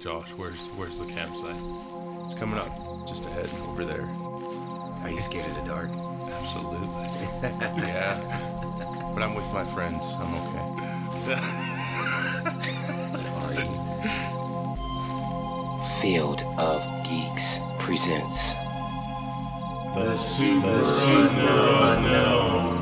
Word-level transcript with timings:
Josh, 0.00 0.30
where's 0.36 0.66
where's 0.76 0.98
the 0.98 1.06
campsite? 1.06 1.56
It's 2.24 2.34
coming 2.34 2.58
up 2.58 3.08
just 3.08 3.24
ahead 3.24 3.48
over 3.68 3.84
there. 3.84 4.08
Are 5.02 5.10
you 5.10 5.18
scared 5.18 5.46
of 5.46 5.54
the 5.56 5.62
dark? 5.62 5.90
Absolutely. 6.40 6.88
yeah. 7.88 8.14
But 9.14 9.22
I'm 9.22 9.34
with 9.34 9.52
my 9.52 9.64
friends. 9.74 10.14
I'm 10.18 10.34
okay. 10.34 10.68
Are 13.44 13.54
you? 13.54 13.68
Field 16.00 16.42
of 16.58 16.84
Geeks 17.02 17.58
presents 17.80 18.54
The 19.94 20.14
super, 20.14 20.78
super 20.78 21.58
unknown. 21.82 22.77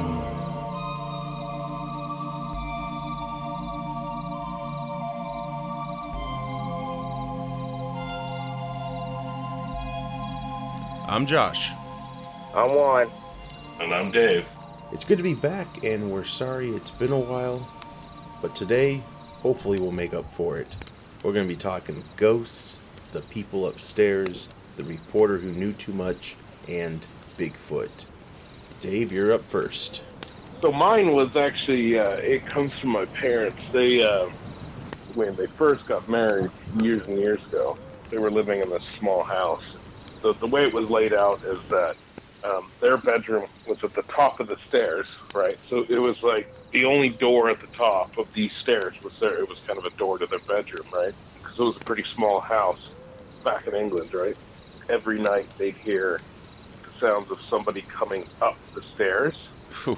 I'm 11.17 11.25
Josh. 11.25 11.71
I'm 12.55 12.75
Juan. 12.75 13.11
And 13.81 13.95
I'm 13.95 14.11
Dave. 14.11 14.47
It's 14.93 15.03
good 15.03 15.17
to 15.17 15.25
be 15.25 15.33
back, 15.33 15.83
and 15.83 16.11
we're 16.13 16.25
sorry 16.25 16.69
it's 16.69 16.91
been 16.91 17.11
a 17.11 17.19
while, 17.19 17.67
but 18.43 18.55
today, 18.55 19.01
hopefully, 19.41 19.81
we'll 19.81 19.93
make 19.93 20.13
up 20.13 20.31
for 20.31 20.59
it. 20.59 20.77
We're 21.23 21.33
going 21.33 21.49
to 21.49 21.55
be 21.55 21.59
talking 21.59 22.05
ghosts, 22.19 22.81
the 23.15 23.23
people 23.23 23.67
upstairs, 23.67 24.51
the 24.77 24.85
reporter 24.85 25.39
who 25.39 25.53
knew 25.53 25.73
too 25.73 25.95
much, 25.95 26.37
and 26.69 27.07
Bigfoot. 27.39 28.05
Dave, 28.83 29.11
you're 29.11 29.33
up 29.33 29.41
first. 29.41 30.03
So 30.61 30.71
mine 30.71 31.13
was 31.13 31.35
actually 31.35 31.99
uh, 31.99 32.17
it 32.17 32.45
comes 32.45 32.75
from 32.75 32.91
my 32.91 33.07
parents. 33.07 33.63
They 33.73 34.05
uh, 34.05 34.27
when 35.15 35.35
they 35.37 35.47
first 35.47 35.87
got 35.87 36.07
married 36.11 36.51
years 36.83 37.09
and 37.09 37.17
years 37.17 37.43
ago, 37.47 37.79
they 38.11 38.19
were 38.19 38.31
living 38.31 38.61
in 38.61 38.69
this 38.69 38.85
small 38.99 39.23
house. 39.23 39.76
So 40.27 40.33
the 40.33 40.49
way 40.49 40.65
it 40.67 40.75
was 40.75 40.91
laid 40.91 41.13
out 41.13 41.41
is 41.45 41.61
that 41.69 41.95
um, 42.43 42.69
their 42.81 42.97
bedroom 42.97 43.47
was 43.69 43.85
at 43.85 43.95
the 43.95 44.03
top 44.03 44.41
of 44.41 44.49
the 44.49 44.57
stairs, 44.57 45.07
right? 45.33 45.57
So 45.71 45.87
it 45.89 46.01
was 46.01 46.21
like 46.21 46.49
the 46.73 46.85
only 46.85 47.11
door 47.11 47.49
at 47.49 47.61
the 47.61 47.69
top 47.69 48.19
of 48.19 48.33
these 48.33 48.51
stairs 48.55 49.01
was 49.05 49.17
there. 49.21 49.39
It 49.39 49.49
was 49.49 49.61
kind 49.69 49.79
of 49.79 49.85
a 49.85 49.91
door 49.91 50.19
to 50.19 50.27
their 50.27 50.41
bedroom, 50.41 50.89
right? 50.93 51.15
Because 51.37 51.57
it 51.61 51.63
was 51.63 51.77
a 51.77 51.85
pretty 51.85 52.03
small 52.03 52.41
house 52.41 52.89
back 53.45 53.69
in 53.69 53.77
England, 53.77 54.13
right? 54.13 54.37
Every 54.89 55.21
night 55.21 55.47
they'd 55.59 55.77
hear 55.77 56.21
the 56.83 56.99
sounds 56.99 57.31
of 57.31 57.41
somebody 57.43 57.83
coming 57.83 58.27
up 58.43 58.57
the 58.75 58.83
stairs. 58.83 59.37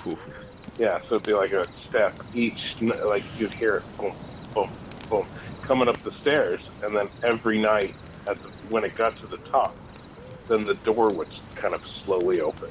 Yeah, 0.79 1.01
so 1.09 1.17
it'd 1.17 1.25
be 1.25 1.33
like 1.33 1.53
a 1.53 1.67
step 1.89 2.15
each, 2.35 2.77
like 2.81 3.25
you'd 3.37 3.53
hear 3.55 3.77
it, 3.77 3.97
boom, 3.97 4.15
boom, 4.55 4.71
boom, 5.11 5.27
coming 5.63 5.89
up 5.89 6.01
the 6.05 6.13
stairs, 6.13 6.61
and 6.85 6.95
then 6.95 7.09
every 7.25 7.59
night, 7.59 7.97
at 8.29 8.41
the, 8.41 8.49
when 8.69 8.85
it 8.85 8.95
got 8.95 9.19
to 9.19 9.27
the 9.27 9.39
top, 9.39 9.75
then 10.49 10.65
the 10.65 10.75
door 10.75 11.11
would 11.11 11.29
kind 11.55 11.75
of 11.75 11.83
slowly 12.05 12.41
open. 12.41 12.71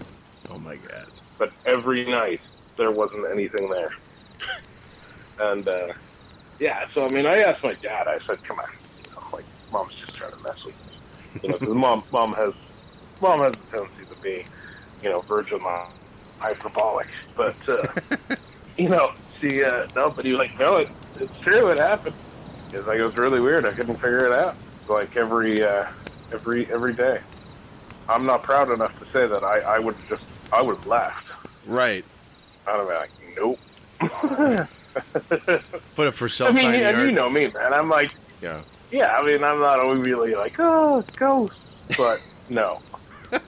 Oh 0.50 0.58
my 0.58 0.76
god. 0.76 1.08
But 1.38 1.52
every 1.66 2.06
night, 2.06 2.42
there 2.78 2.92
wasn't 2.92 3.26
anything 3.32 3.70
there. 3.70 3.92
And, 5.40 5.68
uh, 5.68 5.94
yeah, 6.60 6.88
so 6.94 7.06
I 7.06 7.10
mean, 7.10 7.26
I 7.28 7.36
asked 7.42 7.64
my 7.64 7.74
dad, 7.76 8.08
I 8.08 8.18
said, 8.26 8.44
come 8.44 8.60
on, 8.60 8.66
you 8.98 9.12
know, 9.12 9.22
like, 9.32 9.46
mom's 9.72 9.96
just 9.96 10.16
trying 10.16 10.32
to 10.32 10.38
mess 10.40 10.64
with 10.66 10.76
me. 10.88 11.40
You 11.44 11.50
know, 11.50 11.58
'cause 11.60 11.68
mom, 11.70 12.04
mom 12.12 12.34
has, 12.34 12.54
mom 13.22 13.40
has 13.42 13.54
a 13.54 13.72
tendency 13.72 14.06
to 14.12 14.20
be, 14.22 14.46
you 15.04 15.10
know, 15.10 15.22
virgin 15.22 15.62
mom, 15.62 15.88
hyperbolic. 16.40 17.08
But, 17.36 17.56
uh, 17.70 17.88
you 18.78 18.90
know, 18.90 19.12
she, 19.40 19.64
uh, 19.64 19.88
no, 19.96 20.10
but 20.10 20.26
he 20.26 20.32
was 20.32 20.40
like, 20.40 20.58
no, 20.60 20.78
it, 20.78 20.90
it's 21.20 21.40
true, 21.42 21.68
it 21.70 21.78
happened. 21.78 22.16
It's 22.74 22.88
like, 22.88 22.98
it 22.98 23.06
was 23.06 23.16
really 23.18 23.40
weird, 23.40 23.66
I 23.66 23.72
couldn't 23.74 23.96
figure 23.96 24.26
it 24.26 24.32
out. 24.34 24.56
Like, 24.90 25.16
every, 25.16 25.64
uh, 25.64 25.86
every, 26.34 26.66
every 26.72 26.94
day. 26.94 27.20
I'm 28.10 28.26
not 28.26 28.44
proud 28.44 28.72
enough 28.72 28.98
to 29.00 29.06
say 29.12 29.28
that 29.28 29.44
I, 29.44 29.60
I 29.60 29.80
would 29.80 29.96
just, 30.08 30.24
I 30.52 30.62
would 30.62 30.78
have 30.78 30.88
laughed. 30.88 31.28
Right. 31.66 32.06
I'd 32.68 32.78
have 32.78 32.88
been 32.88 32.96
like, 32.96 33.12
nope. 33.38 33.60
Put 35.96 36.08
it 36.08 36.14
for 36.14 36.30
self. 36.30 36.52
I 36.52 36.54
mean, 36.54 36.74
and 36.74 36.98
you 37.00 37.12
know 37.12 37.30
me, 37.30 37.48
man. 37.48 37.74
I'm 37.74 37.90
like, 37.90 38.14
Yeah. 38.42 38.62
yeah, 38.92 39.18
I 39.18 39.26
mean, 39.26 39.44
I'm 39.44 39.60
not 39.60 39.80
always 39.80 40.00
really 40.02 40.36
like, 40.36 40.56
oh, 40.60 41.00
it's 41.00 41.12
ghosts. 41.18 41.58
But 41.98 42.22
no. 42.50 42.82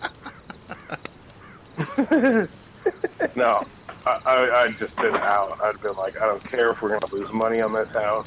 no. 3.36 3.66
I, 4.06 4.22
I, 4.26 4.64
I'd 4.64 4.78
just 4.80 4.96
been 4.96 5.16
out. 5.16 5.60
I'd 5.62 5.80
been 5.82 5.96
like, 5.96 6.20
I 6.22 6.26
don't 6.26 6.44
care 6.44 6.70
if 6.72 6.82
we're 6.82 6.90
going 6.90 7.02
to 7.02 7.16
lose 7.16 7.32
money 7.32 7.62
on 7.62 7.74
this 7.74 7.90
house. 7.90 8.26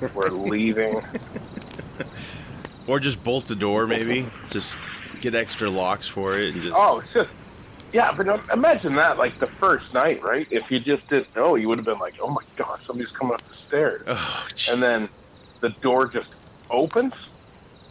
If 0.00 0.14
we're 0.14 0.30
leaving. 0.30 1.02
Or 2.86 3.00
just 3.00 3.22
bolt 3.24 3.46
the 3.46 3.54
door, 3.54 3.86
maybe. 3.86 4.26
Just 4.50 4.76
get 5.22 5.34
extra 5.34 5.70
locks 5.70 6.06
for 6.08 6.34
it 6.38 6.52
and 6.52 6.62
just. 6.62 6.74
Oh, 6.76 6.98
it's 6.98 7.12
just, 7.12 7.30
yeah, 7.92 8.12
but 8.12 8.26
imagine 8.52 8.94
that, 8.96 9.16
like 9.18 9.38
the 9.38 9.46
first 9.46 9.94
night, 9.94 10.22
right? 10.22 10.46
If 10.50 10.70
you 10.70 10.80
just 10.80 11.06
didn't 11.08 11.34
know, 11.34 11.54
you 11.54 11.68
would 11.68 11.78
have 11.78 11.84
been 11.86 11.98
like, 11.98 12.14
oh 12.20 12.28
my 12.28 12.42
gosh, 12.56 12.84
somebody's 12.86 13.12
coming 13.12 13.34
up 13.34 13.42
the 13.48 13.56
stairs. 13.56 14.02
Oh, 14.06 14.46
And 14.70 14.82
then 14.82 15.08
the 15.60 15.70
door 15.70 16.06
just 16.06 16.28
opens, 16.70 17.14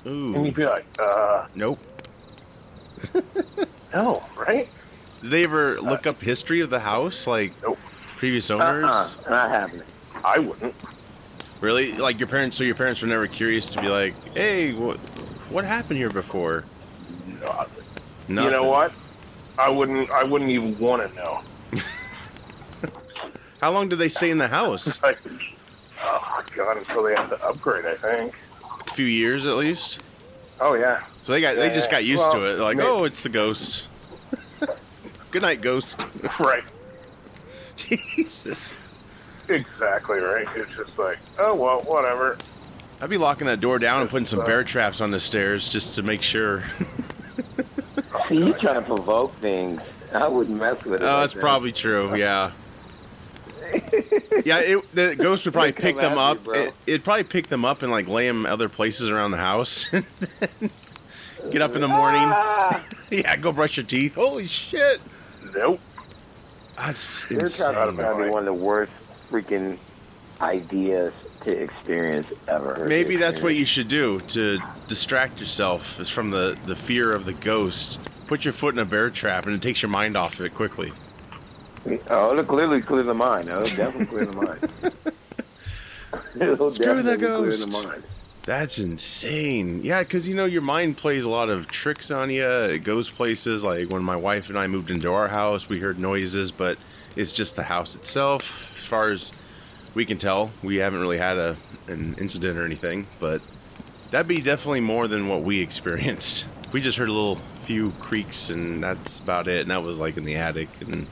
and 0.03 0.45
you'd 0.45 0.55
be 0.55 0.65
like, 0.65 0.85
uh, 0.99 1.45
Nope. 1.55 1.79
no, 3.93 4.23
right? 4.37 4.67
Did 5.21 5.31
they 5.31 5.43
ever 5.43 5.79
look 5.81 6.05
up 6.07 6.19
history 6.21 6.61
of 6.61 6.69
the 6.69 6.79
house, 6.79 7.25
like 7.27 7.53
Nope. 7.63 7.79
previous 8.17 8.49
owners? 8.51 8.83
Uh-uh, 8.83 9.09
not 9.29 9.49
happening. 9.49 9.85
I 10.23 10.39
wouldn't. 10.39 10.75
Really? 11.61 11.93
Like 11.93 12.19
your 12.19 12.27
parents? 12.27 12.57
So 12.57 12.63
your 12.63 12.75
parents 12.75 13.01
were 13.01 13.07
never 13.07 13.27
curious 13.27 13.67
to 13.73 13.81
be 13.81 13.87
like, 13.87 14.13
"Hey, 14.33 14.73
what 14.73 14.97
what 15.51 15.63
happened 15.63 15.97
here 15.97 16.09
before?" 16.09 16.63
No, 18.27 18.43
You 18.45 18.51
know 18.51 18.63
what? 18.63 18.93
I 19.57 19.69
wouldn't. 19.69 20.09
I 20.09 20.23
wouldn't 20.23 20.49
even 20.49 20.77
want 20.79 21.07
to 21.07 21.15
know. 21.15 21.41
How 23.61 23.71
long 23.71 23.89
did 23.89 23.97
they 23.99 24.09
stay 24.09 24.29
in 24.29 24.37
the 24.37 24.47
house? 24.47 24.99
Oh 26.03 26.19
my 26.35 26.55
god! 26.55 26.77
Until 26.77 27.03
they 27.03 27.13
had 27.13 27.27
to 27.29 27.39
upgrade, 27.47 27.85
I 27.85 27.93
think. 27.93 28.33
A 28.87 28.91
few 28.91 29.05
years 29.05 29.45
at 29.45 29.55
least. 29.55 30.01
Oh 30.59 30.73
yeah. 30.73 31.03
So 31.21 31.31
they 31.31 31.41
got 31.41 31.55
they 31.55 31.69
just 31.69 31.89
yeah. 31.89 31.97
got 31.97 32.05
used 32.05 32.21
Well, 32.21 32.33
to 32.33 32.45
it. 32.45 32.55
They're 32.55 32.63
like, 32.63 32.77
maybe. 32.77 32.89
"Oh, 32.89 33.03
it's 33.03 33.21
the 33.21 33.29
ghost." 33.29 33.83
Good 35.31 35.43
night, 35.43 35.61
ghost. 35.61 36.03
Right. 36.39 36.63
Jesus. 37.75 38.73
Exactly 39.47 40.17
right. 40.17 40.47
It's 40.55 40.71
just 40.75 40.97
like, 40.97 41.19
oh 41.37 41.53
well, 41.53 41.81
whatever. 41.81 42.39
I'd 42.99 43.11
be 43.11 43.17
locking 43.17 43.45
that 43.45 43.59
door 43.59 43.77
down 43.77 44.01
and 44.01 44.09
putting 44.09 44.25
some 44.25 44.39
uh, 44.39 44.45
bear 44.47 44.63
traps 44.63 45.01
on 45.01 45.11
the 45.11 45.19
stairs 45.19 45.69
just 45.69 45.93
to 45.95 46.03
make 46.03 46.23
sure. 46.23 46.63
See, 48.27 48.35
you 48.37 48.53
trying 48.53 48.75
to 48.75 48.81
provoke 48.81 49.33
things. 49.35 49.81
I 50.13 50.27
wouldn't 50.27 50.59
mess 50.59 50.83
with 50.83 51.01
it. 51.01 51.03
Oh, 51.03 51.05
like 51.05 51.21
that's 51.23 51.33
that. 51.33 51.39
probably 51.39 51.71
true. 51.71 52.15
Yeah. 52.15 52.51
Yeah, 54.43 54.59
it, 54.59 54.95
the 54.95 55.15
ghost 55.15 55.45
would 55.45 55.53
probably 55.53 55.71
pick 55.71 55.95
them 55.95 56.17
up. 56.17 56.43
you. 56.47 56.53
It, 56.53 56.73
it'd 56.87 57.03
probably 57.03 57.23
pick 57.25 57.47
them 57.47 57.63
up 57.63 57.83
and 57.83 57.91
like 57.91 58.07
lay 58.07 58.25
them 58.25 58.45
other 58.45 58.67
places 58.67 59.09
around 59.09 59.31
the 59.31 59.37
house. 59.37 59.87
Get 61.51 61.61
up 61.61 61.75
in 61.75 61.81
the 61.81 61.87
morning. 61.87 62.23
Ah, 62.25 62.83
Yeah, 63.11 63.35
go 63.35 63.51
brush 63.51 63.77
your 63.77 63.85
teeth. 63.85 64.15
Holy 64.15 64.47
shit! 64.47 64.99
Nope. 65.53 65.79
That's 66.75 67.29
you're 67.29 67.41
insane. 67.41 67.71
trying 67.73 67.95
to 67.95 68.01
probably 68.01 68.29
one 68.29 68.39
of 68.39 68.45
the 68.45 68.53
worst 68.53 68.91
freaking 69.29 69.77
ideas 70.41 71.13
to 71.41 71.51
experience 71.51 72.27
ever. 72.47 72.85
Maybe 72.87 73.15
that's 73.15 73.41
what 73.41 73.55
you 73.55 73.65
should 73.65 73.87
do 73.87 74.21
to 74.29 74.59
distract 74.87 75.39
yourself 75.39 75.99
is 75.99 76.09
from 76.09 76.29
the, 76.29 76.57
the 76.65 76.75
fear 76.75 77.11
of 77.11 77.25
the 77.25 77.33
ghost. 77.33 77.99
Put 78.27 78.45
your 78.45 78.53
foot 78.53 78.73
in 78.75 78.79
a 78.79 78.85
bear 78.85 79.09
trap 79.09 79.45
and 79.45 79.55
it 79.55 79.61
takes 79.61 79.81
your 79.81 79.89
mind 79.89 80.15
off 80.15 80.35
of 80.39 80.45
it 80.45 80.53
quickly. 80.53 80.91
Oh, 82.09 82.31
it'll 82.31 82.43
clearly 82.43 82.81
clear 82.81 83.03
the 83.03 83.13
mind. 83.13 83.49
It'll 83.49 83.63
definitely 83.63 84.05
clear 84.05 84.25
the 84.25 84.41
mind. 84.41 84.93
it'll 86.39 86.71
Screw 86.71 87.01
the 87.01 87.15
definitely 87.15 87.17
clear 87.17 87.57
the 87.57 87.65
ghost. 87.65 87.71
mind. 87.71 88.03
That's 88.43 88.79
insane. 88.79 89.81
Yeah, 89.83 90.01
because 90.03 90.27
you 90.27 90.35
know 90.35 90.45
your 90.45 90.61
mind 90.61 90.97
plays 90.97 91.23
a 91.23 91.29
lot 91.29 91.49
of 91.49 91.67
tricks 91.67 92.09
on 92.09 92.29
you. 92.29 92.45
It 92.47 92.83
goes 92.83 93.09
places. 93.09 93.63
Like 93.63 93.89
when 93.89 94.03
my 94.03 94.15
wife 94.15 94.49
and 94.49 94.57
I 94.57 94.67
moved 94.67 94.89
into 94.89 95.11
our 95.11 95.27
house, 95.27 95.69
we 95.69 95.79
heard 95.79 95.99
noises, 95.99 96.51
but 96.51 96.77
it's 97.15 97.31
just 97.31 97.55
the 97.55 97.63
house 97.63 97.95
itself. 97.95 98.69
As 98.77 98.85
far 98.85 99.09
as 99.09 99.31
we 99.93 100.05
can 100.05 100.17
tell, 100.17 100.51
we 100.63 100.77
haven't 100.77 101.01
really 101.01 101.17
had 101.17 101.37
a 101.37 101.57
an 101.87 102.15
incident 102.17 102.57
or 102.57 102.65
anything. 102.65 103.07
But 103.19 103.41
that'd 104.11 104.27
be 104.27 104.41
definitely 104.41 104.81
more 104.81 105.07
than 105.07 105.27
what 105.27 105.43
we 105.43 105.59
experienced. 105.61 106.45
We 106.71 106.81
just 106.81 106.97
heard 106.97 107.09
a 107.09 107.13
little 107.13 107.35
few 107.63 107.91
creaks, 107.99 108.49
and 108.49 108.81
that's 108.81 109.19
about 109.19 109.47
it. 109.47 109.61
And 109.61 109.71
that 109.71 109.83
was 109.83 109.99
like 109.99 110.17
in 110.17 110.25
the 110.25 110.35
attic, 110.35 110.69
and 110.81 111.07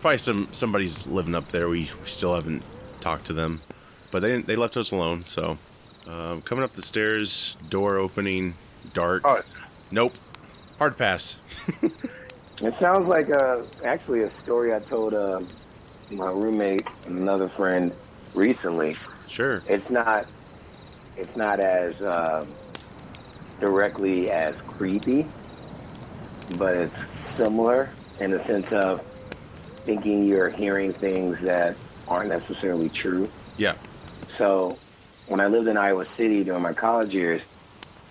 probably 0.00 0.18
some 0.18 0.48
somebody's 0.52 1.06
living 1.06 1.34
up 1.34 1.50
there. 1.52 1.68
We, 1.68 1.90
we 2.02 2.08
still 2.08 2.34
haven't 2.34 2.64
talked 3.00 3.26
to 3.26 3.32
them, 3.32 3.60
but 4.10 4.20
they 4.20 4.40
they 4.40 4.56
left 4.56 4.76
us 4.76 4.90
alone. 4.90 5.24
So 5.26 5.58
um, 6.08 6.42
coming 6.42 6.64
up 6.64 6.74
the 6.74 6.82
stairs, 6.82 7.56
door 7.68 7.96
opening, 7.96 8.54
dark. 8.92 9.22
Oh, 9.24 9.42
Nope. 9.92 10.14
Hard 10.78 10.96
pass. 10.96 11.36
It 12.62 12.74
sounds 12.78 13.08
like 13.08 13.30
uh, 13.40 13.62
actually 13.84 14.22
a 14.22 14.30
story 14.40 14.74
I 14.74 14.80
told 14.80 15.14
uh, 15.14 15.40
my 16.10 16.30
roommate 16.30 16.86
and 17.06 17.18
another 17.18 17.48
friend 17.48 17.92
recently. 18.34 18.96
Sure. 19.28 19.62
It's 19.68 19.88
not 19.90 20.26
it's 21.16 21.36
not 21.36 21.60
as 21.60 22.00
um, 22.02 22.48
directly 23.60 24.30
as 24.30 24.54
creepy, 24.66 25.26
but 26.58 26.74
it's 26.74 26.96
similar 27.36 27.90
in 28.20 28.30
the 28.30 28.42
sense 28.44 28.70
of 28.72 29.04
thinking 29.84 30.22
you're 30.22 30.50
hearing 30.50 30.92
things 30.92 31.38
that 31.40 31.76
aren't 32.08 32.28
necessarily 32.30 32.88
true. 32.88 33.28
Yeah. 33.56 33.74
So 34.38 34.78
when 35.26 35.40
I 35.40 35.46
lived 35.46 35.68
in 35.68 35.76
Iowa 35.76 36.06
City 36.16 36.42
during 36.44 36.62
my 36.62 36.72
college 36.72 37.14
years, 37.14 37.42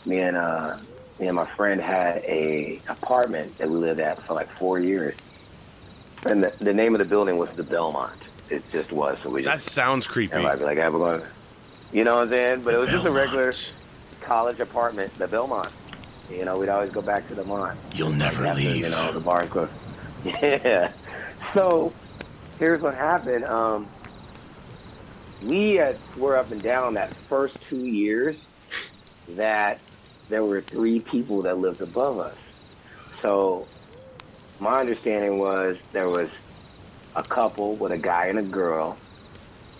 me 0.05 0.19
and 0.19 0.37
uh, 0.37 0.77
me 1.19 1.27
and 1.27 1.35
my 1.35 1.45
friend 1.45 1.81
had 1.81 2.17
a 2.19 2.79
apartment 2.87 3.57
that 3.57 3.69
we 3.69 3.77
lived 3.77 3.99
at 3.99 4.21
for 4.23 4.33
like 4.33 4.47
four 4.47 4.79
years, 4.79 5.15
and 6.27 6.43
the, 6.43 6.53
the 6.59 6.73
name 6.73 6.95
of 6.95 6.99
the 6.99 7.05
building 7.05 7.37
was 7.37 7.49
the 7.51 7.63
Belmont. 7.63 8.13
It 8.49 8.63
just 8.71 8.91
was. 8.91 9.17
So 9.23 9.29
we 9.29 9.43
That 9.43 9.55
just 9.55 9.69
sounds 9.69 10.07
creepy. 10.07 10.33
everybody 10.33 10.59
be 10.59 10.65
like, 10.65 10.77
"Hey, 10.77 10.89
we're 10.89 10.99
going," 10.99 11.21
you 11.93 12.03
know 12.03 12.15
what 12.15 12.23
I'm 12.23 12.29
saying? 12.29 12.61
But 12.63 12.73
it 12.73 12.77
was 12.77 12.89
just 12.89 13.05
a 13.05 13.11
regular 13.11 13.53
college 14.21 14.59
apartment, 14.59 15.13
the 15.15 15.27
Belmont. 15.27 15.69
You 16.31 16.45
know, 16.45 16.57
we'd 16.59 16.69
always 16.69 16.91
go 16.91 17.01
back 17.01 17.27
to 17.29 17.35
the 17.35 17.43
Mont. 17.43 17.77
You'll 17.95 18.11
never 18.11 18.45
After, 18.45 18.61
leave. 18.61 18.77
You 18.85 18.89
know, 18.89 19.11
the 19.11 19.19
bars 19.19 19.47
closed. 19.49 19.71
Yeah. 20.25 20.91
So 21.53 21.93
here's 22.59 22.81
what 22.81 22.93
happened. 22.93 23.45
Um, 23.45 23.87
we 25.41 25.75
had 25.75 25.97
swore 26.13 26.35
up 26.35 26.51
and 26.51 26.61
down 26.61 26.95
that 26.95 27.13
first 27.13 27.55
two 27.69 27.85
years 27.85 28.35
that 29.29 29.79
there 30.27 30.43
were 30.43 30.59
three 30.61 30.99
people 30.99 31.41
that 31.43 31.57
lived 31.57 31.81
above 31.81 32.19
us. 32.19 32.35
So 33.21 33.65
my 34.59 34.81
understanding 34.81 35.39
was 35.39 35.77
there 35.93 36.09
was 36.09 36.29
a 37.15 37.23
couple 37.23 37.75
with 37.75 37.91
a 37.91 37.97
guy 37.97 38.27
and 38.27 38.39
a 38.39 38.43
girl 38.43 38.97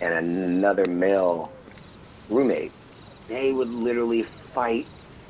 and 0.00 0.14
another 0.14 0.86
male 0.86 1.50
roommate. 2.28 2.72
They 3.28 3.52
would 3.52 3.68
literally 3.68 4.22
fight 4.22 4.86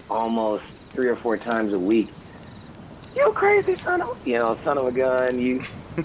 almost 0.09 0.65
three 0.91 1.09
or 1.09 1.17
four 1.17 1.37
times 1.37 1.73
a 1.73 1.79
week. 1.79 2.09
You 3.15 3.33
crazy 3.33 3.77
son 3.79 4.01
of 4.03 4.27
you 4.27 4.35
know, 4.35 4.57
son 4.65 4.79
of 4.79 4.87
a 4.87 4.93
gun, 4.93 5.39
you 5.41 5.65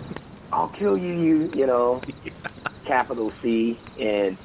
I'll 0.52 0.68
kill 0.70 0.98
you, 0.98 1.14
you 1.14 1.52
you 1.56 1.66
know 1.68 2.02
capital 2.84 3.32
C 3.42 3.78
and 4.00 4.38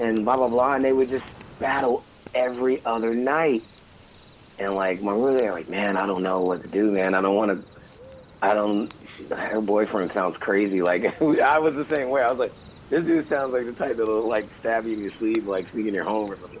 and 0.00 0.24
blah 0.24 0.36
blah 0.36 0.48
blah 0.48 0.74
and 0.74 0.84
they 0.84 0.92
would 0.92 1.10
just 1.10 1.24
battle 1.58 2.04
every 2.34 2.84
other 2.84 3.14
night. 3.14 3.64
And 4.58 4.74
like 4.76 5.02
my 5.02 5.12
roommate 5.12 5.50
like, 5.50 5.68
Man, 5.68 5.96
I 5.96 6.06
don't 6.06 6.22
know 6.22 6.40
what 6.40 6.62
to 6.62 6.68
do, 6.68 6.92
man. 6.92 7.14
I 7.14 7.20
don't 7.20 7.34
wanna 7.34 7.62
I 8.42 8.54
don't 8.54 8.92
her 9.30 9.60
boyfriend 9.60 10.12
sounds 10.12 10.36
crazy. 10.36 10.82
Like 10.82 11.20
I 11.22 11.58
was 11.58 11.74
the 11.74 11.86
same 11.94 12.10
way. 12.10 12.22
I 12.22 12.30
was 12.30 12.38
like, 12.38 12.52
this 12.88 13.04
dude 13.04 13.28
sounds 13.28 13.52
like 13.52 13.66
the 13.66 13.72
type 13.72 13.96
that'll 13.96 14.26
like 14.26 14.46
stab 14.58 14.86
you 14.86 14.94
in 14.94 15.02
your 15.02 15.12
sleeve, 15.12 15.46
like 15.46 15.70
sneak 15.70 15.86
in 15.86 15.94
your 15.94 16.04
home 16.04 16.30
or 16.30 16.36
something 16.36 16.60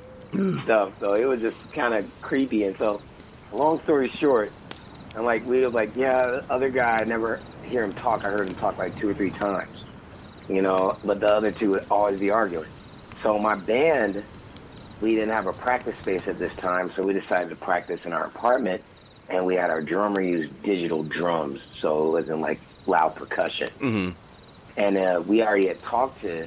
stuff. 0.62 0.92
So 1.00 1.14
it 1.14 1.24
was 1.24 1.40
just 1.40 1.56
kind 1.72 1.94
of 1.94 2.22
creepy. 2.22 2.64
And 2.64 2.76
so, 2.76 3.00
long 3.52 3.80
story 3.82 4.08
short, 4.08 4.52
I'm 5.16 5.24
like, 5.24 5.44
we 5.46 5.60
were 5.60 5.70
like, 5.70 5.96
yeah, 5.96 6.26
the 6.26 6.44
other 6.50 6.68
guy, 6.68 6.98
I 6.98 7.04
never 7.04 7.40
hear 7.64 7.82
him 7.84 7.92
talk. 7.92 8.24
I 8.24 8.30
heard 8.30 8.48
him 8.48 8.54
talk 8.56 8.78
like 8.78 8.98
two 8.98 9.08
or 9.08 9.14
three 9.14 9.30
times, 9.30 9.84
you 10.48 10.62
know, 10.62 10.96
but 11.04 11.20
the 11.20 11.32
other 11.32 11.50
two 11.50 11.70
would 11.70 11.86
always 11.90 12.20
be 12.20 12.30
arguing. 12.30 12.68
So 13.22 13.38
my 13.38 13.54
band, 13.54 14.22
we 15.00 15.14
didn't 15.14 15.30
have 15.30 15.46
a 15.46 15.52
practice 15.52 15.98
space 15.98 16.22
at 16.26 16.38
this 16.38 16.54
time, 16.56 16.92
so 16.94 17.02
we 17.02 17.12
decided 17.12 17.50
to 17.50 17.56
practice 17.56 18.00
in 18.04 18.12
our 18.12 18.24
apartment, 18.24 18.82
and 19.30 19.46
we 19.46 19.54
had 19.54 19.70
our 19.70 19.80
drummer 19.80 20.20
use 20.20 20.50
digital 20.62 21.02
drums, 21.02 21.60
so 21.80 22.08
it 22.08 22.10
wasn't 22.22 22.40
like 22.40 22.60
loud 22.86 23.14
percussion. 23.14 23.68
Mhm. 23.78 24.14
And 24.76 24.96
uh, 24.96 25.22
we 25.26 25.42
already 25.42 25.68
had 25.68 25.80
talked 25.80 26.20
to 26.22 26.46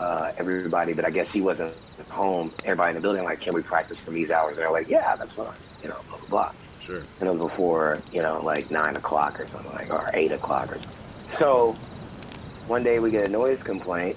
uh, 0.00 0.32
everybody, 0.38 0.92
but 0.92 1.04
I 1.04 1.10
guess 1.10 1.30
he 1.32 1.40
wasn't 1.40 1.74
home. 2.10 2.52
Everybody 2.64 2.90
in 2.90 2.94
the 2.96 3.00
building 3.00 3.24
like, 3.24 3.40
can 3.40 3.54
we 3.54 3.62
practice 3.62 3.98
from 3.98 4.14
these 4.14 4.30
hours? 4.30 4.52
And 4.52 4.58
they're 4.58 4.70
like, 4.70 4.88
yeah, 4.88 5.16
that's 5.16 5.32
fine. 5.32 5.52
You 5.82 5.88
know, 5.90 5.96
blah 6.08 6.18
blah 6.18 6.28
blah. 6.28 6.52
Sure. 6.84 7.02
And 7.20 7.28
it 7.28 7.32
was 7.32 7.50
before, 7.50 8.00
you 8.12 8.22
know, 8.22 8.40
like 8.42 8.70
nine 8.70 8.96
o'clock 8.96 9.38
or 9.40 9.46
something 9.48 9.72
like, 9.72 9.90
or 9.92 10.10
eight 10.14 10.32
o'clock 10.32 10.70
or 10.72 10.76
something. 10.76 10.92
So 11.38 11.72
one 12.66 12.82
day 12.82 12.98
we 12.98 13.10
get 13.10 13.28
a 13.28 13.30
noise 13.30 13.62
complaint. 13.62 14.16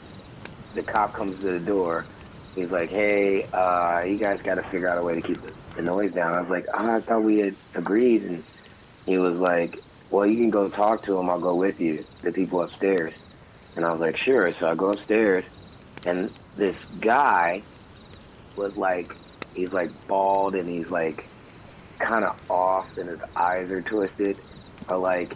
The 0.76 0.84
cop 0.84 1.14
comes 1.14 1.40
to 1.40 1.52
the 1.52 1.60
door. 1.60 2.06
He's 2.56 2.72
like, 2.72 2.90
hey, 2.90 3.44
uh, 3.54 4.04
you 4.06 4.18
guys 4.18 4.42
got 4.42 4.56
to 4.56 4.64
figure 4.64 4.88
out 4.88 4.98
a 4.98 5.04
way 5.04 5.16
to 5.16 5.22
keep 5.22 5.42
the, 5.42 5.54
the 5.76 5.82
noise 5.82 6.14
down. 6.14 6.34
I 6.34 6.42
was 6.42 6.50
like, 6.50 6.68
oh, 6.74 6.96
I 6.96 7.00
thought 7.02 7.24
we 7.24 7.40
had 7.40 7.56
agreed. 7.76 8.24
And 8.24 8.44
he 9.06 9.18
was 9.18 9.38
like, 9.38 9.80
well, 10.10 10.26
you 10.26 10.38
can 10.38 10.50
go 10.50 10.70
talk 10.70 11.04
to 11.06 11.14
them. 11.16 11.30
I'll 11.30 11.40
go 11.40 11.56
with 11.56 11.80
you, 11.80 12.06
the 12.22 12.32
people 12.32 12.62
upstairs. 12.62 13.14
And 13.76 13.86
I 13.86 13.92
was 13.92 14.02
like, 14.02 14.18
sure. 14.18 14.54
So 14.56 14.70
I 14.70 14.76
go 14.76 14.92
upstairs, 14.92 15.46
and 16.06 16.30
this 16.58 16.76
guy 17.00 17.64
was 18.56 18.76
like, 18.76 19.16
he's 19.54 19.72
like 19.72 19.90
bald 20.08 20.56
and 20.56 20.68
he's 20.68 20.90
like 20.90 21.26
kind 22.00 22.24
of 22.24 22.40
off 22.50 22.98
and 22.98 23.10
his 23.10 23.20
eyes 23.36 23.72
are 23.72 23.82
twisted. 23.82 24.38
Are 24.90 24.98
like, 24.98 25.36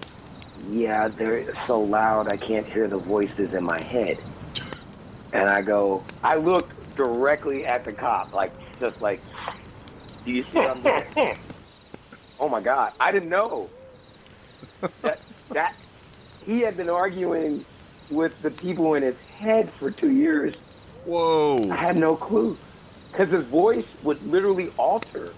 yeah, 0.69 1.07
they're 1.07 1.53
so 1.67 1.81
loud 1.81 2.27
I 2.27 2.37
can't 2.37 2.65
hear 2.65 2.87
the 2.87 2.97
voices 2.97 3.53
in 3.53 3.63
my 3.63 3.81
head. 3.83 4.17
And 5.33 5.49
I 5.49 5.61
go, 5.61 6.03
I 6.23 6.35
look 6.35 6.69
directly 6.95 7.65
at 7.65 7.83
the 7.83 7.91
cop, 7.91 8.33
like 8.33 8.51
just 8.79 9.01
like, 9.01 9.21
do 10.25 10.31
you 10.31 10.44
see 10.44 10.57
what 10.57 10.72
I'm 10.72 10.81
doing? 10.81 11.38
oh 12.39 12.50
my 12.50 12.60
god, 12.62 12.94
I 13.00 13.12
didn't 13.12 13.30
know 13.30 13.69
that 15.01 15.19
that 15.51 15.75
he 16.45 16.62
had 16.62 16.75
been 16.77 16.89
arguing 16.89 17.63
with 18.10 18.39
the 18.42 18.51
people 18.51 18.95
in 18.95 19.04
his 19.04 19.19
head 19.38 19.69
for 19.69 19.92
two 19.92 20.12
years. 20.12 20.56
Whoa. 21.06 21.60
I 21.72 21.75
had 21.75 21.98
no 21.98 22.16
clue 22.16 22.57
because 23.12 23.30
his 23.30 23.45
voice 23.45 23.86
would 24.04 24.22
literally 24.27 24.69
alter. 24.77 25.31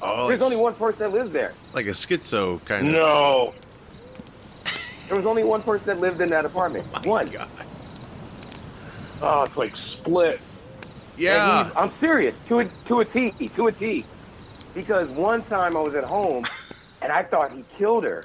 Oh, 0.00 0.26
There's 0.28 0.42
only 0.42 0.56
one 0.56 0.74
person 0.74 0.98
that 1.00 1.12
lives 1.12 1.32
there. 1.32 1.54
like 1.72 1.86
a 1.86 1.90
schizo 1.90 2.62
kind 2.64 2.88
of. 2.88 2.92
No. 2.92 3.54
There 5.06 5.16
was 5.16 5.26
only 5.26 5.44
one 5.44 5.62
person 5.62 5.86
that 5.86 6.00
lived 6.00 6.20
in 6.20 6.30
that 6.30 6.44
apartment. 6.44 6.86
Oh 6.94 7.08
one. 7.08 7.28
God. 7.28 7.48
Oh, 9.20 9.44
it's 9.44 9.56
like 9.56 9.76
split. 9.76 10.40
Yeah. 11.16 11.70
I'm 11.76 11.90
serious, 12.00 12.34
to 12.48 12.60
a 12.60 12.64
to 12.86 13.00
a 13.00 13.04
T, 13.04 13.32
to 13.56 13.66
a 13.66 13.72
T. 13.72 14.04
Because 14.74 15.08
one 15.10 15.42
time 15.42 15.76
I 15.76 15.80
was 15.80 15.94
at 15.94 16.04
home, 16.04 16.46
and 17.02 17.12
I 17.12 17.22
thought 17.22 17.52
he 17.52 17.64
killed 17.76 18.04
her, 18.04 18.24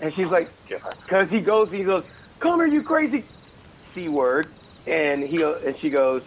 and 0.00 0.12
she's 0.12 0.28
like, 0.28 0.50
because 0.68 1.30
he 1.30 1.40
goes, 1.40 1.70
he 1.70 1.84
goes, 1.84 2.04
"Come 2.38 2.60
here, 2.60 2.66
you 2.66 2.82
crazy 2.82 3.24
c 3.94 4.08
word," 4.08 4.48
and 4.86 5.22
he 5.22 5.42
and 5.42 5.76
she 5.78 5.88
goes, 5.88 6.22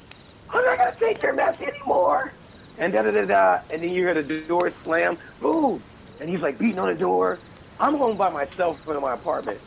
"I'm 0.49 0.63
not 0.65 0.77
gonna 0.77 0.95
take 0.99 1.21
your 1.21 1.33
mess 1.33 1.59
anymore," 1.61 2.31
and 2.79 2.91
da 2.91 3.03
da 3.03 3.12
da 3.12 3.25
da, 3.25 3.59
and 3.69 3.81
then 3.81 3.89
you 3.89 4.01
hear 4.01 4.15
the 4.15 4.41
door 4.41 4.71
slam, 4.83 5.17
boom, 5.39 5.81
and 6.19 6.29
he's 6.29 6.41
like 6.41 6.57
beating 6.57 6.79
on 6.79 6.88
the 6.88 6.95
door. 6.95 7.38
I'm 7.79 7.95
home 7.95 8.17
by 8.17 8.29
myself 8.29 8.77
in 8.77 8.83
front 8.83 8.97
of 8.97 9.03
my 9.03 9.13
apartment, 9.13 9.59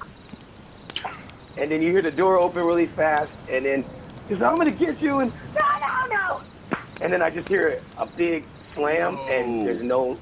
and 1.57 1.71
then 1.71 1.81
you 1.81 1.93
hear 1.93 2.03
the 2.03 2.11
door 2.11 2.39
open 2.39 2.65
really 2.65 2.87
fast, 2.87 3.31
and 3.49 3.65
then 3.65 3.85
he's 4.29 4.39
like, 4.39 4.51
"I'm 4.51 4.57
gonna 4.57 4.71
get 4.71 5.01
you," 5.03 5.21
and 5.21 5.33
no, 5.55 5.79
no, 5.81 6.07
no, 6.15 6.41
and 7.01 7.13
then 7.13 7.23
I 7.23 7.31
just 7.31 7.49
hear 7.49 7.81
a 7.99 8.07
big 8.07 8.45
slam, 8.75 9.17
Oh. 9.19 9.29
and 9.29 9.67
there's 9.67 9.83
no, 9.83 10.17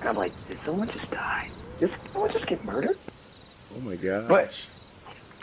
and 0.00 0.08
I'm 0.08 0.16
like, 0.16 0.32
did 0.48 0.58
someone 0.64 0.88
just 0.88 1.10
die? 1.10 1.50
Did 1.80 1.94
someone 2.12 2.30
just 2.32 2.46
get 2.46 2.64
murdered? 2.64 2.96
Oh 3.76 3.80
my 3.80 3.96
god. 3.96 4.28
But 4.28 4.52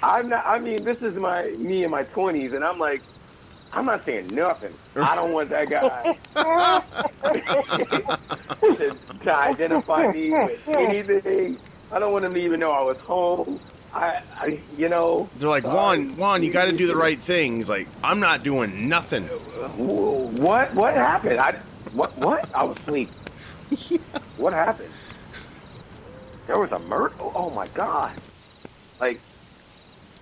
I'm 0.01 0.29
not. 0.29 0.45
I 0.45 0.59
mean, 0.59 0.83
this 0.83 1.01
is 1.01 1.15
my 1.15 1.45
me 1.57 1.83
in 1.83 1.91
my 1.91 2.03
20s, 2.03 2.53
and 2.53 2.63
I'm 2.63 2.79
like, 2.79 3.01
I'm 3.73 3.85
not 3.85 4.05
saying 4.05 4.27
nothing. 4.33 4.73
I 4.95 5.15
don't 5.15 5.33
want 5.33 5.49
that 5.49 5.69
guy 5.69 6.17
to, 8.61 8.97
to 9.23 9.35
identify 9.35 10.11
me 10.11 10.31
with 10.31 10.67
anything. 10.69 11.59
I 11.91 11.99
don't 11.99 12.13
want 12.13 12.23
him 12.25 12.33
to 12.35 12.39
even 12.39 12.59
know 12.59 12.71
I 12.71 12.83
was 12.83 12.97
home. 12.97 13.59
I, 13.93 14.21
I 14.35 14.59
you 14.77 14.89
know, 14.89 15.29
They're 15.37 15.49
like, 15.49 15.63
Juan, 15.63 16.15
Juan, 16.15 16.43
you 16.43 16.51
got 16.51 16.65
to 16.65 16.75
do 16.75 16.87
the 16.87 16.95
right 16.95 17.19
thing. 17.19 17.57
He's 17.57 17.69
like, 17.69 17.87
I'm 18.03 18.19
not 18.19 18.43
doing 18.43 18.87
nothing. 18.87 19.23
what 19.23 20.73
what 20.73 20.93
happened? 20.93 21.39
I 21.39 21.53
what 21.93 22.15
what? 22.17 22.49
I 22.53 22.63
was 22.63 22.77
asleep. 22.79 23.09
What 24.37 24.53
happened? 24.53 24.89
There 26.47 26.57
was 26.57 26.71
a 26.71 26.79
murder. 26.79 27.13
Oh, 27.19 27.33
oh 27.35 27.49
my 27.49 27.67
god! 27.73 28.13
Like 29.01 29.19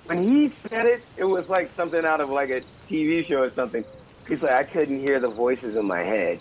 when 0.07 0.23
he 0.23 0.51
said 0.67 0.87
it, 0.87 1.03
it 1.17 1.23
was 1.23 1.47
like 1.49 1.69
something 1.75 2.03
out 2.03 2.19
of 2.19 2.31
like 2.31 2.49
a 2.49 2.61
TV 2.89 3.23
show 3.25 3.43
or 3.43 3.51
something. 3.51 3.85
He's 4.27 4.41
like, 4.41 4.53
I 4.53 4.63
couldn't 4.63 4.99
hear 4.99 5.19
the 5.19 5.27
voices 5.27 5.75
in 5.75 5.85
my 5.85 5.99
head, 5.99 6.39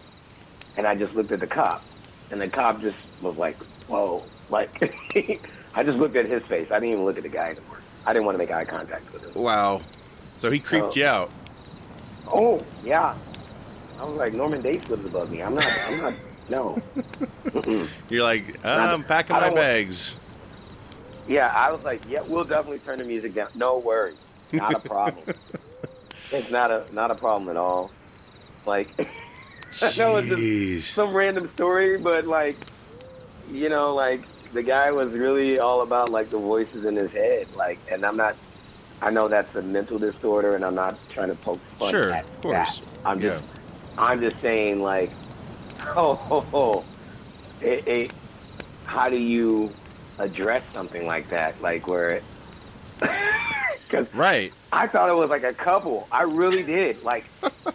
and 0.78 0.87
I 0.87 0.95
just 0.95 1.14
looked 1.14 1.33
at 1.33 1.40
the 1.40 1.47
cop, 1.47 1.85
and 2.30 2.40
the 2.40 2.49
cop 2.49 2.80
just 2.80 2.97
was 3.21 3.37
like, 3.37 3.56
"Whoa!" 3.88 4.25
Like 4.49 4.73
I 5.76 5.83
just 5.83 5.99
looked 5.99 6.16
at 6.16 6.26
his 6.26 6.42
face. 6.45 6.71
I 6.71 6.76
didn't 6.80 6.92
even 6.95 7.04
look 7.04 7.18
at 7.18 7.23
the 7.23 7.28
guy 7.28 7.50
anymore. 7.50 7.78
I 8.06 8.12
didn't 8.12 8.25
want 8.25 8.35
to 8.35 8.38
make 8.38 8.50
eye 8.50 8.64
contact 8.64 9.12
with 9.12 9.25
him. 9.26 9.40
Wow. 9.42 9.83
So 10.37 10.50
he 10.50 10.59
creeped 10.59 10.87
Oh. 10.87 10.95
you 10.95 11.04
out. 11.06 11.30
Oh 12.28 12.64
yeah, 12.85 13.14
I 14.00 14.04
was 14.04 14.16
like, 14.16 14.33
Norman 14.33 14.61
Bates 14.62 14.88
lives 14.88 15.04
above 15.06 15.30
me. 15.30 15.42
I'm 15.42 15.54
not. 15.54 15.66
I'm 15.87 16.00
not. 16.02 16.14
No. 16.49 16.80
You're 18.09 18.23
like, 18.23 18.56
"Uh, 18.64 18.76
Not- 18.76 18.88
I'm 18.95 19.04
packing 19.04 19.35
my 19.35 19.40
don't 19.40 19.50
want- 19.52 19.56
bags. 19.62 20.16
Yeah, 21.28 21.52
I 21.54 21.73
was 21.73 21.83
like, 21.83 22.02
yeah, 22.09 22.21
we'll 22.23 22.45
definitely 22.45 22.78
turn 22.80 22.99
the 22.99 23.04
music 23.04 23.35
down. 23.35 23.49
No 23.56 23.78
worries, 23.78 24.16
not 24.52 24.75
a 24.75 24.78
problem. 24.78 25.25
it's 26.33 26.50
not 26.52 26.71
a 26.71 26.85
not 26.92 27.11
a 27.11 27.16
problem 27.16 27.49
at 27.49 27.56
all. 27.56 27.90
Like, 28.64 28.88
I 29.83 29.92
know 29.97 30.16
it's 30.16 30.28
just 30.28 30.95
some 30.95 31.12
random 31.14 31.49
story, 31.50 31.99
but 31.99 32.26
like, 32.26 32.56
you 33.50 33.68
know, 33.68 33.95
like 33.95 34.21
the 34.57 34.63
guy 34.63 34.91
was 34.91 35.13
really 35.13 35.59
all 35.59 35.83
about 35.83 36.09
like 36.09 36.31
the 36.31 36.39
voices 36.39 36.87
in 36.87 36.97
his 36.97 37.13
head. 37.13 37.47
Like, 37.55 37.79
and 37.93 38.05
I'm 38.05 38.17
not. 38.17 38.35
I 39.03 39.11
know 39.11 39.29
that's 39.29 39.55
a 39.55 39.61
mental 39.63 39.99
disorder, 39.99 40.57
and 40.57 40.65
I'm 40.65 40.75
not 40.75 40.97
trying 41.11 41.29
to 41.29 41.35
poke 41.35 41.61
fun 41.79 41.91
Sure, 41.91 42.11
at 42.11 42.25
of 42.25 42.41
course. 42.41 42.79
that. 42.79 42.85
I'm 43.05 43.21
just, 43.21 43.45
I'm 43.99 44.21
just 44.21 44.41
saying, 44.41 44.81
like, 44.83 45.11
oh, 45.89 46.19
oh, 46.31 46.47
oh 46.55 46.85
it, 47.61 47.87
it, 47.87 48.15
how 48.87 49.11
do 49.11 49.19
you 49.19 49.71
address 50.19 50.63
something 50.73 51.07
like 51.07 51.29
that? 51.29 51.61
Like 51.61 51.87
where, 51.87 52.23
because 52.99 54.13
Right. 54.15 54.53
I 54.73 54.87
thought 54.87 55.11
it 55.11 55.17
was 55.17 55.29
like 55.29 55.45
a 55.45 55.53
couple. 55.53 56.09
I 56.11 56.23
really 56.23 56.63
did. 56.63 57.03
Like 57.03 57.27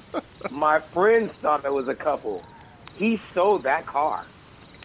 my 0.51 0.79
friends 0.79 1.31
thought 1.33 1.63
it 1.63 1.71
was 1.71 1.87
a 1.87 1.95
couple. 1.95 2.43
He 2.95 3.21
sold 3.35 3.61
that 3.63 3.85
car, 3.85 4.25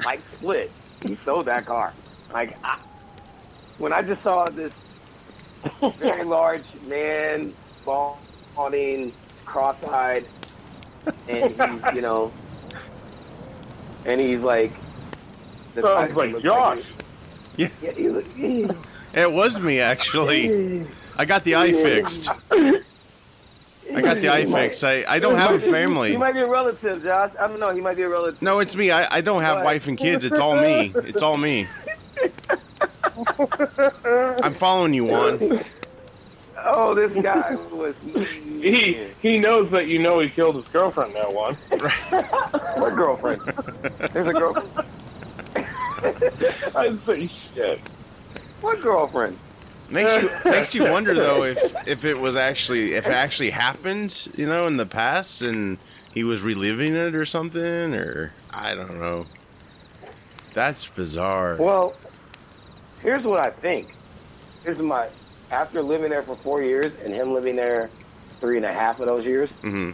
like 0.04 0.20
split. 0.34 0.70
He 1.04 1.16
sold 1.24 1.46
that 1.46 1.66
car. 1.66 1.92
Like 2.32 2.56
I, 2.64 2.78
when 3.78 3.92
I 3.92 4.02
just 4.02 4.22
saw 4.22 4.46
this 4.46 4.72
very 5.98 6.24
large 6.24 6.64
man, 6.86 7.52
balding, 7.84 9.12
cross-eyed, 9.44 10.24
and 11.28 11.50
he's 11.50 11.58
you 11.94 12.02
know, 12.02 12.32
and 14.04 14.20
he's 14.20 14.40
like. 14.40 14.72
the 15.74 15.82
Sounds 15.82 16.14
like 16.16 16.32
that 16.32 16.32
looks 16.32 16.42
Josh. 16.42 16.82
Yeah, 17.56 17.68
he 17.96 18.08
look, 18.10 18.30
he, 18.32 18.68
It 19.14 19.32
was 19.32 19.58
me 19.58 19.80
actually. 19.80 20.86
I 21.16 21.24
got 21.24 21.44
the 21.44 21.56
eye 21.56 21.72
fixed. 21.72 22.28
I 23.96 24.00
got 24.02 24.20
the 24.20 24.28
eye 24.28 24.44
fixed. 24.46 24.84
I, 24.84 25.04
I 25.08 25.18
don't 25.18 25.36
have 25.38 25.54
a 25.54 25.58
family. 25.58 26.10
He 26.12 26.16
might 26.16 26.32
be 26.34 26.40
a 26.40 26.46
relative, 26.46 27.02
Josh. 27.02 27.32
I 27.40 27.46
don't 27.46 27.58
know. 27.58 27.70
He 27.74 27.80
might 27.80 27.96
be 27.96 28.02
a 28.02 28.08
relative. 28.08 28.40
No, 28.42 28.60
it's 28.60 28.74
me. 28.74 28.90
I, 28.90 29.16
I 29.16 29.20
don't 29.20 29.42
have 29.42 29.56
What? 29.56 29.64
wife 29.64 29.86
and 29.86 29.96
kids. 29.96 30.24
It's 30.24 30.38
all 30.38 30.56
me. 30.60 30.92
It's 30.94 31.22
all 31.22 31.36
me. 31.36 31.66
I'm 34.42 34.54
following 34.54 34.94
you, 34.94 35.06
Juan. 35.06 35.64
Oh, 36.68 36.94
this 36.94 37.12
guy 37.22 37.54
was. 37.72 37.94
He 38.56 38.94
he 39.20 39.38
knows 39.38 39.70
that 39.70 39.86
you 39.86 39.98
know 40.00 40.18
he 40.18 40.30
killed 40.30 40.56
his 40.56 40.64
girlfriend 40.68 41.12
now, 41.14 41.30
Juan. 41.30 41.54
What 41.54 42.96
girlfriend? 42.96 43.42
There's 44.12 44.26
a 44.26 44.32
girlfriend. 44.32 44.88
I'd 46.74 46.98
say 47.04 47.30
shit. 47.54 47.78
What 48.62 48.80
girlfriend? 48.80 49.38
Makes 49.88 50.16
you 50.16 50.30
makes 50.44 50.74
you 50.74 50.90
wonder 50.90 51.14
though 51.14 51.44
if 51.44 51.88
if 51.88 52.04
it 52.04 52.18
was 52.18 52.36
actually 52.36 52.94
if 52.94 53.06
it 53.06 53.12
actually 53.12 53.50
happened, 53.50 54.28
you 54.36 54.46
know, 54.46 54.66
in 54.66 54.76
the 54.76 54.86
past 54.86 55.42
and 55.42 55.78
he 56.12 56.24
was 56.24 56.42
reliving 56.42 56.94
it 56.94 57.14
or 57.14 57.24
something 57.24 57.94
or 57.94 58.32
I 58.50 58.74
don't 58.74 58.98
know. 58.98 59.26
That's 60.54 60.86
bizarre. 60.86 61.56
Well, 61.56 61.94
here's 63.02 63.24
what 63.24 63.46
I 63.46 63.50
think. 63.50 63.94
Here's 64.64 64.78
my. 64.78 65.08
After 65.50 65.80
living 65.80 66.10
there 66.10 66.22
for 66.22 66.34
four 66.36 66.62
years 66.62 66.92
and 67.04 67.14
him 67.14 67.32
living 67.32 67.54
there 67.54 67.88
three 68.40 68.56
and 68.56 68.66
a 68.66 68.72
half 68.72 68.98
of 68.98 69.06
those 69.06 69.24
years, 69.24 69.50
hmm 69.60 69.90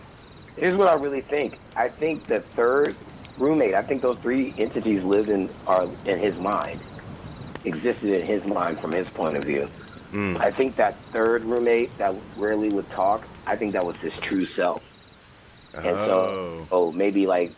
here's 0.56 0.76
what 0.76 0.88
I 0.88 0.94
really 0.94 1.22
think. 1.22 1.58
I 1.76 1.88
think 1.88 2.24
the 2.24 2.40
third 2.40 2.94
roommate. 3.38 3.74
I 3.74 3.82
think 3.82 4.02
those 4.02 4.18
three 4.18 4.54
entities 4.58 5.02
lived 5.02 5.28
in 5.28 5.48
are 5.66 5.88
in 6.06 6.18
his 6.18 6.38
mind, 6.38 6.80
existed 7.64 8.10
in 8.10 8.26
his 8.26 8.44
mind 8.44 8.78
from 8.78 8.92
his 8.92 9.08
point 9.08 9.36
of 9.36 9.44
view. 9.44 9.68
Mm. 10.12 10.38
I 10.40 10.50
think 10.50 10.76
that 10.76 10.94
third 11.12 11.44
roommate 11.44 11.96
that 11.98 12.14
rarely 12.36 12.68
would 12.68 12.88
talk. 12.90 13.24
I 13.46 13.56
think 13.56 13.72
that 13.72 13.84
was 13.84 13.96
his 13.96 14.12
true 14.20 14.44
self. 14.46 14.82
Oh. 15.74 15.78
And 15.78 15.86
Oh. 15.98 16.06
so, 16.06 16.66
oh, 16.70 16.92
maybe 16.92 17.26
like 17.26 17.52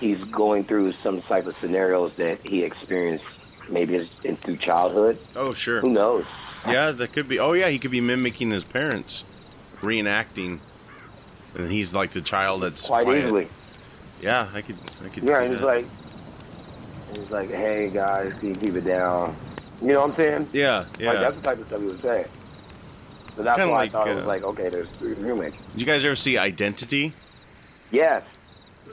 he's 0.00 0.22
going 0.24 0.62
through 0.64 0.92
some 0.92 1.20
type 1.22 1.46
of 1.46 1.56
scenarios 1.58 2.14
that 2.14 2.38
he 2.46 2.62
experienced 2.62 3.24
maybe 3.68 4.08
in, 4.24 4.36
through 4.36 4.56
childhood. 4.58 5.18
Oh, 5.34 5.50
sure. 5.52 5.80
Who 5.80 5.90
knows? 5.90 6.24
Yeah, 6.66 6.90
that 6.92 7.12
could 7.12 7.28
be. 7.28 7.38
Oh, 7.38 7.52
yeah, 7.52 7.68
he 7.68 7.78
could 7.78 7.90
be 7.90 8.00
mimicking 8.00 8.50
his 8.50 8.64
parents, 8.64 9.24
reenacting, 9.80 10.58
and 11.56 11.70
he's 11.70 11.94
like 11.94 12.12
the 12.12 12.20
child 12.20 12.62
that's 12.62 12.86
Quite 12.86 13.04
quiet. 13.04 13.24
easily. 13.24 13.48
Yeah, 14.22 14.48
I 14.54 14.62
could. 14.62 14.76
I 15.04 15.08
could. 15.08 15.22
Yeah, 15.24 15.46
he's 15.46 15.58
that. 15.60 15.64
like, 15.66 15.86
he's 17.14 17.30
like, 17.30 17.50
hey 17.50 17.90
guys, 17.92 18.32
can 18.38 18.48
you 18.50 18.54
keep 18.54 18.74
it 18.74 18.84
down? 18.84 19.36
You 19.80 19.88
know 19.92 20.00
what 20.00 20.10
I'm 20.10 20.16
saying? 20.16 20.48
Yeah, 20.52 20.86
yeah. 20.98 21.12
Like 21.12 21.20
that's 21.20 21.36
the 21.36 21.42
type 21.42 21.58
of 21.58 21.66
stuff 21.66 21.80
he 21.80 21.86
would 21.86 22.00
saying. 22.02 22.26
So 23.36 23.42
that's 23.44 23.58
why 23.58 23.64
kinda 23.64 23.72
I 23.72 23.76
like, 23.76 23.92
thought 23.92 24.08
it 24.08 24.12
uh, 24.12 24.16
was 24.16 24.26
like, 24.26 24.42
okay, 24.42 24.68
there's 24.68 24.88
three 24.90 25.12
roommates. 25.14 25.56
Did 25.72 25.80
you 25.80 25.86
guys 25.86 26.04
ever 26.04 26.16
see 26.16 26.36
Identity? 26.36 27.12
Yes, 27.92 28.24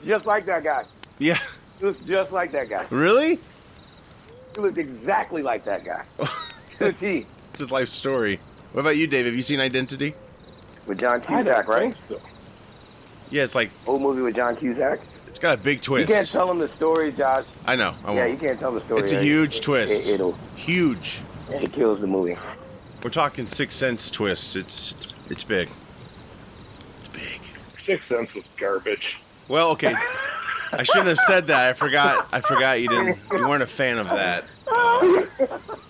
just 0.04 0.24
like 0.26 0.46
that 0.46 0.62
guy. 0.62 0.84
Yeah. 1.18 1.38
He 1.80 1.86
looks 1.86 2.02
just 2.02 2.32
like 2.32 2.52
that 2.52 2.68
guy. 2.68 2.86
Really? 2.90 3.38
He 4.54 4.60
looked 4.60 4.78
exactly 4.78 5.42
like 5.42 5.64
that 5.64 5.84
guy. 5.84 6.04
To 6.78 6.88
a 6.88 6.92
T. 6.92 7.26
It's 7.52 7.60
his 7.60 7.70
life 7.70 7.88
story. 7.88 8.38
What 8.72 8.82
about 8.82 8.98
you, 8.98 9.06
Dave? 9.06 9.24
Have 9.24 9.34
you 9.34 9.40
seen 9.40 9.60
Identity? 9.60 10.14
With 10.86 10.98
John 10.98 11.22
I 11.22 11.24
Cusack, 11.24 11.66
don't 11.66 11.74
right? 11.74 11.94
think 11.94 12.20
so. 12.20 12.20
Yeah, 13.30 13.44
it's 13.44 13.54
like 13.54 13.70
Old 13.86 14.02
movie 14.02 14.20
with 14.20 14.36
John 14.36 14.54
Cusack. 14.56 15.00
It's 15.36 15.42
got 15.42 15.58
a 15.58 15.62
big 15.62 15.82
twist. 15.82 16.08
You 16.08 16.14
can't 16.14 16.26
tell 16.26 16.46
them 16.46 16.58
the 16.58 16.68
story, 16.68 17.12
Josh. 17.12 17.44
I 17.66 17.76
know. 17.76 17.94
I 18.06 18.14
yeah, 18.14 18.20
won't. 18.20 18.32
you 18.32 18.38
can't 18.48 18.58
tell 18.58 18.70
him 18.70 18.76
the 18.76 18.80
story. 18.80 19.02
It's 19.02 19.12
a 19.12 19.22
huge 19.22 19.56
it- 19.56 19.62
twist. 19.64 19.92
It, 19.92 20.14
it'll 20.14 20.32
Huge. 20.56 21.20
it 21.50 21.70
kills 21.74 22.00
the 22.00 22.06
movie. 22.06 22.38
We're 23.04 23.10
talking 23.10 23.46
Six 23.46 23.74
Sense 23.74 24.10
twist. 24.10 24.56
It's 24.56 24.92
it's 24.92 25.08
it's 25.28 25.44
big. 25.44 25.68
It's 27.00 27.08
big. 27.08 27.40
Sixth 27.84 28.08
Sense 28.08 28.32
was 28.32 28.44
garbage. 28.56 29.18
Well, 29.46 29.72
okay. 29.72 29.94
I 30.72 30.82
shouldn't 30.84 31.08
have 31.08 31.20
said 31.26 31.48
that. 31.48 31.68
I 31.68 31.72
forgot. 31.74 32.26
I 32.32 32.40
forgot 32.40 32.80
you 32.80 32.88
didn't. 32.88 33.18
You 33.30 33.46
weren't 33.46 33.62
a 33.62 33.66
fan 33.66 33.98
of 33.98 34.06
that. 34.08 34.44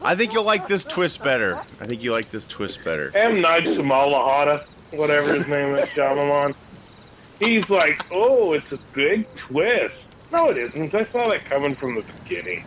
I 0.03 0.17
think 0.17 0.33
you'll 0.33 0.43
like 0.43 0.67
this 0.67 0.83
twist 0.83 1.23
better. 1.23 1.55
I 1.81 1.87
think 1.87 2.03
you 2.03 2.11
like 2.11 2.31
this 2.31 2.47
twist 2.47 2.83
better. 2.85 3.17
M. 3.17 3.41
Night 3.41 3.63
Shyamalan, 3.63 4.65
whatever 4.91 5.35
his 5.35 5.47
name 5.47 5.77
is, 5.77 5.89
Shyamalan. 5.91 6.57
He's 7.39 7.69
like, 7.69 8.05
oh, 8.11 8.53
it's 8.55 8.71
a 8.73 8.79
big 8.95 9.27
twist. 9.37 9.95
No, 10.33 10.49
it 10.49 10.57
isn't. 10.59 10.95
I 10.95 11.05
saw 11.05 11.29
that 11.29 11.45
coming 11.45 11.75
from 11.75 11.95
the 11.95 12.05
beginning. 12.23 12.65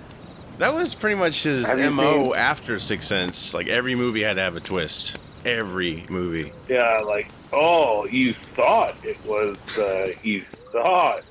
That 0.58 0.74
was 0.74 0.94
pretty 0.94 1.16
much 1.16 1.44
his 1.44 1.66
Have 1.66 1.80
you 1.80 1.90
mo 1.92 2.26
seen- 2.26 2.36
after 2.36 2.80
Sixth 2.80 3.08
Sense. 3.08 3.54
Like 3.54 3.68
every 3.68 3.96
movie 3.96 4.22
had 4.22 4.36
to 4.36 4.42
have 4.42 4.56
a 4.56 4.60
twist. 4.60 5.18
Every 5.46 6.04
movie. 6.10 6.52
Yeah, 6.68 7.00
like, 7.06 7.30
oh, 7.54 8.06
you 8.08 8.34
thought 8.34 8.96
it 9.04 9.18
was, 9.26 9.58
uh, 9.78 10.12
you 10.22 10.42
thought 10.74 11.24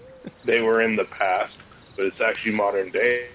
they 0.44 0.62
were 0.62 0.80
in 0.80 0.96
the 0.96 1.04
past, 1.04 1.58
but 1.96 2.06
it's 2.06 2.20
actually 2.20 2.52
modern 2.52 2.90
day. 2.90 3.26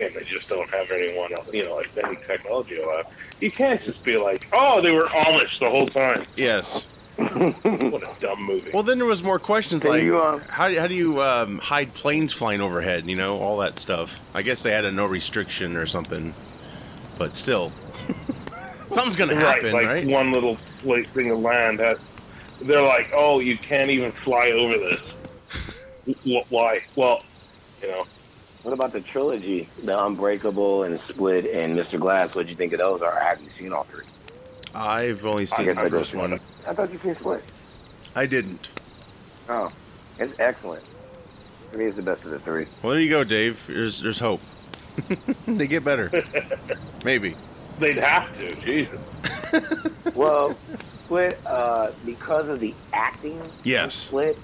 And 0.00 0.14
they 0.14 0.22
just 0.22 0.48
don't 0.48 0.70
have 0.70 0.92
anyone, 0.92 1.32
else, 1.32 1.52
you 1.52 1.64
know, 1.64 1.74
like 1.74 1.90
any 2.04 2.14
technology 2.24 2.80
allowed. 2.80 3.06
You 3.40 3.50
can't 3.50 3.82
just 3.82 4.04
be 4.04 4.16
like, 4.16 4.46
oh, 4.52 4.80
they 4.80 4.92
were 4.92 5.06
Amish 5.06 5.58
the 5.58 5.68
whole 5.68 5.88
time. 5.88 6.24
Yes. 6.36 6.86
What 7.88 8.02
a 8.02 8.10
dumb 8.20 8.44
movie. 8.44 8.70
Well, 8.72 8.82
then 8.84 8.98
there 8.98 9.06
was 9.06 9.22
more 9.22 9.38
questions 9.38 9.82
Can 9.82 9.90
like 9.90 10.02
you, 10.02 10.20
um, 10.22 10.40
how, 10.48 10.72
how 10.78 10.86
do 10.86 10.94
you 10.94 11.20
um, 11.20 11.58
hide 11.58 11.92
planes 11.92 12.32
flying 12.32 12.60
overhead? 12.60 13.06
You 13.06 13.16
know, 13.16 13.38
all 13.38 13.58
that 13.58 13.78
stuff. 13.78 14.20
I 14.34 14.42
guess 14.42 14.62
they 14.62 14.70
had 14.70 14.84
a 14.84 14.92
no 14.92 15.04
restriction 15.06 15.76
or 15.76 15.86
something, 15.86 16.32
but 17.18 17.34
still, 17.34 17.72
something's 18.92 19.16
gonna 19.16 19.34
happen, 19.34 19.72
right, 19.74 19.86
right? 19.86 20.04
like 20.04 20.14
one 20.14 20.32
little 20.32 20.56
place 20.78 21.08
thing 21.08 21.30
of 21.30 21.40
land 21.40 21.80
has. 21.80 21.98
They're 22.60 22.82
like, 22.82 23.10
oh, 23.14 23.40
you 23.40 23.56
can't 23.58 23.90
even 23.90 24.12
fly 24.12 24.50
over 24.50 24.74
this. 24.74 25.00
Why? 26.50 26.80
Well, 26.96 27.22
you 27.82 27.88
know, 27.88 28.04
What 28.62 28.72
about 28.72 28.92
the 28.92 29.00
trilogy, 29.00 29.68
The 29.84 30.04
Unbreakable 30.04 30.84
and 30.84 30.98
Split 31.00 31.46
and 31.46 31.76
Mr. 31.78 31.98
Glass? 32.00 32.34
What'd 32.34 32.48
you 32.48 32.56
think 32.56 32.72
of 32.72 32.78
those? 32.80 33.00
Or 33.00 33.12
have 33.12 33.40
you 33.40 33.48
seen 33.58 33.72
all 33.72 33.84
three? 33.84 34.04
I've 34.78 35.24
only 35.26 35.44
seen 35.46 35.66
guess 35.66 35.74
the 35.74 35.80
I 35.82 35.88
first 35.88 36.10
just 36.12 36.14
one. 36.14 36.34
I 36.66 36.72
thought 36.72 36.92
you 36.92 36.98
seen 36.98 37.16
Split. 37.16 37.42
I 38.14 38.26
didn't. 38.26 38.68
Oh, 39.48 39.70
it's 40.18 40.38
excellent. 40.38 40.84
For 41.72 41.78
me, 41.78 41.86
it's 41.86 41.96
the 41.96 42.02
best 42.02 42.24
of 42.24 42.30
the 42.30 42.38
three. 42.38 42.66
Well, 42.82 42.92
there 42.92 43.00
you 43.00 43.10
go, 43.10 43.24
Dave. 43.24 43.62
There's 43.66 44.00
there's 44.00 44.20
hope. 44.20 44.40
they 45.46 45.66
get 45.66 45.84
better. 45.84 46.10
Maybe. 47.04 47.34
they'd 47.78 47.96
have 47.96 48.38
to. 48.38 48.50
Jesus. 48.60 49.00
Well, 50.14 50.56
Split, 51.04 51.38
uh, 51.46 51.92
because 52.04 52.48
of 52.48 52.58
the 52.60 52.74
acting, 52.92 53.38
in 53.38 53.50
Yes. 53.62 53.94
Split, 53.94 54.36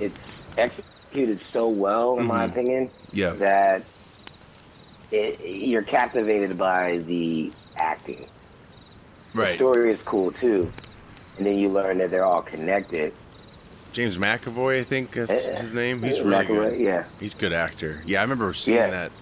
it's 0.00 0.18
executed 0.56 1.38
so 1.52 1.68
well, 1.68 2.18
in 2.18 2.24
my 2.26 2.46
Mhm. 2.46 2.50
opinion, 2.50 2.90
Yeah. 3.12 3.30
that 3.34 3.82
it, 5.12 5.40
you're 5.44 5.82
captivated 5.82 6.56
by 6.58 6.98
the 6.98 7.52
acting. 7.76 8.24
The 9.34 9.40
Right. 9.40 9.56
story 9.56 9.90
is 9.92 10.00
cool 10.04 10.30
too, 10.30 10.72
and 11.38 11.46
then 11.46 11.58
you 11.58 11.68
learn 11.68 11.98
that 11.98 12.10
they're 12.12 12.24
all 12.24 12.42
connected. 12.42 13.12
James 13.92 14.16
McAvoy, 14.16 14.78
I 14.80 14.84
think 14.84 15.16
is 15.16 15.28
Uh, 15.28 15.56
his 15.60 15.74
name. 15.74 16.02
He's 16.02 16.20
uh, 16.20 16.24
really 16.24 16.46
McAvoy, 16.46 16.70
good. 16.70 16.80
Yeah, 16.80 17.04
He's 17.18 17.34
a 17.34 17.38
good 17.38 17.52
actor. 17.52 18.02
Yeah, 18.06 18.20
I 18.20 18.22
remember 18.22 18.54
seeing 18.54 18.76
Yeah. 18.76 18.90
that, 18.90 19.12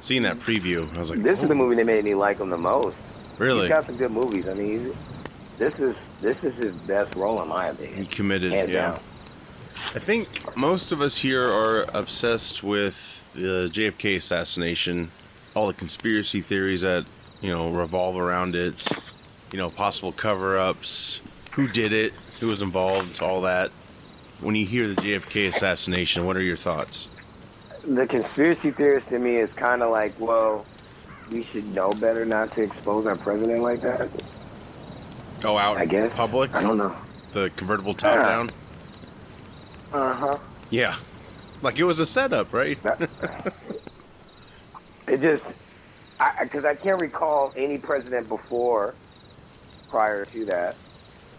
seeing 0.00 0.22
that 0.22 0.40
preview. 0.40 0.92
I 0.96 0.98
was 0.98 1.10
like, 1.10 1.22
this 1.22 1.36
oh, 1.38 1.42
is 1.42 1.48
the 1.48 1.54
movie 1.54 1.76
that 1.76 1.86
made 1.86 2.04
me 2.04 2.14
like 2.14 2.38
him 2.40 2.50
the 2.50 2.56
most. 2.58 2.96
Really? 3.38 3.62
He's 3.62 3.68
got 3.68 3.86
some 3.86 3.96
good 3.96 4.10
movies. 4.10 4.48
I 4.48 4.54
mean, 4.54 4.92
this 5.58 5.74
is 5.78 5.94
this 6.20 6.36
is 6.42 6.54
his 6.56 6.72
best 6.86 7.14
role 7.14 7.40
in 7.40 7.48
my 7.48 7.68
opinion. 7.68 7.98
He 7.98 8.06
committed. 8.06 8.52
Hands 8.52 8.68
yeah. 8.68 8.90
down. 8.90 9.00
I 9.94 9.98
think 10.00 10.56
most 10.56 10.90
of 10.90 11.00
us 11.00 11.18
here 11.18 11.48
are 11.48 11.86
obsessed 11.94 12.62
with 12.64 13.30
the 13.34 13.70
JFK 13.72 14.16
assassination, 14.16 15.10
all 15.54 15.68
the 15.68 15.72
conspiracy 15.74 16.40
theories 16.40 16.80
that 16.80 17.04
you 17.40 17.50
know 17.50 17.70
revolve 17.70 18.16
around 18.16 18.54
it, 18.56 18.86
you 19.52 19.58
know, 19.58 19.70
possible 19.70 20.12
cover-ups, 20.12 21.20
who 21.52 21.66
did 21.68 21.92
it, 21.92 22.12
who 22.38 22.46
was 22.46 22.62
involved, 22.62 23.20
all 23.22 23.42
that. 23.42 23.70
When 24.40 24.54
you 24.54 24.64
hear 24.66 24.88
the 24.88 24.94
JFK 24.94 25.48
assassination, 25.48 26.24
what 26.24 26.36
are 26.36 26.42
your 26.42 26.56
thoughts? 26.56 27.08
The 27.86 28.06
conspiracy 28.06 28.70
theorist 28.70 29.10
in 29.10 29.22
me 29.22 29.36
is 29.36 29.50
kind 29.52 29.82
of 29.82 29.90
like, 29.90 30.18
well, 30.18 30.64
we 31.30 31.42
should 31.44 31.66
know 31.74 31.90
better 31.92 32.24
not 32.24 32.52
to 32.54 32.62
expose 32.62 33.06
our 33.06 33.16
president 33.16 33.62
like 33.62 33.80
that. 33.82 34.08
Go 35.40 35.58
out 35.58 35.76
I 35.76 35.82
in 35.82 35.88
guess. 35.88 36.12
public, 36.14 36.54
I 36.54 36.60
don't 36.62 36.76
know. 36.78 36.94
the 37.32 37.50
convertible 37.56 37.94
top 37.94 38.16
Yeah. 38.16 38.22
down. 38.28 38.50
Uh 39.92 40.12
huh. 40.14 40.38
Yeah, 40.70 40.96
like 41.62 41.78
it 41.78 41.84
was 41.84 41.98
a 41.98 42.06
setup, 42.06 42.52
right? 42.52 42.78
It 45.08 45.20
just, 45.20 45.42
I 46.20 46.44
because 46.44 46.64
I, 46.64 46.76
can't 46.76 47.00
recall 47.02 47.52
any 47.56 47.78
president 47.78 48.28
before, 48.28 48.94
prior 49.90 50.24
to 50.26 50.44
that, 50.46 50.76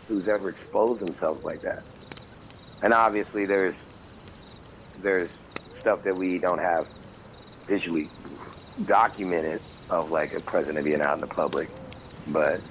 who's 0.08 0.27
ever 0.27 0.50
exposed 0.50 1.00
themselves 1.05 1.43
like 1.43 1.62
that. 1.62 1.84
And 2.84 2.93
obviously, 2.93 3.46
there's 3.46 3.75
there's 5.01 5.29
stuff 5.79 6.03
that 6.03 6.15
we 6.15 6.38
don't 6.38 6.60
have 6.60 6.86
visually 7.65 8.08
documented 8.86 9.60
of 9.89 10.12
like 10.12 10.34
a 10.34 10.39
president 10.41 10.86
being 10.86 11.01
out 11.01 11.15
in 11.15 11.22
the 11.22 11.27
public, 11.27 11.70
but 12.27 12.62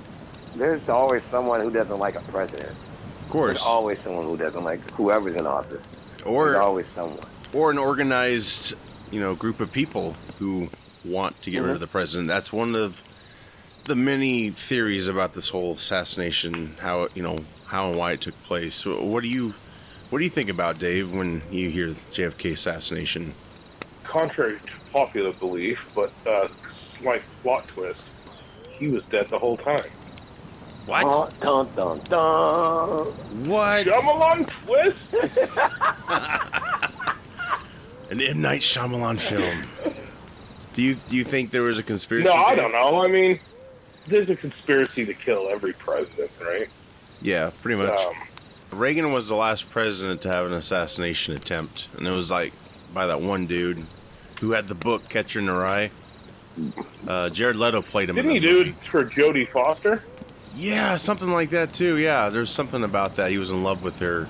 there's 0.55 0.89
always 0.89 1.23
someone 1.31 1.61
who 1.61 1.71
doesn't 1.71 1.99
like 1.99 2.15
a 2.17 2.21
president. 2.23 2.71
of 2.71 3.31
course. 3.31 3.55
There's 3.55 3.63
always 3.63 3.99
someone 4.01 4.25
who 4.27 4.37
doesn't 4.37 4.63
like 4.65 4.89
whoever's 4.93 5.37
in 5.37 5.47
office. 5.47 5.85
Or 6.25 6.47
There's 6.51 6.57
always 6.63 6.87
someone. 6.95 7.19
or 7.53 7.71
an 7.71 7.79
organized, 7.79 8.75
you 9.11 9.21
know, 9.21 9.35
group 9.35 9.61
of 9.61 9.73
people 9.73 10.15
who 10.39 10.69
want 11.05 11.41
to 11.43 11.51
get 11.51 11.63
rid 11.63 11.71
of 11.73 11.77
Mhm. 11.79 11.81
the 11.81 11.87
president. 11.87 12.29
That's 12.29 12.53
one 12.53 12.75
of 12.75 13.01
the 13.91 13.97
many 13.97 14.51
theories 14.51 15.09
about 15.09 15.33
this 15.33 15.49
whole 15.49 15.73
assassination, 15.73 16.77
how 16.79 17.03
it, 17.03 17.17
you 17.17 17.23
know, 17.25 17.37
how 17.67 17.89
and 17.89 17.99
why 17.99 18.13
it 18.13 18.21
took 18.21 18.41
place. 18.45 18.87
What 18.87 19.25
do 19.25 19.29
you 19.29 19.53
what 20.11 20.21
do 20.21 20.25
you 20.25 20.31
think 20.31 20.49
about 20.49 20.79
Dave 20.79 21.13
when 21.13 21.43
you 21.51 21.71
hear 21.71 21.89
JFK 21.89 22.53
assassination? 22.53 23.35
Contrary 24.05 24.61
to 24.65 24.79
popular 24.93 25.33
belief, 25.33 25.91
but 25.93 26.13
uh, 26.25 26.47
slight 27.01 27.23
plot 27.43 27.67
twist, 27.67 28.01
he 28.79 28.87
was 28.87 29.03
dead 29.11 29.29
the 29.29 29.41
whole 29.41 29.57
time. 29.57 29.83
What? 30.87 31.41
Dun, 31.41 31.69
dun, 31.75 31.99
dun. 32.09 33.07
what? 33.51 33.87
Shyamalan 33.87 34.49
twist? 34.67 35.59
An 38.11 38.21
M 38.21 38.41
Night 38.41 38.61
Shyamalan 38.61 39.19
film. 39.19 39.65
Do 40.75 40.83
you 40.83 40.95
do 41.09 41.17
you 41.17 41.25
think 41.25 41.51
there 41.51 41.63
was 41.63 41.81
a 41.81 41.83
conspiracy? 41.83 42.29
no, 42.29 42.35
I 42.35 42.51
Dave? 42.55 42.59
don't 42.59 42.73
know. 42.73 43.03
I 43.05 43.09
mean, 43.09 43.41
there's 44.11 44.29
a 44.29 44.37
conspiracy 44.37 45.07
to 45.07 45.15
kill 45.15 45.49
every 45.49 45.73
president, 45.73 46.31
right? 46.43 46.69
Yeah, 47.23 47.51
pretty 47.63 47.81
much. 47.83 47.99
Um, 47.99 48.15
Reagan 48.73 49.13
was 49.13 49.29
the 49.29 49.35
last 49.35 49.71
president 49.71 50.23
to 50.23 50.29
have 50.29 50.47
an 50.47 50.53
assassination 50.53 51.35
attempt, 51.35 51.89
and 51.97 52.07
it 52.07 52.11
was 52.13 52.31
like 52.31 52.53
by 52.95 53.07
that 53.07 53.21
one 53.21 53.47
dude 53.47 53.85
who 54.41 54.53
had 54.53 54.69
the 54.69 54.75
book 54.75 55.09
Catcher 55.09 55.39
in 55.39 55.47
the 55.47 55.53
Rye. 55.53 55.91
Uh, 57.07 57.31
Jared 57.31 57.57
Leto 57.57 57.83
played 57.83 58.09
him. 58.11 58.17
didn't 58.17 58.31
in 58.33 58.43
he 58.43 58.49
do 58.49 58.61
it 58.61 58.75
for 58.91 59.05
Jodie 59.05 59.49
Foster? 59.51 60.03
Yeah, 60.57 60.97
something 60.97 61.31
like 61.31 61.51
that 61.51 61.73
too. 61.73 61.97
Yeah, 61.97 62.29
there's 62.29 62.51
something 62.51 62.83
about 62.85 63.17
that. 63.17 63.31
He 63.31 63.39
was 63.39 63.51
in 63.51 63.63
love 63.63 63.83
with 63.83 63.99
her. 64.01 64.29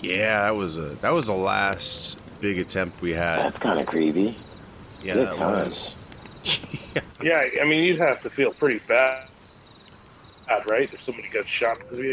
Yeah, 0.00 0.42
that 0.42 0.56
was 0.56 0.76
a 0.76 0.90
that 1.00 1.10
was 1.10 1.26
the 1.26 1.34
last 1.34 2.22
big 2.40 2.58
attempt 2.58 3.02
we 3.02 3.10
had. 3.10 3.38
That's 3.38 3.58
kind 3.58 3.80
of 3.80 3.86
creepy. 3.86 4.36
Yeah, 5.02 5.14
good 5.14 5.28
that 5.28 5.36
times. 5.36 5.94
was. 6.44 6.58
Yeah, 6.94 7.02
I 7.20 7.64
mean, 7.64 7.84
you'd 7.84 7.98
have 7.98 8.22
to 8.22 8.30
feel 8.30 8.52
pretty 8.52 8.80
bad, 8.86 9.24
right? 10.68 10.92
If 10.92 11.02
somebody 11.04 11.28
got 11.28 11.46
shot 11.48 11.78
because 11.78 11.98
of. 11.98 12.04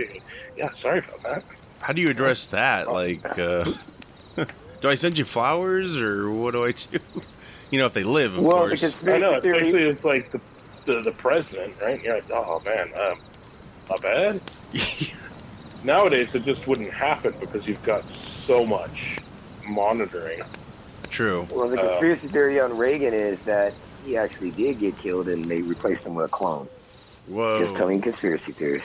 Yeah, 0.58 0.70
sorry 0.82 1.00
about 1.00 1.24
that. 1.24 1.44
How 1.80 1.94
do 1.94 2.02
you 2.02 2.10
address 2.10 2.48
that? 2.48 2.92
Like, 2.92 3.24
uh, 3.38 3.72
do 4.36 4.90
I 4.90 4.96
send 4.96 5.18
you 5.20 5.26
flowers 5.26 5.96
or 5.98 6.32
what 6.32 6.52
do 6.52 6.66
I 6.66 6.72
do? 6.72 7.00
You 7.72 7.80
know, 7.80 7.88
if 7.88 7.94
they 7.94 8.04
live, 8.04 8.38
of 8.38 8.44
Well, 8.44 8.68
the 8.70 8.78
course. 8.78 8.84
I 9.06 9.18
know, 9.18 9.34
conspiracy 9.34 9.42
theory. 9.72 9.90
especially 9.90 9.90
it's 9.90 10.04
like 10.04 10.32
the, 10.32 10.40
the 10.86 11.02
the 11.02 11.12
president, 11.12 11.74
right? 11.82 12.02
You're 12.02 12.14
like, 12.16 12.30
oh 12.32 12.62
man, 12.64 12.90
um, 13.00 13.20
not 13.90 14.02
bad. 14.04 14.40
Nowadays, 15.84 16.30
it 16.36 16.46
just 16.46 16.68
wouldn't 16.68 16.92
happen 16.92 17.34
because 17.40 17.66
you've 17.68 17.84
got 17.84 18.04
so 18.46 18.66
much 18.66 19.18
monitoring. 19.68 20.42
True. 21.10 21.48
Well, 21.52 21.68
the 21.68 21.82
Uh, 21.82 21.90
conspiracy 21.90 22.28
theory 22.28 22.60
on 22.60 22.78
Reagan 22.78 23.16
is 23.16 23.40
that 23.42 23.74
he 24.06 24.16
actually 24.18 24.52
did 24.52 24.80
get 24.80 24.98
killed 24.98 25.28
and 25.28 25.44
they 25.46 25.62
replaced 25.62 26.04
him 26.04 26.16
with 26.16 26.26
a 26.28 26.30
clone. 26.30 26.68
Whoa! 27.28 27.64
Just 27.66 27.76
telling 27.76 28.02
conspiracy 28.02 28.52
theories. 28.52 28.82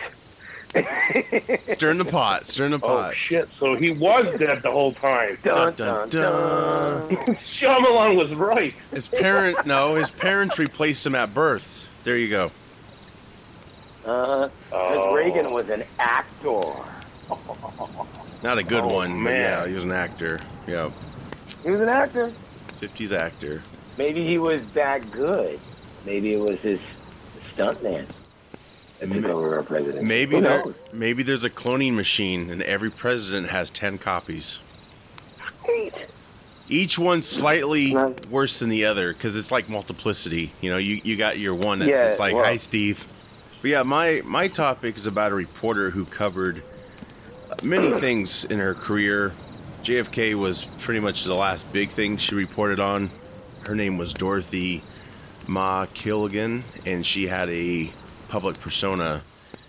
Stirring 1.74 1.98
the 1.98 2.04
pot. 2.04 2.46
Stirring 2.46 2.70
the 2.70 2.78
pot. 2.78 3.10
Oh 3.10 3.12
shit! 3.12 3.48
So 3.58 3.74
he 3.74 3.90
was 3.90 4.24
dead 4.38 4.62
the 4.62 4.70
whole 4.70 4.92
time. 4.92 5.36
Dun, 5.42 5.74
Dun, 5.74 6.08
dun, 6.08 6.10
dun, 6.10 7.08
dun. 7.08 7.16
Shyamalan 7.58 8.16
was 8.16 8.32
right. 8.34 8.72
His 8.92 9.08
parent, 9.08 9.66
no, 9.66 9.96
his 9.96 10.10
parents 10.10 10.58
replaced 10.58 11.04
him 11.04 11.14
at 11.14 11.34
birth. 11.34 12.00
There 12.04 12.16
you 12.16 12.28
go. 12.28 12.50
Uh, 14.06 14.48
'cause 14.48 14.50
Oh. 14.72 15.12
Reagan 15.14 15.52
was 15.52 15.68
an 15.68 15.82
actor. 15.98 16.62
Not 18.42 18.58
a 18.58 18.62
good 18.62 18.84
Oh, 18.84 18.94
one, 18.94 19.22
man. 19.22 19.34
yeah, 19.34 19.66
he 19.66 19.74
was 19.74 19.84
an 19.84 19.92
actor. 19.92 20.38
Yeah, 20.66 20.90
He 21.62 21.70
was 21.70 21.80
an 21.82 21.88
actor. 21.90 22.32
50s 22.80 23.12
actor. 23.12 23.60
Maybe 24.00 24.24
he 24.24 24.38
was 24.38 24.62
that 24.72 25.10
good. 25.10 25.60
Maybe 26.06 26.32
it 26.32 26.40
was 26.40 26.58
his 26.60 26.80
stuntman 27.54 28.06
that 28.98 29.12
took 29.12 29.26
over 29.26 29.56
our 29.58 29.62
president. 29.62 30.06
Maybe 30.08 30.36
Who 30.36 30.40
there, 30.40 30.64
knows? 30.64 30.74
maybe 30.90 31.22
there's 31.22 31.44
a 31.44 31.50
cloning 31.50 31.92
machine, 31.96 32.48
and 32.48 32.62
every 32.62 32.90
president 32.90 33.50
has 33.50 33.68
10 33.68 33.98
copies. 33.98 34.58
Great. 35.62 35.92
Each 36.66 36.98
one 36.98 37.20
slightly 37.20 37.92
No. 37.92 38.14
worse 38.30 38.58
than 38.60 38.70
the 38.70 38.86
other 38.86 39.12
because 39.12 39.36
it's 39.36 39.52
like 39.52 39.68
multiplicity. 39.68 40.52
You 40.62 40.70
know, 40.70 40.78
you, 40.78 41.02
you 41.04 41.18
got 41.18 41.38
your 41.38 41.54
one 41.54 41.80
that's 41.80 41.90
Yeah, 41.90 42.08
just 42.08 42.20
like, 42.20 42.34
well- 42.34 42.44
hi, 42.46 42.56
Steve. 42.56 43.04
But 43.60 43.70
yeah, 43.70 43.82
my, 43.82 44.22
my 44.24 44.48
topic 44.48 44.96
is 44.96 45.06
about 45.06 45.30
a 45.30 45.34
reporter 45.34 45.90
who 45.90 46.06
covered 46.06 46.62
many 47.62 47.92
things 48.00 48.46
in 48.46 48.60
her 48.60 48.72
career. 48.72 49.32
JFK 49.84 50.36
was 50.36 50.64
pretty 50.78 51.00
much 51.00 51.24
the 51.24 51.34
last 51.34 51.70
big 51.70 51.90
thing 51.90 52.16
she 52.16 52.34
reported 52.34 52.80
on. 52.80 53.10
Her 53.70 53.76
name 53.76 53.98
was 53.98 54.12
Dorothy 54.12 54.82
Mae 55.46 55.86
Kilgallen, 55.94 56.62
and 56.84 57.06
she 57.06 57.28
had 57.28 57.48
a 57.50 57.92
public 58.28 58.58
persona. 58.58 59.22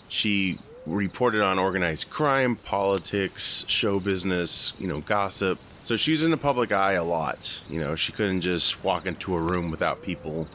She 0.07 0.57
reported 0.87 1.43
on 1.43 1.59
organized 1.59 2.09
crime, 2.09 2.55
politics, 2.55 3.63
show 3.67 3.99
business, 3.99 4.73
you 4.79 4.87
know, 4.87 5.01
gossip. 5.01 5.59
So 5.83 5.97
she 5.97 6.13
was 6.13 6.23
in 6.23 6.31
the 6.31 6.37
public 6.37 6.71
eye 6.71 6.93
a 6.93 7.03
lot. 7.03 7.61
You 7.69 7.79
know, 7.79 7.95
she 7.95 8.11
couldn't 8.11 8.41
just 8.41 8.83
walk 8.83 9.05
into 9.05 9.35
a 9.35 9.39
room 9.39 9.69
without 9.69 10.01
people 10.01 10.47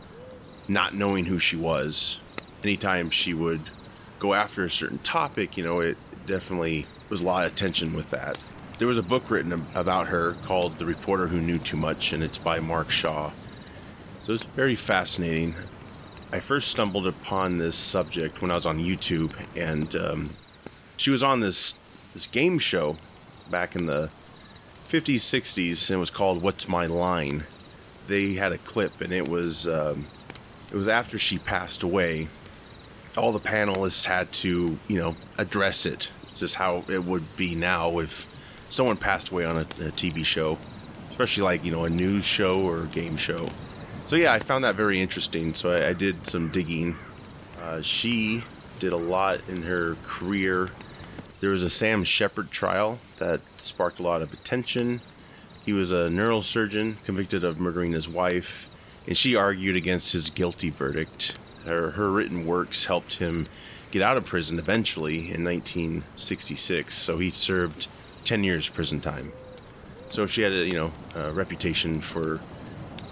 not 0.66 0.92
knowing 0.94 1.26
who 1.26 1.38
she 1.38 1.54
was. 1.54 2.18
Anytime 2.64 3.10
she 3.10 3.32
would 3.32 3.60
go 4.18 4.34
after 4.34 4.64
a 4.64 4.70
certain 4.70 4.98
topic, 4.98 5.56
you 5.56 5.62
know, 5.62 5.78
it 5.78 5.96
definitely 6.26 6.84
was 7.08 7.20
a 7.20 7.24
lot 7.24 7.46
of 7.46 7.54
tension 7.54 7.94
with 7.94 8.10
that. 8.10 8.38
There 8.78 8.86
was 8.88 8.98
a 8.98 9.02
book 9.02 9.30
written 9.30 9.66
about 9.74 10.08
her 10.08 10.36
called 10.44 10.76
The 10.76 10.84
Reporter 10.84 11.28
Who 11.28 11.40
Knew 11.40 11.58
Too 11.58 11.78
Much, 11.78 12.12
and 12.12 12.22
it's 12.22 12.36
by 12.36 12.60
Mark 12.60 12.90
Shaw. 12.90 13.30
So 14.22 14.34
it's 14.34 14.44
very 14.44 14.74
fascinating. 14.74 15.54
I 16.30 16.40
first 16.40 16.68
stumbled 16.68 17.06
upon 17.06 17.56
this 17.56 17.74
subject 17.74 18.42
when 18.42 18.50
I 18.50 18.54
was 18.54 18.66
on 18.66 18.84
YouTube, 18.84 19.32
and 19.56 19.96
um, 19.96 20.30
she 20.98 21.08
was 21.08 21.22
on 21.22 21.40
this 21.40 21.74
this 22.12 22.26
game 22.26 22.58
show 22.58 22.98
back 23.50 23.76
in 23.76 23.86
the 23.86 24.10
50s, 24.88 25.16
60s, 25.16 25.88
and 25.88 25.96
it 25.96 26.00
was 26.00 26.10
called 26.10 26.42
"What's 26.42 26.68
My 26.68 26.84
Line." 26.84 27.44
They 28.08 28.34
had 28.34 28.52
a 28.52 28.58
clip, 28.58 29.00
and 29.00 29.10
it 29.10 29.26
was 29.26 29.66
um, 29.66 30.06
it 30.70 30.76
was 30.76 30.86
after 30.86 31.18
she 31.18 31.38
passed 31.38 31.82
away. 31.82 32.28
All 33.16 33.32
the 33.32 33.40
panelists 33.40 34.04
had 34.04 34.30
to, 34.32 34.78
you 34.86 34.98
know, 34.98 35.16
address 35.38 35.86
it. 35.86 36.10
It's 36.28 36.40
just 36.40 36.56
how 36.56 36.84
it 36.88 37.04
would 37.04 37.34
be 37.38 37.54
now 37.54 38.00
if 38.00 38.26
someone 38.76 38.96
passed 38.98 39.30
away 39.30 39.44
on 39.44 39.56
a, 39.56 39.60
a 39.60 39.90
TV 39.90 40.24
show, 40.24 40.58
especially 41.10 41.42
like 41.42 41.64
you 41.64 41.72
know 41.72 41.84
a 41.84 41.90
news 41.90 42.24
show 42.24 42.60
or 42.60 42.82
a 42.82 42.86
game 42.86 43.16
show. 43.16 43.48
So 44.04 44.16
yeah, 44.16 44.32
I 44.32 44.38
found 44.38 44.62
that 44.64 44.74
very 44.74 45.00
interesting. 45.00 45.54
So 45.54 45.72
I, 45.72 45.88
I 45.88 45.92
did 45.94 46.26
some 46.26 46.50
digging. 46.50 46.96
Uh, 47.60 47.80
she 47.80 48.44
did 48.78 48.92
a 48.92 48.96
lot 48.96 49.40
in 49.48 49.62
her 49.62 49.96
career. 50.04 50.68
There 51.40 51.50
was 51.50 51.62
a 51.62 51.70
Sam 51.70 52.04
Sheppard 52.04 52.50
trial 52.50 52.98
that 53.16 53.40
sparked 53.56 53.98
a 53.98 54.02
lot 54.02 54.22
of 54.22 54.32
attention. 54.32 55.00
He 55.64 55.72
was 55.72 55.90
a 55.90 56.08
neurosurgeon 56.08 57.02
convicted 57.04 57.42
of 57.42 57.58
murdering 57.58 57.92
his 57.92 58.08
wife, 58.08 58.68
and 59.06 59.16
she 59.16 59.34
argued 59.34 59.74
against 59.74 60.12
his 60.12 60.30
guilty 60.30 60.70
verdict. 60.70 61.38
Her, 61.66 61.92
her 61.92 62.10
written 62.10 62.46
works 62.46 62.84
helped 62.84 63.14
him 63.14 63.46
get 63.90 64.02
out 64.02 64.16
of 64.16 64.24
prison 64.24 64.58
eventually 64.58 65.32
in 65.32 65.42
1966. 65.42 66.94
So 66.94 67.18
he 67.18 67.30
served 67.30 67.88
10 68.26 68.44
years 68.44 68.68
prison 68.68 69.00
time. 69.00 69.32
So 70.08 70.26
she 70.26 70.42
had 70.42 70.52
a 70.52 70.66
you 70.66 70.74
know 70.74 70.92
a 71.14 71.32
reputation 71.32 72.00
for 72.00 72.40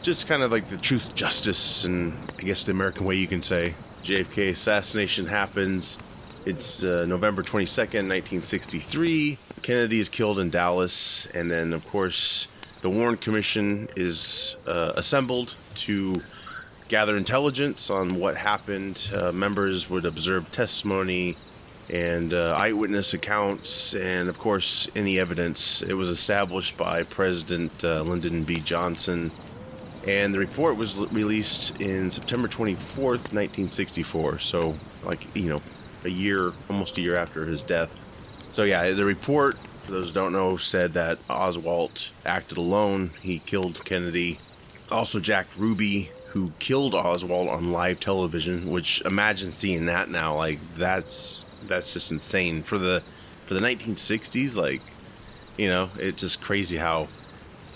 just 0.02 0.26
kind 0.26 0.42
of 0.42 0.52
like 0.52 0.68
the 0.68 0.76
truth, 0.76 1.14
justice, 1.14 1.84
and 1.84 2.12
I 2.38 2.42
guess 2.42 2.66
the 2.66 2.72
American 2.72 3.06
way 3.06 3.16
you 3.16 3.26
can 3.26 3.42
say. 3.42 3.74
JFK 4.04 4.50
assassination 4.50 5.26
happens. 5.26 5.98
It's 6.44 6.84
uh, 6.84 7.06
November 7.08 7.42
22nd, 7.42 8.04
1963. 8.06 9.38
Kennedy 9.62 9.98
is 9.98 10.10
killed 10.10 10.38
in 10.38 10.50
Dallas, 10.50 11.26
and 11.34 11.50
then 11.50 11.72
of 11.72 11.86
course 11.88 12.48
the 12.82 12.90
Warren 12.90 13.16
Commission 13.16 13.88
is 13.96 14.56
uh, 14.66 14.92
assembled 14.94 15.54
to 15.76 16.20
gather 16.88 17.16
intelligence 17.16 17.88
on 17.88 18.16
what 18.16 18.36
happened. 18.36 19.10
Uh, 19.18 19.32
members 19.32 19.88
would 19.88 20.04
observe 20.04 20.52
testimony 20.52 21.36
and 21.90 22.32
uh, 22.32 22.56
eyewitness 22.58 23.12
accounts, 23.12 23.94
and 23.94 24.28
of 24.28 24.38
course, 24.38 24.88
any 24.96 25.18
evidence. 25.18 25.82
It 25.82 25.94
was 25.94 26.08
established 26.08 26.76
by 26.76 27.02
President 27.02 27.84
uh, 27.84 28.02
Lyndon 28.02 28.44
B. 28.44 28.60
Johnson, 28.60 29.30
and 30.06 30.32
the 30.32 30.38
report 30.38 30.76
was 30.76 30.98
l- 30.98 31.06
released 31.06 31.80
in 31.80 32.10
September 32.10 32.48
24th, 32.48 33.32
1964. 33.32 34.38
So, 34.38 34.74
like, 35.04 35.34
you 35.34 35.48
know, 35.48 35.62
a 36.04 36.10
year, 36.10 36.52
almost 36.70 36.98
a 36.98 37.00
year 37.00 37.16
after 37.16 37.46
his 37.46 37.62
death. 37.62 38.04
So, 38.50 38.62
yeah, 38.64 38.90
the 38.92 39.04
report, 39.04 39.56
for 39.84 39.92
those 39.92 40.08
who 40.08 40.14
don't 40.14 40.32
know, 40.32 40.56
said 40.56 40.92
that 40.92 41.18
Oswald 41.28 42.08
acted 42.24 42.56
alone. 42.58 43.10
He 43.20 43.40
killed 43.40 43.84
Kennedy. 43.84 44.38
Also, 44.90 45.20
Jack 45.20 45.46
Ruby, 45.56 46.10
who 46.28 46.52
killed 46.58 46.94
Oswald 46.94 47.48
on 47.48 47.72
live 47.72 48.00
television. 48.00 48.70
Which 48.70 49.00
imagine 49.02 49.52
seeing 49.52 49.86
that 49.86 50.08
now. 50.08 50.36
Like 50.36 50.58
that's 50.76 51.44
that's 51.68 51.92
just 51.92 52.10
insane 52.10 52.62
for 52.62 52.78
the 52.78 53.02
for 53.46 53.54
the 53.54 53.60
1960s. 53.60 54.56
Like 54.56 54.82
you 55.56 55.68
know, 55.68 55.90
it's 55.98 56.20
just 56.20 56.40
crazy 56.40 56.76
how 56.76 57.08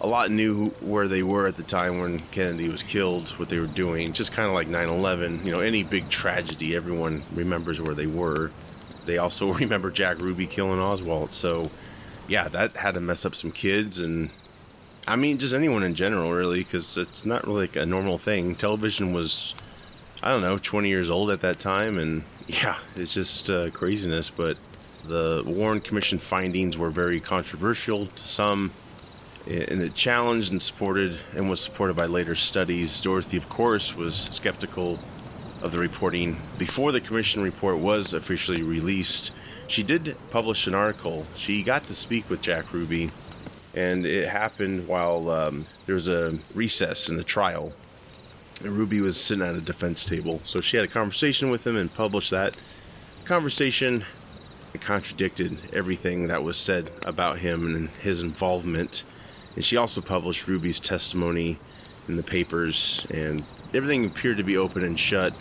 a 0.00 0.06
lot 0.06 0.30
knew 0.30 0.68
where 0.80 1.08
they 1.08 1.22
were 1.22 1.46
at 1.46 1.56
the 1.56 1.62
time 1.62 1.98
when 1.98 2.20
Kennedy 2.30 2.68
was 2.68 2.82
killed, 2.82 3.30
what 3.30 3.48
they 3.48 3.58
were 3.58 3.66
doing. 3.66 4.12
Just 4.12 4.32
kind 4.32 4.48
of 4.48 4.54
like 4.54 4.68
9/11. 4.68 5.44
You 5.46 5.52
know, 5.52 5.60
any 5.60 5.82
big 5.82 6.08
tragedy, 6.10 6.74
everyone 6.74 7.22
remembers 7.32 7.80
where 7.80 7.94
they 7.94 8.06
were. 8.06 8.50
They 9.06 9.18
also 9.18 9.52
remember 9.54 9.90
Jack 9.90 10.20
Ruby 10.20 10.46
killing 10.46 10.80
Oswald. 10.80 11.32
So 11.32 11.70
yeah, 12.28 12.48
that 12.48 12.72
had 12.72 12.94
to 12.94 13.00
mess 13.00 13.24
up 13.24 13.34
some 13.34 13.52
kids 13.52 13.98
and 13.98 14.30
I 15.08 15.16
mean, 15.16 15.38
just 15.38 15.54
anyone 15.54 15.82
in 15.82 15.94
general, 15.94 16.32
really, 16.32 16.58
because 16.58 16.98
it's 16.98 17.24
not 17.24 17.46
really 17.46 17.62
like 17.62 17.76
a 17.76 17.86
normal 17.86 18.18
thing. 18.18 18.54
Television 18.54 19.14
was, 19.14 19.54
I 20.22 20.30
don't 20.30 20.42
know, 20.42 20.58
20 20.58 20.88
years 20.88 21.10
old 21.10 21.30
at 21.30 21.40
that 21.42 21.58
time, 21.58 21.98
and 21.98 22.24
yeah, 22.46 22.78
it's 22.96 23.14
just 23.14 23.48
uh, 23.48 23.70
craziness. 23.70 24.30
But 24.30 24.56
the 25.06 25.42
Warren 25.46 25.80
Commission 25.80 26.18
findings 26.18 26.76
were 26.76 26.90
very 26.90 27.20
controversial 27.20 28.06
to 28.06 28.28
some, 28.28 28.72
and 29.46 29.80
it 29.80 29.94
challenged 29.94 30.50
and 30.50 30.60
supported 30.60 31.18
and 31.34 31.48
was 31.48 31.60
supported 31.60 31.96
by 31.96 32.06
later 32.06 32.34
studies. 32.34 33.00
Dorothy, 33.00 33.36
of 33.36 33.48
course, 33.48 33.94
was 33.94 34.28
skeptical 34.32 34.98
of 35.62 35.72
the 35.72 35.78
reporting 35.78 36.40
before 36.56 36.92
the 36.92 37.00
commission 37.00 37.42
report 37.42 37.78
was 37.78 38.12
officially 38.12 38.62
released. 38.62 39.32
She 39.66 39.82
did 39.82 40.16
publish 40.30 40.66
an 40.66 40.74
article. 40.74 41.26
She 41.36 41.62
got 41.62 41.84
to 41.84 41.94
speak 41.94 42.30
with 42.30 42.40
Jack 42.40 42.72
Ruby 42.72 43.10
and 43.74 44.06
it 44.06 44.28
happened 44.28 44.88
while 44.88 45.30
um, 45.30 45.66
there 45.86 45.94
was 45.94 46.08
a 46.08 46.36
recess 46.54 47.08
in 47.08 47.16
the 47.16 47.24
trial. 47.24 47.72
And 48.62 48.72
Ruby 48.72 49.00
was 49.00 49.20
sitting 49.20 49.44
at 49.44 49.54
a 49.54 49.60
defense 49.60 50.04
table, 50.04 50.40
so 50.42 50.60
she 50.60 50.76
had 50.76 50.84
a 50.84 50.88
conversation 50.88 51.50
with 51.50 51.66
him 51.66 51.76
and 51.76 51.92
published 51.94 52.30
that 52.30 52.56
conversation. 53.24 54.04
It 54.74 54.80
contradicted 54.80 55.58
everything 55.72 56.26
that 56.28 56.42
was 56.42 56.56
said 56.56 56.90
about 57.06 57.38
him 57.38 57.74
and 57.74 57.88
his 57.88 58.20
involvement. 58.20 59.04
And 59.54 59.64
she 59.64 59.76
also 59.76 60.00
published 60.00 60.48
Ruby's 60.48 60.80
testimony 60.80 61.58
in 62.08 62.16
the 62.16 62.22
papers, 62.22 63.06
and 63.10 63.44
everything 63.72 64.04
appeared 64.04 64.38
to 64.38 64.42
be 64.42 64.56
open 64.56 64.82
and 64.82 64.98
shut. 64.98 65.34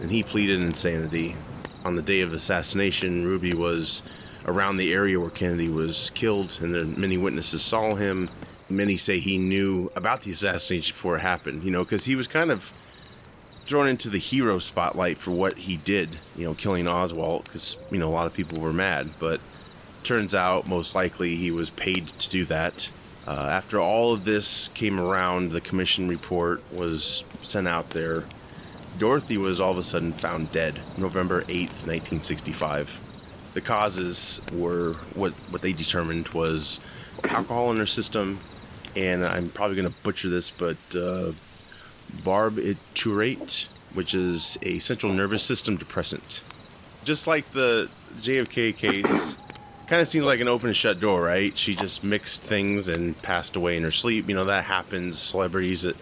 And 0.00 0.10
he 0.10 0.22
pleaded 0.22 0.62
insanity. 0.62 1.36
On 1.84 1.96
the 1.96 2.02
day 2.02 2.20
of 2.20 2.32
assassination, 2.32 3.26
Ruby 3.26 3.52
was 3.52 4.02
around 4.46 4.76
the 4.76 4.92
area 4.92 5.18
where 5.18 5.30
Kennedy 5.30 5.68
was 5.68 6.10
killed, 6.10 6.58
and 6.60 6.96
many 6.96 7.18
witnesses 7.18 7.62
saw 7.62 7.94
him. 7.94 8.30
Many 8.68 8.96
say 8.96 9.18
he 9.18 9.38
knew 9.38 9.90
about 9.94 10.22
the 10.22 10.32
assassination 10.32 10.94
before 10.94 11.16
it 11.16 11.22
happened, 11.22 11.64
you 11.64 11.70
know, 11.70 11.84
because 11.84 12.04
he 12.06 12.16
was 12.16 12.26
kind 12.26 12.50
of 12.50 12.72
thrown 13.64 13.88
into 13.88 14.08
the 14.08 14.18
hero 14.18 14.58
spotlight 14.58 15.16
for 15.16 15.30
what 15.30 15.56
he 15.56 15.76
did, 15.76 16.10
you 16.36 16.44
know, 16.44 16.54
killing 16.54 16.86
Oswald, 16.86 17.44
because, 17.44 17.76
you 17.90 17.98
know, 17.98 18.08
a 18.08 18.12
lot 18.12 18.26
of 18.26 18.34
people 18.34 18.62
were 18.62 18.72
mad. 18.72 19.10
But 19.18 19.40
turns 20.02 20.34
out, 20.34 20.68
most 20.68 20.94
likely, 20.94 21.36
he 21.36 21.50
was 21.50 21.70
paid 21.70 22.08
to 22.08 22.30
do 22.30 22.44
that. 22.46 22.90
Uh, 23.26 23.48
after 23.50 23.80
all 23.80 24.12
of 24.12 24.24
this 24.24 24.68
came 24.74 25.00
around, 25.00 25.52
the 25.52 25.60
commission 25.60 26.08
report 26.08 26.62
was 26.72 27.24
sent 27.40 27.66
out 27.66 27.90
there. 27.90 28.24
Dorothy 28.98 29.38
was 29.38 29.60
all 29.60 29.72
of 29.72 29.78
a 29.78 29.82
sudden 29.82 30.12
found 30.12 30.52
dead 30.52 30.78
November 30.96 31.42
8th, 31.42 31.86
1965 31.86 33.00
the 33.54 33.60
causes 33.60 34.40
were 34.52 34.92
what 35.14 35.32
what 35.50 35.62
they 35.62 35.72
determined 35.72 36.28
was 36.28 36.80
alcohol 37.22 37.70
in 37.70 37.78
her 37.78 37.86
system, 37.86 38.38
and 38.96 39.24
I'm 39.24 39.48
probably 39.48 39.76
going 39.76 39.88
to 39.88 39.94
butcher 40.02 40.28
this, 40.28 40.50
but 40.50 40.76
uh, 40.94 41.32
barbiturate, 42.22 43.66
which 43.94 44.14
is 44.14 44.58
a 44.62 44.78
central 44.78 45.12
nervous 45.12 45.42
system 45.42 45.76
depressant. 45.76 46.40
Just 47.04 47.26
like 47.26 47.50
the 47.52 47.88
JFK 48.16 48.76
case, 48.76 49.36
kind 49.86 50.00
of 50.00 50.08
seems 50.08 50.24
like 50.24 50.40
an 50.40 50.48
open 50.48 50.68
and 50.68 50.76
shut 50.76 51.00
door, 51.00 51.22
right? 51.22 51.56
She 51.56 51.74
just 51.74 52.02
mixed 52.02 52.40
things 52.42 52.88
and 52.88 53.20
passed 53.22 53.56
away 53.56 53.76
in 53.76 53.82
her 53.82 53.92
sleep. 53.92 54.28
You 54.28 54.34
know 54.34 54.46
that 54.46 54.64
happens. 54.64 55.18
Celebrities 55.18 55.84
it 55.84 55.96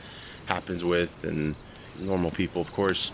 happens 0.47 0.85
with, 0.85 1.25
and 1.25 1.57
normal 1.99 2.31
people, 2.31 2.61
of 2.61 2.73
course. 2.73 3.11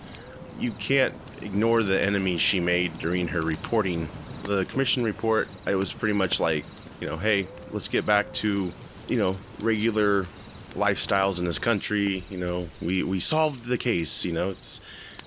You 0.59 0.73
can't 0.73 1.15
ignore 1.41 1.83
the 1.83 2.03
enemies 2.03 2.41
she 2.41 2.61
made 2.61 2.99
during 2.99 3.29
her 3.29 3.41
reporting 3.41 4.09
the 4.49 4.65
commission 4.65 5.05
report, 5.05 5.47
it 5.67 5.77
was 5.77 5.93
pretty 5.93 6.15
much 6.15 6.41
like, 6.41 6.65
you 7.01 7.07
know, 7.07 7.17
hey, 7.17 7.47
let's 7.71 7.87
get 7.87 8.05
back 8.05 8.33
to, 8.33 8.73
you 9.09 9.19
know, 9.19 9.37
regular 9.61 10.27
lifestyles 10.75 11.39
in 11.39 11.45
this 11.45 11.59
country. 11.59 12.25
You 12.31 12.39
know, 12.39 12.69
we, 12.81 13.03
we 13.03 13.21
solved 13.21 13.67
the 13.67 13.79
case. 13.79 14.25
You 14.25 14.33
know, 14.33 14.51
it's 14.51 14.81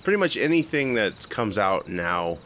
pretty 0.03 0.17
much 0.17 0.37
anything 0.37 0.93
that 0.95 1.29
comes 1.29 1.57
out 1.57 1.87
now 1.87 2.37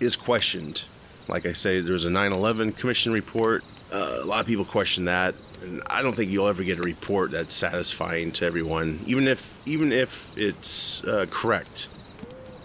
is 0.00 0.16
questioned. 0.16 0.84
Like 1.28 1.46
I 1.46 1.52
say, 1.52 1.80
there's 1.80 2.04
a 2.04 2.10
9 2.10 2.32
11 2.32 2.72
commission 2.72 3.12
report. 3.12 3.64
Uh, 3.92 4.18
a 4.22 4.24
lot 4.24 4.40
of 4.40 4.46
people 4.46 4.64
question 4.64 5.06
that. 5.06 5.34
And 5.62 5.82
I 5.86 6.02
don't 6.02 6.14
think 6.14 6.30
you'll 6.30 6.48
ever 6.48 6.62
get 6.62 6.78
a 6.78 6.82
report 6.82 7.30
that's 7.30 7.54
satisfying 7.54 8.30
to 8.32 8.44
everyone, 8.44 9.00
even 9.06 9.26
if 9.26 9.60
even 9.66 9.90
if 9.90 10.36
it's 10.36 11.02
uh, 11.04 11.26
correct. 11.30 11.88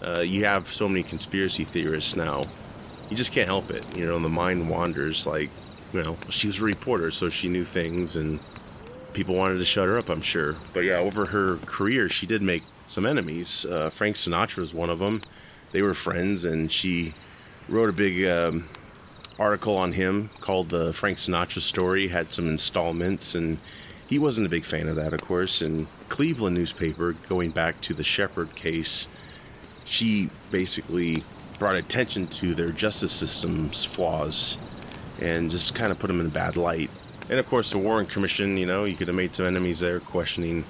Uh, 0.02 0.20
you 0.20 0.44
have 0.44 0.72
so 0.74 0.88
many 0.88 1.02
conspiracy 1.02 1.62
theorists 1.62 2.16
now 2.16 2.44
you 3.12 3.16
just 3.16 3.32
can't 3.32 3.46
help 3.46 3.70
it. 3.70 3.84
You 3.94 4.06
know, 4.06 4.18
the 4.18 4.30
mind 4.30 4.70
wanders. 4.70 5.26
Like, 5.26 5.50
you 5.92 6.02
know, 6.02 6.16
she 6.30 6.46
was 6.46 6.60
a 6.60 6.64
reporter, 6.64 7.10
so 7.10 7.28
she 7.28 7.48
knew 7.48 7.64
things, 7.64 8.16
and 8.16 8.40
people 9.12 9.34
wanted 9.34 9.58
to 9.58 9.64
shut 9.64 9.86
her 9.86 9.98
up, 9.98 10.08
I'm 10.08 10.22
sure. 10.22 10.56
But 10.72 10.84
yeah, 10.84 10.96
over 10.96 11.26
her 11.26 11.56
career, 11.66 12.08
she 12.08 12.26
did 12.26 12.42
make 12.42 12.62
some 12.86 13.06
enemies. 13.06 13.64
Uh, 13.64 13.90
Frank 13.90 14.16
Sinatra 14.16 14.58
was 14.58 14.74
one 14.74 14.90
of 14.90 14.98
them. 14.98 15.22
They 15.72 15.82
were 15.82 15.94
friends, 15.94 16.44
and 16.44 16.70
she 16.70 17.14
wrote 17.68 17.88
a 17.88 17.92
big 17.92 18.26
um, 18.26 18.68
article 19.38 19.76
on 19.76 19.92
him 19.92 20.30
called 20.40 20.70
the 20.70 20.92
Frank 20.92 21.18
Sinatra 21.18 21.60
Story. 21.60 22.08
Had 22.08 22.32
some 22.32 22.48
installments, 22.48 23.34
and 23.34 23.58
he 24.08 24.18
wasn't 24.18 24.46
a 24.46 24.50
big 24.50 24.64
fan 24.64 24.88
of 24.88 24.96
that, 24.96 25.12
of 25.12 25.20
course. 25.20 25.60
And 25.60 25.86
Cleveland 26.08 26.56
newspaper, 26.56 27.12
going 27.28 27.50
back 27.50 27.80
to 27.82 27.94
the 27.94 28.04
Sheppard 28.04 28.54
case, 28.54 29.08
she 29.84 30.30
basically 30.50 31.24
brought 31.58 31.76
attention 31.76 32.26
to 32.26 32.54
their 32.54 32.70
justice 32.70 33.12
system's 33.12 33.84
flaws 33.84 34.56
and 35.22 35.50
just 35.50 35.74
kind 35.74 35.92
of 35.92 35.98
put 35.98 36.08
them 36.08 36.20
in 36.20 36.26
a 36.26 36.30
bad 36.30 36.56
light. 36.56 36.90
And 37.30 37.38
of 37.38 37.48
course, 37.48 37.70
the 37.70 37.78
Warren 37.78 38.06
Commission, 38.06 38.56
you 38.56 38.66
know, 38.66 38.84
you 38.84 38.96
could 38.96 39.06
have 39.06 39.16
made 39.16 39.34
some 39.34 39.46
enemies 39.46 39.80
there 39.80 40.00
questioning 40.00 40.64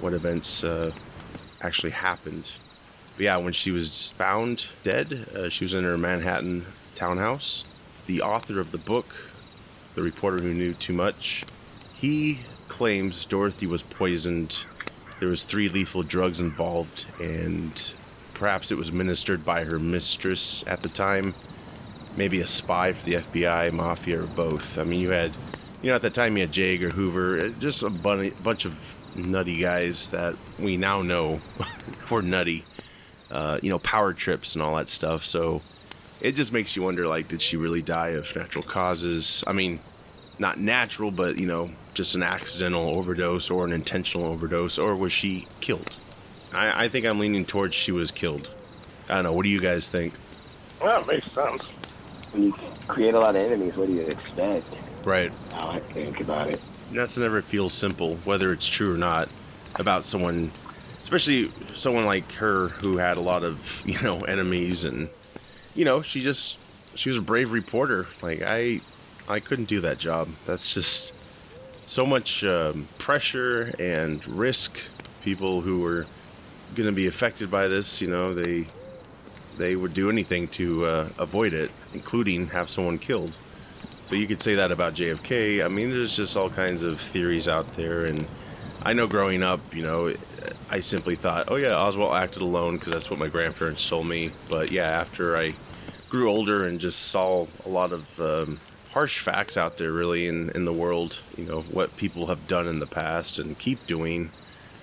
what 0.00 0.12
events 0.12 0.64
uh, 0.64 0.90
actually 1.60 1.92
happened. 1.92 2.50
But 3.16 3.24
yeah, 3.24 3.36
when 3.36 3.52
she 3.52 3.70
was 3.70 4.10
found 4.10 4.66
dead, 4.82 5.26
uh, 5.34 5.48
she 5.48 5.64
was 5.64 5.72
in 5.72 5.84
her 5.84 5.96
Manhattan 5.96 6.66
townhouse. 6.96 7.64
The 8.06 8.20
author 8.20 8.58
of 8.58 8.72
the 8.72 8.78
book, 8.78 9.06
the 9.94 10.02
reporter 10.02 10.38
who 10.42 10.52
knew 10.52 10.74
too 10.74 10.92
much, 10.92 11.44
he 11.94 12.40
claims 12.66 13.24
Dorothy 13.24 13.66
was 13.66 13.82
poisoned. 13.82 14.66
There 15.20 15.28
was 15.28 15.44
three 15.44 15.68
lethal 15.68 16.02
drugs 16.02 16.40
involved, 16.40 17.06
and 17.20 17.72
Perhaps 18.34 18.72
it 18.72 18.76
was 18.76 18.90
ministered 18.90 19.44
by 19.44 19.64
her 19.64 19.78
mistress 19.78 20.64
at 20.66 20.82
the 20.82 20.88
time, 20.88 21.34
maybe 22.16 22.40
a 22.40 22.46
spy 22.46 22.92
for 22.92 23.04
the 23.04 23.14
FBI, 23.16 23.72
mafia, 23.72 24.22
or 24.22 24.26
both. 24.26 24.78
I 24.78 24.84
mean, 24.84 25.00
you 25.00 25.10
had, 25.10 25.32
you 25.82 25.90
know, 25.90 25.96
at 25.96 26.02
that 26.02 26.14
time 26.14 26.36
you 26.36 26.42
had 26.42 26.52
J. 26.52 26.74
Edgar 26.74 26.90
Hoover, 26.90 27.38
uh, 27.38 27.48
just 27.58 27.82
a 27.82 27.90
bunch 27.90 28.64
of 28.64 28.76
nutty 29.14 29.58
guys 29.58 30.08
that 30.10 30.34
we 30.58 30.76
now 30.76 31.02
know 31.02 31.40
were 32.10 32.22
nutty. 32.22 32.64
uh, 33.30 33.58
you 33.62 33.70
know, 33.70 33.78
power 33.80 34.12
trips 34.12 34.54
and 34.54 34.62
all 34.62 34.76
that 34.76 34.88
stuff. 34.88 35.24
So 35.24 35.62
it 36.20 36.32
just 36.32 36.52
makes 36.52 36.76
you 36.76 36.82
wonder, 36.82 37.06
like, 37.08 37.26
did 37.28 37.42
she 37.42 37.56
really 37.56 37.82
die 37.82 38.10
of 38.10 38.34
natural 38.36 38.62
causes? 38.64 39.42
I 39.46 39.52
mean, 39.52 39.80
not 40.38 40.58
natural, 40.60 41.10
but 41.10 41.38
you 41.40 41.46
know, 41.46 41.70
just 41.94 42.14
an 42.14 42.22
accidental 42.22 42.84
overdose 42.84 43.50
or 43.50 43.64
an 43.64 43.72
intentional 43.72 44.26
overdose, 44.26 44.78
or 44.78 44.94
was 44.96 45.12
she 45.12 45.46
killed? 45.60 45.96
I, 46.52 46.84
I 46.84 46.88
think 46.88 47.06
I'm 47.06 47.18
leaning 47.18 47.44
towards 47.44 47.74
she 47.74 47.90
was 47.92 48.10
killed. 48.12 48.50
I 49.08 49.14
don't 49.16 49.24
know. 49.24 49.32
What 49.32 49.42
do 49.44 49.48
you 49.48 49.60
guys 49.60 49.88
think? 49.88 50.14
Well, 50.80 51.00
it 51.02 51.06
makes 51.06 51.30
sense. 51.32 51.62
When 52.34 52.42
you 52.42 52.52
create 52.88 53.14
a 53.14 53.20
lot 53.20 53.36
of 53.36 53.42
enemies, 53.42 53.76
what 53.76 53.86
do 53.86 53.94
you 53.94 54.02
expect? 54.02 54.66
Right. 55.04 55.30
How 55.52 55.68
I 55.68 55.78
think 55.78 56.20
about 56.20 56.48
it. 56.48 56.60
Nothing 56.90 57.22
ever 57.22 57.40
feels 57.42 57.72
simple, 57.72 58.16
whether 58.24 58.52
it's 58.52 58.66
true 58.66 58.92
or 58.92 58.96
not, 58.96 59.28
about 59.76 60.04
someone, 60.04 60.50
especially 61.04 61.52
someone 61.74 62.06
like 62.06 62.30
her 62.32 62.68
who 62.68 62.96
had 62.96 63.16
a 63.16 63.20
lot 63.20 63.44
of 63.44 63.82
you 63.86 64.00
know 64.00 64.18
enemies, 64.22 64.84
and 64.84 65.08
you 65.76 65.84
know 65.84 66.02
she 66.02 66.22
just 66.22 66.58
she 66.96 67.08
was 67.08 67.18
a 67.18 67.22
brave 67.22 67.52
reporter. 67.52 68.08
Like 68.20 68.42
I, 68.42 68.80
I 69.28 69.38
couldn't 69.38 69.66
do 69.66 69.80
that 69.82 69.98
job. 69.98 70.28
That's 70.44 70.74
just 70.74 71.12
so 71.86 72.04
much 72.04 72.42
um, 72.42 72.88
pressure 72.98 73.72
and 73.78 74.26
risk. 74.26 74.76
People 75.22 75.60
who 75.60 75.80
were 75.80 76.06
going 76.74 76.88
to 76.88 76.92
be 76.92 77.06
affected 77.06 77.48
by 77.48 77.68
this, 77.68 78.00
you 78.00 78.08
know, 78.08 78.34
they 78.34 78.66
they 79.56 79.76
would 79.76 79.94
do 79.94 80.10
anything 80.10 80.48
to 80.48 80.84
uh, 80.84 81.08
avoid 81.18 81.52
it, 81.52 81.70
including 81.92 82.48
have 82.48 82.70
someone 82.70 82.98
killed. 82.98 83.36
So 84.06 84.14
you 84.14 84.26
could 84.26 84.40
say 84.40 84.54
that 84.56 84.70
about 84.70 84.94
JFK. 84.94 85.64
I 85.64 85.68
mean, 85.68 85.90
there's 85.90 86.14
just 86.14 86.36
all 86.36 86.50
kinds 86.50 86.82
of 86.82 87.00
theories 87.00 87.48
out 87.48 87.76
there, 87.76 88.04
and 88.04 88.26
I 88.82 88.92
know 88.92 89.06
growing 89.06 89.42
up, 89.42 89.74
you 89.74 89.82
know, 89.82 90.12
I 90.70 90.80
simply 90.80 91.16
thought, 91.16 91.46
oh 91.48 91.56
yeah, 91.56 91.74
Oswald 91.74 92.14
acted 92.14 92.42
alone 92.42 92.76
because 92.76 92.92
that's 92.92 93.10
what 93.10 93.18
my 93.18 93.28
grandparents 93.28 93.88
told 93.88 94.06
me. 94.06 94.30
But 94.50 94.72
yeah, 94.72 94.88
after 94.88 95.36
I 95.36 95.52
grew 96.08 96.30
older 96.30 96.66
and 96.66 96.78
just 96.78 97.00
saw 97.00 97.46
a 97.64 97.68
lot 97.68 97.92
of 97.92 98.20
um, 98.20 98.60
harsh 98.92 99.20
facts 99.20 99.56
out 99.56 99.78
there, 99.78 99.90
really 99.90 100.28
in 100.28 100.50
in 100.50 100.64
the 100.64 100.72
world, 100.72 101.18
you 101.36 101.44
know, 101.44 101.62
what 101.62 101.96
people 101.96 102.26
have 102.26 102.46
done 102.46 102.68
in 102.68 102.78
the 102.78 102.86
past 102.86 103.38
and 103.38 103.58
keep 103.58 103.86
doing. 103.86 104.30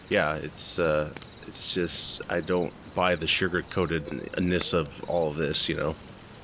Yeah, 0.10 0.36
it's 0.36 0.80
uh, 0.80 1.12
it's 1.48 1.74
just 1.74 2.22
I 2.32 2.40
don't 2.40 2.74
buy 2.96 3.16
the 3.16 3.28
sugar 3.28 3.62
coatedness 3.62 4.74
of 4.74 5.04
all 5.10 5.30
of 5.30 5.38
this. 5.38 5.70
You 5.70 5.76
know, 5.76 5.96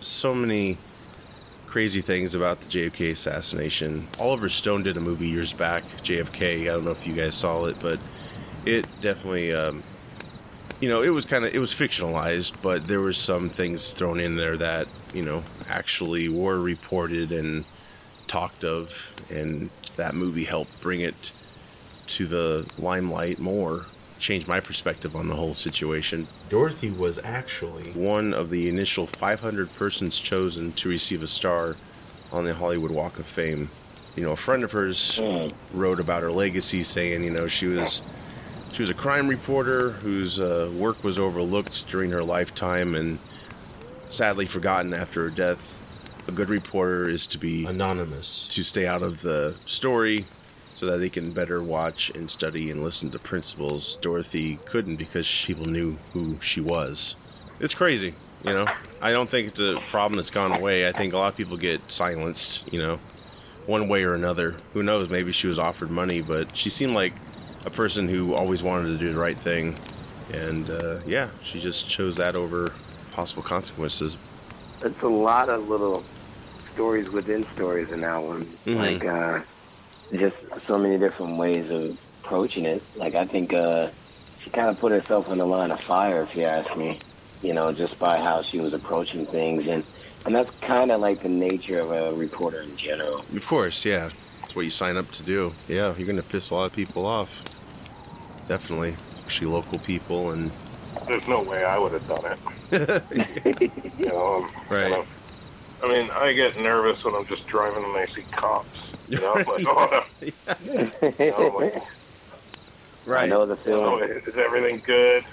so 0.02 0.34
many 0.34 0.78
crazy 1.66 2.02
things 2.02 2.34
about 2.34 2.62
the 2.62 2.68
JFK 2.68 3.12
assassination. 3.12 4.08
Oliver 4.20 4.50
Stone 4.50 4.84
did 4.84 4.98
a 4.98 5.02
movie 5.02 5.28
years 5.28 5.54
back, 5.54 5.84
JFK. 6.04 6.62
I 6.62 6.66
don't 6.66 6.86
know 6.86 6.92
if 6.92 7.06
you 7.06 7.14
guys 7.14 7.36
saw 7.36 7.66
it, 7.66 7.78
but 7.80 8.00
it 8.66 8.88
definitely, 9.02 9.54
um, 9.54 9.84
you 10.80 10.90
know, 10.90 11.02
it 11.02 11.10
was 11.10 11.26
kind 11.26 11.46
of 11.46 11.54
it 11.54 11.60
was 11.60 11.72
fictionalized, 11.72 12.62
but 12.62 12.88
there 12.88 13.02
were 13.02 13.14
some 13.14 13.50
things 13.50 13.94
thrown 13.94 14.20
in 14.20 14.38
there 14.38 14.58
that 14.58 14.88
you 15.14 15.24
know 15.24 15.44
actually 15.68 16.30
were 16.30 16.60
reported 16.60 17.32
and 17.32 17.66
talked 18.28 18.64
of, 18.64 19.14
and 19.30 19.70
that 19.96 20.16
movie 20.16 20.46
helped 20.46 20.82
bring 20.82 21.02
it 21.02 21.32
to 22.08 22.26
the 22.26 22.70
limelight 22.78 23.40
more. 23.40 23.86
Changed 24.20 24.48
my 24.48 24.60
perspective 24.60 25.16
on 25.16 25.28
the 25.28 25.36
whole 25.36 25.54
situation 25.54 26.28
Dorothy 26.50 26.90
was 26.90 27.20
actually 27.20 27.92
one 27.92 28.34
of 28.34 28.50
the 28.50 28.70
initial 28.70 29.06
500 29.06 29.74
persons 29.76 30.18
chosen 30.20 30.72
to 30.74 30.90
receive 30.90 31.22
a 31.22 31.28
star 31.28 31.76
on 32.32 32.46
the 32.46 32.54
Hollywood 32.54 32.92
Walk 32.92 33.20
of 33.20 33.26
Fame. 33.26 33.70
You 34.16 34.24
know, 34.24 34.32
a 34.32 34.38
friend 34.38 34.64
of 34.64 34.72
hers 34.72 35.20
wrote 35.74 36.00
about 36.00 36.24
her 36.24 36.32
legacy, 36.32 36.84
saying, 36.84 37.24
you 37.24 37.30
know, 37.30 37.48
she 37.48 37.68
was 37.68 38.02
she 38.74 38.82
was 38.82 38.90
a 38.90 38.96
crime 38.96 39.28
reporter 39.28 39.90
whose 39.90 40.40
uh, 40.40 40.72
work 40.76 41.04
was 41.04 41.20
overlooked 41.20 41.88
during 41.88 42.12
her 42.12 42.24
lifetime 42.24 42.96
and 42.96 43.20
sadly 44.10 44.46
forgotten 44.46 44.94
after 44.94 45.24
her 45.24 45.30
death. 45.30 45.74
A 46.28 46.32
good 46.32 46.50
reporter 46.50 47.10
is 47.10 47.26
to 47.28 47.38
be 47.38 47.66
anonymous. 47.66 48.48
to 48.50 48.64
stay 48.64 48.86
out 48.86 49.02
of 49.02 49.22
the 49.22 49.56
story 49.66 50.26
so 50.78 50.86
that 50.86 51.00
they 51.00 51.10
can 51.10 51.32
better 51.32 51.64
watch 51.64 52.12
and 52.12 52.30
study 52.30 52.70
and 52.70 52.84
listen 52.84 53.10
to 53.10 53.18
principles. 53.18 53.96
Dorothy 53.96 54.60
couldn't 54.66 54.98
because 54.98 55.44
people 55.44 55.66
knew 55.66 55.98
who 56.14 56.38
she 56.40 56.62
was. 56.62 57.16
It's 57.60 57.74
crazy, 57.74 58.14
you 58.44 58.54
know. 58.54 58.68
I 59.02 59.12
don't 59.12 59.28
think 59.28 59.48
it's 59.48 59.60
a 59.60 59.80
problem 59.90 60.18
that's 60.18 60.30
gone 60.30 60.52
away. 60.52 60.88
I 60.88 60.92
think 60.92 61.14
a 61.14 61.18
lot 61.18 61.30
of 61.30 61.36
people 61.36 61.58
get 61.58 61.82
silenced, 61.92 62.72
you 62.72 62.80
know, 62.80 63.00
one 63.66 63.88
way 63.88 64.04
or 64.04 64.14
another. 64.14 64.56
Who 64.76 64.84
knows? 64.84 65.10
Maybe 65.10 65.32
she 65.32 65.48
was 65.48 65.58
offered 65.58 65.90
money, 65.90 66.22
but 66.22 66.56
she 66.56 66.70
seemed 66.70 66.94
like 66.94 67.14
a 67.66 67.72
person 67.72 68.08
who 68.08 68.36
always 68.36 68.62
wanted 68.62 68.90
to 68.90 68.98
do 69.00 69.12
the 69.12 69.20
right 69.20 69.38
thing. 69.38 69.76
And 70.32 70.70
uh, 70.70 71.00
yeah, 71.08 71.30
she 71.44 71.60
just 71.60 71.90
chose 71.90 72.18
that 72.18 72.36
over 72.36 72.72
possible 73.14 73.42
consequences. 73.42 74.16
It's 74.84 75.02
a 75.02 75.08
lot 75.08 75.50
of 75.50 75.70
little 75.70 76.04
stories 76.76 77.10
within 77.10 77.48
stories 77.56 77.92
in 77.92 78.02
that 78.02 78.22
one. 78.22 78.46
Mhm. 78.68 78.78
Like, 78.78 79.06
uh, 79.06 79.40
just 80.14 80.36
so 80.66 80.78
many 80.78 80.98
different 80.98 81.38
ways 81.38 81.70
of 81.72 81.98
approaching 82.24 82.66
it. 82.66 82.82
Like, 82.96 83.16
I 83.16 83.26
think 83.26 83.54
uh, 83.54 83.90
she 84.42 84.50
kind 84.50 84.70
of 84.70 84.80
put 84.80 84.92
herself 84.92 85.30
on 85.30 85.38
the 85.38 85.46
line 85.46 85.72
of 85.72 85.80
fire, 85.82 86.22
if 86.24 86.36
you 86.36 86.44
ask 86.44 86.76
me. 86.78 87.00
You 87.44 87.54
know, 87.54 87.72
just 87.72 88.00
by 88.00 88.18
how 88.18 88.42
she 88.42 88.60
was 88.60 88.74
approaching 88.74 89.26
things, 89.28 89.68
and 89.68 89.84
and 90.26 90.34
that's 90.36 90.50
kind 90.60 90.92
of 90.92 91.00
like 91.02 91.22
the 91.22 91.30
nature 91.30 91.80
of 91.80 91.92
a 91.92 92.14
reporter 92.16 92.62
in 92.62 92.76
general. 92.76 93.20
Of 93.36 93.46
course, 93.46 93.86
yeah. 93.86 94.10
That's 94.42 94.56
what 94.56 94.64
you 94.66 94.72
sign 94.72 94.98
up 94.98 95.10
to 95.12 95.24
do. 95.24 95.54
Yeah, 95.68 95.94
you're 95.96 96.08
going 96.08 96.18
to 96.18 96.24
piss 96.24 96.50
a 96.50 96.56
lot 96.56 96.66
of 96.66 96.74
people 96.74 97.06
off. 97.06 97.44
Definitely. 98.48 98.96
Especially 99.20 99.48
local 99.48 99.78
people 99.80 100.32
and. 100.32 100.52
There's 101.08 101.28
no 101.28 101.44
way 101.44 101.64
I 101.64 101.78
would 101.78 101.92
have 101.92 102.08
done 102.08 102.38
it. 102.72 103.72
you 104.00 104.06
know, 104.08 104.38
um, 104.38 104.50
Right. 104.70 104.86
you 104.86 104.90
know, 104.96 105.06
I 105.84 105.88
mean, 105.90 106.10
I 106.12 106.34
get 106.34 106.58
nervous 106.60 107.04
when 107.04 107.14
I'm 107.14 107.26
just 107.28 107.46
driving 107.46 107.84
and 107.84 107.96
I 107.96 108.08
see 108.08 108.24
cops. 108.32 108.80
You 109.10 109.22
know, 109.22 109.36
I'm 109.36 109.46
like, 109.46 109.66
oh, 109.66 110.04
no. 110.22 110.32
You 111.20 111.32
know, 111.32 111.48
I'm 111.48 111.54
like, 111.54 113.24
I 113.24 113.26
know 113.26 113.46
the 113.46 113.56
you 113.66 113.72
know, 113.72 114.00
feeling. 114.00 114.10
is 114.26 114.36
everything 114.36 114.82
good? 114.86 115.24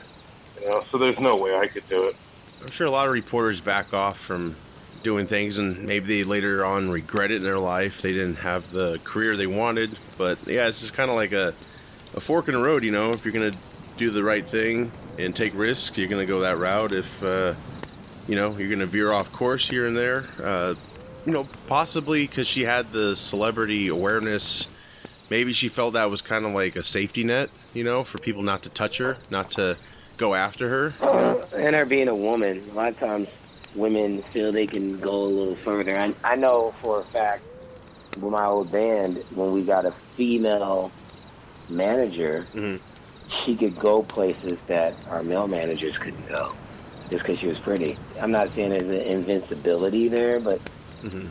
You 0.61 0.71
know, 0.71 0.85
so 0.91 0.99
there's 0.99 1.19
no 1.19 1.37
way 1.37 1.57
I 1.57 1.67
could 1.67 1.89
do 1.89 2.05
it. 2.05 2.17
I'm 2.63 2.71
sure 2.71 2.87
a 2.87 2.91
lot 2.91 3.09
of 3.09 3.13
reporters 3.13 3.61
back 3.61 3.93
off 3.93 4.19
from 4.19 4.55
doing 5.03 5.27
things 5.27 5.59
and 5.59 5.85
maybe 5.85 6.07
they 6.07 6.25
later 6.25 6.65
on 6.65 6.89
regret 6.89 7.31
it 7.31 7.37
in 7.37 7.43
their 7.43 7.59
life. 7.59 8.01
They 8.01 8.13
didn't 8.13 8.37
have 8.37 8.71
the 8.71 9.01
career 9.03 9.37
they 9.37 9.47
wanted. 9.49 9.99
But 10.17 10.39
yeah, 10.47 10.69
it's 10.69 10.81
just 10.81 10.95
kind 10.95 11.11
of 11.11 11.17
like 11.17 11.33
a, 11.33 11.49
a 12.15 12.21
fork 12.21 12.49
in 12.49 12.55
the 12.55 12.61
road, 12.61 12.85
you 12.85 12.93
know. 12.93 13.11
If 13.11 13.25
you're 13.25 13.35
going 13.35 13.53
to 13.53 13.59
do 13.97 14.11
the 14.11 14.23
right 14.23 14.47
thing 14.47 14.91
and 15.19 15.35
take 15.35 15.55
risks, 15.55 15.99
you're 15.99 16.09
going 16.09 16.25
to 16.25 16.33
go 16.33 16.41
that 16.41 16.59
route. 16.59 16.93
If, 16.93 17.23
uh, 17.23 17.55
you 18.27 18.37
know, 18.37 18.57
you're 18.57 18.69
going 18.69 18.81
to 18.81 18.87
veer 18.87 19.13
off 19.13 19.31
course 19.33 19.69
here 19.69 19.87
and 19.87 19.97
there, 19.97 20.25
uh, 20.43 20.75
you 21.27 21.33
know, 21.33 21.47
possibly 21.67 22.27
because 22.27 22.47
she 22.47 22.65
had 22.65 22.93
the 22.93 23.17
celebrity 23.17 23.89
awareness. 23.89 24.69
Maybe 25.31 25.53
she 25.53 25.69
felt 25.69 25.95
that 25.95 26.11
was 26.11 26.21
kind 26.21 26.45
of 26.45 26.53
like 26.53 26.77
a 26.77 26.83
safety 26.83 27.25
net, 27.25 27.51
you 27.73 27.83
know, 27.83 28.05
for 28.05 28.19
people 28.19 28.43
not 28.43 28.63
to 28.65 28.69
touch 28.69 28.99
her, 28.99 29.17
not 29.31 29.51
to 29.53 29.77
go 30.17 30.35
after 30.35 30.69
her. 30.69 31.43
And 31.57 31.75
her 31.75 31.85
being 31.87 32.09
a 32.09 32.15
woman, 32.15 32.63
a 32.71 32.75
lot 32.75 32.89
of 32.89 32.99
times 32.99 33.29
women 33.75 34.23
feel 34.23 34.53
they 34.53 34.67
can 34.67 34.99
go 35.01 35.25
a 35.25 35.27
little 35.27 35.57
further. 35.57 35.99
I, 35.99 36.15
I 36.23 36.37
know 36.37 36.75
for 36.83 37.01
a 37.01 37.05
fact 37.05 37.43
with 38.21 38.31
my 38.31 38.45
old 38.45 38.71
band, 38.71 39.25
when 39.35 39.53
we 39.53 39.63
got 39.65 39.87
a 39.87 39.91
female 40.17 40.93
manager, 41.69 42.47
Mhm. 42.55 42.79
she 43.45 43.57
could 43.57 43.77
go 43.79 44.03
places 44.03 44.59
that 44.67 44.95
our 45.11 45.23
male 45.23 45.49
managers 45.49 45.97
couldn't 45.97 46.29
go 46.29 46.53
just 47.11 47.23
because 47.25 47.39
she 47.41 47.47
was 47.47 47.59
pretty. 47.59 47.97
I'm 48.21 48.31
not 48.31 48.55
saying 48.55 48.71
there's 48.71 48.83
an 48.83 48.93
invincibility 49.01 50.09
there, 50.09 50.39
but 50.39 50.61
Mhm. 51.03 51.29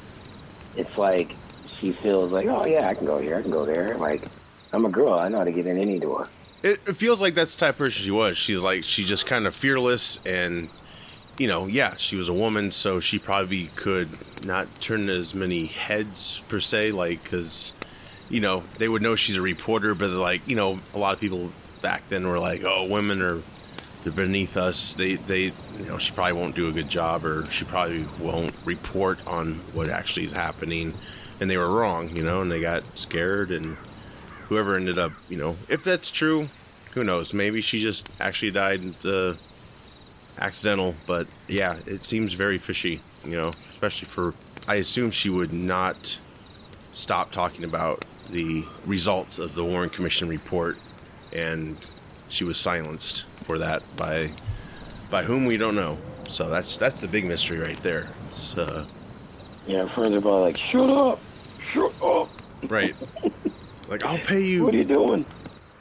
it's 0.75 0.97
like 0.97 1.35
she 1.79 1.91
feels 1.91 2.31
like, 2.31 2.47
oh, 2.47 2.65
yeah, 2.65 2.87
I 2.87 2.93
can 2.93 3.05
go 3.05 3.19
here, 3.19 3.37
I 3.37 3.41
can 3.41 3.51
go 3.51 3.65
there. 3.65 3.95
Like, 3.97 4.23
I'm 4.71 4.85
a 4.85 4.89
girl, 4.89 5.13
I 5.13 5.27
know 5.27 5.39
how 5.39 5.43
to 5.43 5.51
get 5.51 5.67
in 5.67 5.77
any 5.77 5.99
door. 5.99 6.27
It, 6.61 6.79
it 6.87 6.95
feels 6.95 7.19
like 7.19 7.33
that's 7.33 7.55
the 7.55 7.59
type 7.59 7.71
of 7.75 7.77
person 7.79 8.03
she 8.03 8.11
was. 8.11 8.37
She's 8.37 8.61
like 8.61 8.83
she's 8.85 9.07
just 9.07 9.25
kind 9.25 9.45
of 9.45 9.55
fearless 9.55 10.19
and 10.25 10.69
you 11.37 11.47
know, 11.47 11.65
yeah, 11.65 11.95
she 11.95 12.15
was 12.15 12.29
a 12.29 12.33
woman, 12.33 12.71
so 12.71 12.99
she 12.99 13.17
probably 13.17 13.69
could 13.75 14.07
not 14.45 14.67
turn 14.79 15.09
as 15.09 15.33
many 15.33 15.65
heads 15.65 16.41
per 16.47 16.59
se, 16.59 16.91
like 16.91 17.23
because 17.23 17.73
you 18.29 18.39
know 18.39 18.63
they 18.77 18.87
would 18.87 19.01
know 19.01 19.15
she's 19.15 19.35
a 19.35 19.41
reporter, 19.41 19.93
but 19.95 20.09
like 20.11 20.47
you 20.47 20.55
know, 20.55 20.79
a 20.93 20.97
lot 20.97 21.13
of 21.13 21.19
people 21.19 21.51
back 21.81 22.07
then 22.09 22.27
were 22.27 22.39
like, 22.39 22.63
oh, 22.63 22.85
women 22.85 23.21
are 23.21 23.41
they're 24.03 24.11
beneath 24.13 24.57
us. 24.57 24.93
They 24.93 25.15
they 25.15 25.45
you 25.77 25.85
know 25.87 25.97
she 25.97 26.11
probably 26.11 26.33
won't 26.33 26.55
do 26.55 26.67
a 26.67 26.71
good 26.71 26.89
job, 26.89 27.25
or 27.25 27.49
she 27.49 27.65
probably 27.65 28.05
won't 28.19 28.53
report 28.65 29.19
on 29.25 29.55
what 29.73 29.89
actually 29.89 30.25
is 30.25 30.33
happening, 30.33 30.93
and 31.39 31.49
they 31.49 31.57
were 31.57 31.69
wrong, 31.69 32.09
you 32.15 32.23
know, 32.23 32.41
and 32.41 32.51
they 32.51 32.61
got 32.61 32.83
scared 32.97 33.51
and 33.51 33.77
whoever 34.49 34.75
ended 34.75 34.99
up, 34.99 35.11
you 35.29 35.37
know, 35.37 35.55
if 35.69 35.83
that's 35.83 36.11
true, 36.11 36.49
who 36.93 37.03
knows? 37.03 37.33
Maybe 37.33 37.61
she 37.61 37.81
just 37.81 38.07
actually 38.19 38.51
died 38.51 38.81
uh, 39.05 39.33
accidental, 40.37 40.95
but 41.07 41.27
yeah, 41.47 41.77
it 41.85 42.03
seems 42.03 42.33
very 42.33 42.57
fishy, 42.57 43.01
you 43.25 43.35
know, 43.35 43.51
especially 43.71 44.07
for. 44.07 44.33
I 44.67 44.75
assume 44.75 45.11
she 45.11 45.29
would 45.29 45.51
not 45.51 46.17
stop 46.93 47.31
talking 47.31 47.65
about 47.65 48.05
the 48.29 48.63
results 48.85 49.39
of 49.39 49.55
the 49.55 49.63
Warren 49.65 49.89
Commission 49.89 50.29
report, 50.29 50.77
and 51.33 51.77
she 52.29 52.43
was 52.43 52.57
silenced 52.57 53.25
for 53.43 53.57
that 53.59 53.83
by 53.95 54.31
By 55.09 55.23
whom 55.23 55.45
we 55.45 55.57
don't 55.57 55.75
know. 55.75 55.97
So 56.29 56.49
that's 56.49 56.77
that's 56.77 57.01
the 57.01 57.07
big 57.07 57.25
mystery 57.25 57.59
right 57.59 57.77
there. 57.83 58.07
It's 58.27 58.57
uh, 58.57 58.85
Yeah, 59.67 59.83
are 59.83 59.87
probably 59.87 60.19
like, 60.19 60.57
shut 60.57 60.89
up, 60.89 61.19
shut 61.71 61.93
up. 62.01 62.29
right. 62.69 62.95
like 63.89 64.03
I'll 64.05 64.17
pay 64.19 64.41
you. 64.43 64.63
What 64.63 64.73
are 64.73 64.77
you 64.77 64.83
doing? 64.85 65.25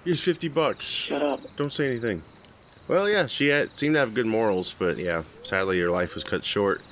Here's 0.05 0.21
fifty 0.21 0.49
bucks. 0.49 0.85
Shut 0.87 1.23
up. 1.23 1.41
Don't 1.57 1.73
say 1.73 1.87
anything. 1.87 2.23
Well, 2.89 3.09
yeah, 3.09 3.27
she 3.29 3.47
had, 3.49 3.79
seemed 3.79 3.95
to 3.95 4.01
have 4.01 4.13
good 4.13 4.27
morals, 4.27 4.75
but 4.77 4.99
yeah, 4.99 5.23
sadly 5.45 5.81
her 5.81 5.91
life 5.91 6.15
was 6.15 6.25
cut 6.25 6.45
short. 6.45 6.83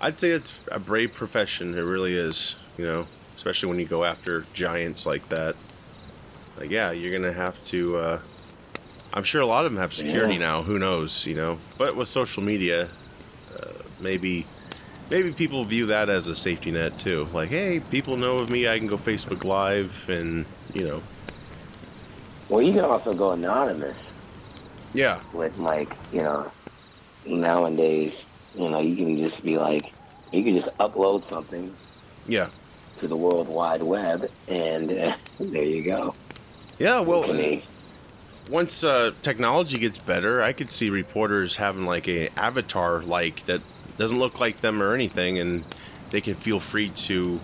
I'd 0.00 0.18
say 0.18 0.30
it's 0.30 0.52
a 0.72 0.80
brave 0.80 1.12
profession. 1.14 1.76
It 1.78 1.82
really 1.82 2.16
is. 2.16 2.56
You 2.78 2.84
know, 2.86 3.06
especially 3.36 3.68
when 3.68 3.78
you 3.78 3.86
go 3.86 4.04
after 4.04 4.44
giants 4.54 5.06
like 5.06 5.28
that. 5.28 5.54
Like, 6.58 6.70
yeah, 6.70 6.90
you're 6.90 7.12
gonna 7.12 7.32
have 7.34 7.62
to. 7.66 7.96
Uh, 7.98 8.18
I'm 9.12 9.24
sure 9.24 9.40
a 9.40 9.46
lot 9.46 9.64
of 9.64 9.72
them 9.72 9.80
have 9.80 9.94
security 9.94 10.34
Yeah. 10.34 10.40
now. 10.40 10.62
Who 10.62 10.78
knows? 10.78 11.24
You 11.26 11.34
know, 11.34 11.58
but 11.78 11.96
with 11.96 12.08
social 12.08 12.42
media, 12.42 12.88
uh, 13.60 13.68
maybe. 14.00 14.46
Maybe 15.08 15.30
people 15.30 15.62
view 15.62 15.86
that 15.86 16.08
as 16.08 16.26
a 16.26 16.34
safety 16.34 16.72
net 16.72 16.98
too. 16.98 17.28
Like, 17.32 17.48
hey, 17.50 17.78
people 17.92 18.16
know 18.16 18.38
of 18.40 18.50
me. 18.50 18.66
I 18.66 18.76
can 18.76 18.88
go 18.88 18.96
Facebook 18.98 19.44
Live, 19.44 20.04
and 20.08 20.44
you 20.74 20.82
know, 20.82 21.00
Well, 22.48 22.60
you 22.60 22.72
can 22.72 22.84
also 22.84 23.12
go 23.14 23.30
anonymous 23.30 23.96
yeah, 24.92 25.20
with 25.32 25.56
like, 25.58 25.94
you 26.12 26.22
know, 26.22 26.50
nowadays, 27.24 28.14
you 28.56 28.68
know, 28.68 28.80
you 28.80 28.96
can 28.96 29.16
just 29.16 29.42
be 29.44 29.58
like, 29.58 29.92
you 30.32 30.42
can 30.42 30.56
just 30.56 30.76
upload 30.78 31.28
something 31.28 31.72
yeah, 32.26 32.48
to 32.98 33.06
the 33.06 33.16
World 33.16 33.48
Wide 33.48 33.82
Web, 33.84 34.28
and 34.48 34.90
uh, 34.90 35.16
there 35.40 35.62
you 35.62 35.82
go. 35.84 36.14
yeah. 36.80 36.98
Well, 36.98 37.22
once 38.48 38.84
uh, 38.84 39.12
technology 39.22 39.78
gets 39.78 39.98
better, 39.98 40.40
I 40.42 40.52
could 40.52 40.70
see 40.70 40.90
reporters 40.90 41.56
having 41.56 41.84
like 41.84 42.08
a 42.08 42.28
avatar 42.38 43.00
like 43.00 43.44
that 43.46 43.60
doesn't 43.96 44.18
look 44.18 44.40
like 44.40 44.60
them 44.60 44.82
or 44.82 44.94
anything, 44.94 45.38
and 45.38 45.64
they 46.10 46.20
can 46.20 46.34
feel 46.34 46.60
free 46.60 46.90
to 46.90 47.40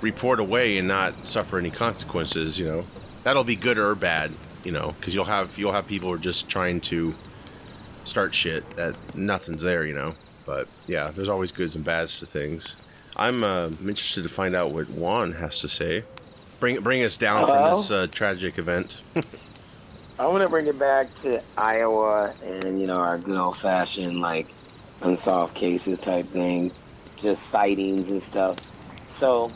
report 0.00 0.40
away 0.40 0.76
and 0.78 0.86
not 0.86 1.26
suffer 1.26 1.58
any 1.58 1.70
consequences. 1.70 2.58
You 2.58 2.66
know, 2.66 2.84
that'll 3.22 3.44
be 3.44 3.56
good 3.56 3.78
or 3.78 3.94
bad. 3.94 4.32
You 4.64 4.72
know, 4.72 4.94
because 4.98 5.14
you'll 5.14 5.26
have 5.26 5.56
you'll 5.58 5.72
have 5.72 5.86
people 5.86 6.08
who 6.08 6.16
are 6.16 6.18
just 6.18 6.48
trying 6.48 6.80
to 6.82 7.14
start 8.04 8.34
shit 8.34 8.68
that 8.70 8.96
nothing's 9.14 9.62
there. 9.62 9.84
You 9.84 9.94
know, 9.94 10.14
but 10.44 10.68
yeah, 10.86 11.10
there's 11.10 11.28
always 11.28 11.52
goods 11.52 11.76
and 11.76 11.84
bads 11.84 12.18
to 12.20 12.26
things. 12.26 12.74
I'm 13.16 13.42
uh, 13.42 13.68
interested 13.80 14.22
to 14.24 14.28
find 14.28 14.54
out 14.54 14.72
what 14.72 14.90
Juan 14.90 15.32
has 15.34 15.60
to 15.60 15.68
say. 15.68 16.04
Bring 16.58 16.80
bring 16.80 17.02
us 17.04 17.16
down 17.16 17.46
Hello? 17.46 17.70
from 17.70 17.76
this 17.76 17.90
uh, 17.90 18.06
tragic 18.10 18.58
event. 18.58 18.98
I 20.18 20.26
want 20.26 20.42
to 20.42 20.48
bring 20.48 20.66
it 20.66 20.78
back 20.78 21.08
to 21.22 21.42
Iowa 21.58 22.34
and, 22.42 22.80
you 22.80 22.86
know, 22.86 22.96
our 22.96 23.18
good 23.18 23.36
old 23.36 23.58
fashioned, 23.58 24.20
like, 24.20 24.48
unsolved 25.02 25.54
cases 25.54 26.00
type 26.00 26.26
thing, 26.26 26.72
just 27.16 27.40
sightings 27.50 28.10
and 28.10 28.22
stuff. 28.24 28.56
So, 29.20 29.50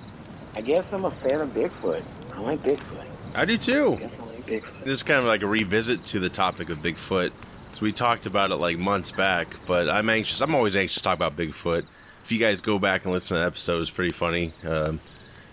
I 0.54 0.60
guess 0.60 0.84
I'm 0.92 1.04
a 1.06 1.10
fan 1.10 1.40
of 1.40 1.50
Bigfoot. 1.50 2.02
I 2.34 2.40
like 2.40 2.62
Bigfoot. 2.62 3.06
I 3.34 3.44
do 3.44 3.56
too. 3.56 3.98
I 4.00 4.04
I 4.04 4.26
like 4.26 4.46
Bigfoot. 4.46 4.84
This 4.84 4.94
is 4.94 5.02
kind 5.02 5.20
of 5.20 5.26
like 5.26 5.42
a 5.42 5.46
revisit 5.46 6.04
to 6.06 6.20
the 6.20 6.28
topic 6.28 6.68
of 6.68 6.78
Bigfoot. 6.78 7.32
So 7.72 7.80
we 7.82 7.92
talked 7.92 8.26
about 8.26 8.50
it 8.50 8.56
like 8.56 8.76
months 8.78 9.10
back, 9.10 9.54
but 9.66 9.88
I'm 9.88 10.10
anxious. 10.10 10.40
I'm 10.40 10.54
always 10.54 10.76
anxious 10.76 10.96
to 10.96 11.02
talk 11.02 11.14
about 11.14 11.36
Bigfoot. 11.36 11.84
If 12.22 12.30
you 12.32 12.38
guys 12.38 12.60
go 12.60 12.78
back 12.78 13.04
and 13.04 13.12
listen 13.14 13.36
to 13.36 13.40
the 13.40 13.46
episode, 13.46 13.80
it's 13.80 13.90
pretty 13.90 14.12
funny. 14.12 14.52
Um, 14.66 15.00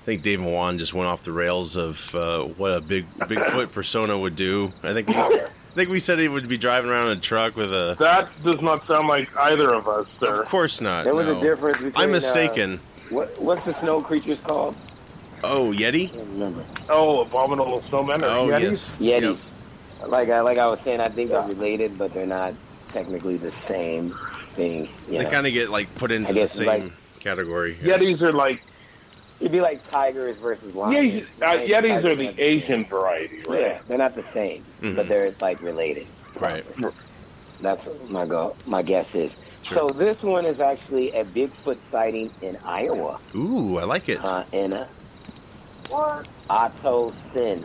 think 0.08 0.24
Dave 0.24 0.40
and 0.40 0.54
Juan 0.54 0.80
just 0.80 0.94
went 0.94 1.10
off 1.10 1.24
the 1.24 1.34
rails 1.34 1.76
of 1.76 2.16
uh, 2.16 2.44
what 2.44 2.72
a 2.72 2.80
big 2.80 3.06
Bigfoot 3.20 3.74
persona 3.74 4.18
would 4.18 4.38
do. 4.38 4.72
I 4.82 4.94
think 4.94 5.10
we, 5.10 5.16
I 5.16 5.48
think 5.76 5.90
we 5.90 6.00
said 6.00 6.18
he 6.18 6.30
would 6.30 6.48
be 6.48 6.58
driving 6.58 6.90
around 6.90 7.12
in 7.12 7.18
a 7.18 7.22
truck 7.22 7.58
with 7.58 7.74
a. 7.74 7.98
That 8.00 8.30
does 8.42 8.62
not 8.62 8.88
sound 8.88 9.10
like 9.10 9.36
either 9.36 9.74
of 9.74 9.86
us, 9.90 10.08
sir. 10.22 10.44
Of 10.44 10.48
course 10.48 10.80
not. 10.80 11.04
There 11.04 11.14
was 11.14 11.28
no. 11.28 11.38
a 11.38 11.42
difference 11.44 11.78
between. 11.80 11.94
I'm 11.98 12.10
uh, 12.10 12.14
mistaken. 12.14 12.80
what 13.10 13.38
What's 13.42 13.66
the 13.66 13.78
snow 13.82 14.00
creatures 14.00 14.40
called? 14.46 14.78
oh, 15.44 15.74
Yeti. 15.74 16.16
I 16.16 16.20
remember. 16.20 16.64
Oh, 16.88 17.20
abominable 17.24 17.82
snowmen 17.82 18.20
or 18.24 18.30
Oh 18.30 18.48
yetis? 18.48 18.90
yes. 19.00 19.22
Yetis. 19.22 19.40
Like 20.08 20.30
I 20.30 20.40
like 20.40 20.58
I 20.58 20.68
was 20.68 20.80
saying, 20.86 21.02
I 21.02 21.10
think 21.10 21.32
they're 21.32 21.42
related, 21.42 21.98
but 21.98 22.14
they're 22.14 22.26
not 22.26 22.54
technically 22.88 23.36
the 23.36 23.52
same 23.68 24.12
thing. 24.54 24.88
You 25.10 25.18
They 25.18 25.30
kind 25.30 25.46
of 25.46 25.52
get 25.52 25.70
like 25.70 25.94
put 25.96 26.12
into 26.12 26.30
I 26.30 26.32
the 26.32 26.48
same 26.48 26.68
like- 26.68 27.20
category. 27.20 27.76
yeah. 27.84 27.98
Yetis 27.98 28.22
are 28.22 28.32
like 28.32 28.64
It'd 29.40 29.52
be 29.52 29.62
like 29.62 29.88
tigers 29.92 30.36
versus 30.38 30.74
yeah, 30.74 30.82
lions. 30.82 31.24
uh, 31.42 31.46
Like, 31.46 31.60
Yetis 31.70 32.04
are 32.04 32.16
the 32.16 32.24
not 32.26 32.40
Asian 32.40 32.86
variety, 32.86 33.38
right? 33.48 33.60
Yeah, 33.62 33.80
they're 33.88 33.98
not 34.00 34.16
the 34.16 34.24
same, 34.34 34.66
Mhm. 34.82 34.96
but 34.96 35.08
they're 35.08 35.32
like 35.42 35.62
related. 35.62 36.08
Right. 36.40 36.66
That's 37.62 37.86
what 37.86 38.10
my 38.10 38.26
go. 38.26 38.56
My 38.66 38.82
guess 38.82 39.06
is. 39.14 39.32
Sure. 39.64 39.78
So 39.78 39.90
this 39.90 40.24
one 40.24 40.46
is 40.46 40.60
actually 40.60 41.12
a 41.12 41.24
Bigfoot 41.26 41.78
sighting 41.92 42.32
in 42.42 42.58
Iowa, 42.64 43.20
Ooh, 43.36 43.78
I 43.78 43.84
like 43.84 44.10
it. 44.10 44.24
uh, 44.24 44.44
in 44.52 44.74
a 44.74 44.88
Otto 46.50 47.14
Sin, 47.34 47.64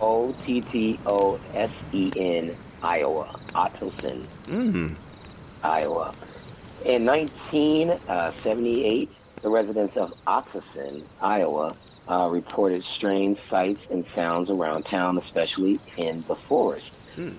O 0.00 0.32
T 0.44 0.60
T 0.60 0.98
O 1.06 1.38
S 1.54 1.70
E 1.92 2.10
N, 2.16 2.54
Iowa. 2.82 3.38
Ottosen. 3.54 4.26
Mm. 4.46 4.94
Iowa. 5.62 6.12
In 6.84 7.04
1978, 7.06 9.08
the 9.44 9.50
residents 9.50 9.94
of 9.98 10.14
Ottosen, 10.26 11.02
Iowa, 11.20 11.76
uh, 12.08 12.28
reported 12.32 12.82
strange 12.82 13.38
sights 13.50 13.82
and 13.90 14.06
sounds 14.14 14.48
around 14.48 14.84
town, 14.84 15.18
especially 15.18 15.78
in 15.98 16.24
the 16.26 16.34
forest. 16.34 16.88
Hmm. 17.14 17.32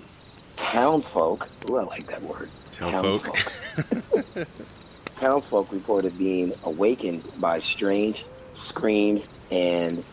Townsfolk, 0.55 1.49
ooh, 1.67 1.77
I 1.77 1.83
like 1.83 2.05
that 2.05 2.21
word. 2.21 2.51
Townfolk. 2.71 3.39
Townsfolk. 3.75 4.47
Townsfolk 5.19 5.71
reported 5.71 6.15
being 6.15 6.53
awakened 6.63 7.23
by 7.39 7.59
strange 7.59 8.23
screams 8.69 9.23
and 9.49 10.03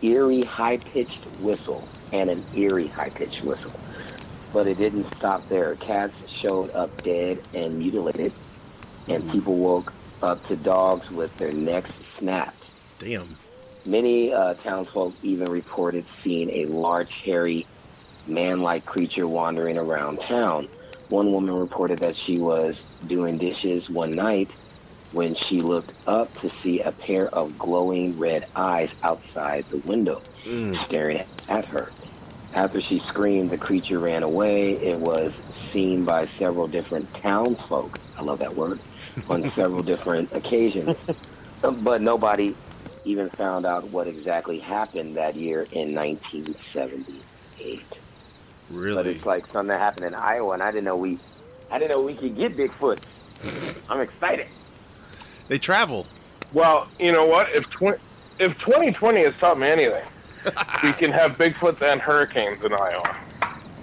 eerie 0.00 0.42
high-pitched 0.44 1.24
whistle 1.40 1.86
and 2.10 2.30
an 2.30 2.42
eerie 2.56 2.86
high-pitched 2.86 3.44
whistle. 3.44 3.72
But 4.50 4.66
it 4.66 4.78
didn't 4.78 5.12
stop 5.14 5.46
there. 5.50 5.74
Cats 5.74 6.14
showed 6.26 6.70
up 6.70 7.02
dead 7.02 7.38
and 7.52 7.78
mutilated, 7.78 8.32
and 9.08 9.30
people 9.30 9.56
woke 9.56 9.92
up 10.24 10.46
to 10.48 10.56
dogs 10.56 11.10
with 11.10 11.36
their 11.36 11.52
necks 11.52 11.90
snapped. 12.18 12.56
Damn. 12.98 13.36
Many 13.86 14.32
uh, 14.32 14.54
townsfolk 14.54 15.14
even 15.22 15.50
reported 15.50 16.04
seeing 16.22 16.50
a 16.50 16.66
large, 16.66 17.12
hairy, 17.12 17.66
man-like 18.26 18.86
creature 18.86 19.28
wandering 19.28 19.76
around 19.76 20.20
town. 20.20 20.68
One 21.10 21.30
woman 21.32 21.54
reported 21.54 21.98
that 21.98 22.16
she 22.16 22.38
was 22.38 22.80
doing 23.06 23.36
dishes 23.36 23.90
one 23.90 24.12
night 24.12 24.50
when 25.12 25.34
she 25.34 25.60
looked 25.60 25.92
up 26.08 26.32
to 26.40 26.50
see 26.62 26.80
a 26.80 26.90
pair 26.90 27.28
of 27.28 27.58
glowing 27.58 28.18
red 28.18 28.46
eyes 28.56 28.90
outside 29.02 29.64
the 29.68 29.76
window, 29.78 30.22
Mm. 30.44 30.82
staring 30.86 31.22
at 31.48 31.64
her. 31.66 31.92
After 32.54 32.80
she 32.80 33.00
screamed, 33.00 33.50
the 33.50 33.58
creature 33.58 33.98
ran 33.98 34.22
away. 34.22 34.72
It 34.72 34.98
was 34.98 35.32
seen 35.72 36.04
by 36.04 36.26
several 36.38 36.66
different 36.68 37.12
townsfolk. 37.14 37.98
I 38.18 38.22
love 38.22 38.38
that 38.38 38.54
word. 38.54 38.78
On 39.28 39.50
several 39.52 39.82
different 39.82 40.32
occasions. 40.32 40.96
But 41.62 42.02
nobody 42.02 42.54
even 43.06 43.30
found 43.30 43.64
out 43.64 43.84
what 43.84 44.06
exactly 44.06 44.58
happened 44.58 45.16
that 45.16 45.34
year 45.34 45.66
in 45.72 45.94
1978. 45.94 47.82
Really? 48.70 48.94
But 48.94 49.06
it's 49.06 49.24
like 49.24 49.46
something 49.46 49.68
that 49.68 49.78
happened 49.78 50.08
in 50.08 50.14
Iowa, 50.14 50.52
and 50.52 50.62
I 50.62 50.70
didn't 50.70 50.84
know 50.84 50.96
we, 50.96 51.18
I 51.70 51.78
didn't 51.78 51.96
know 51.96 52.02
we 52.02 52.12
could 52.14 52.36
get 52.36 52.54
Bigfoot. 52.54 53.00
I'm 53.88 54.00
excited. 54.00 54.46
They 55.48 55.58
travel. 55.58 56.06
Well, 56.52 56.86
you 56.98 57.12
know 57.12 57.26
what? 57.26 57.48
If 57.50 57.64
tw- 57.70 57.98
if 58.38 58.58
2020 58.58 59.22
has 59.24 59.34
taught 59.36 59.58
me 59.58 59.66
anything, 59.68 60.04
we 60.82 60.92
can 60.92 61.10
have 61.12 61.38
Bigfoots 61.38 61.80
and 61.82 62.00
hurricanes 62.00 62.62
in 62.64 62.72
Iowa. 62.74 63.16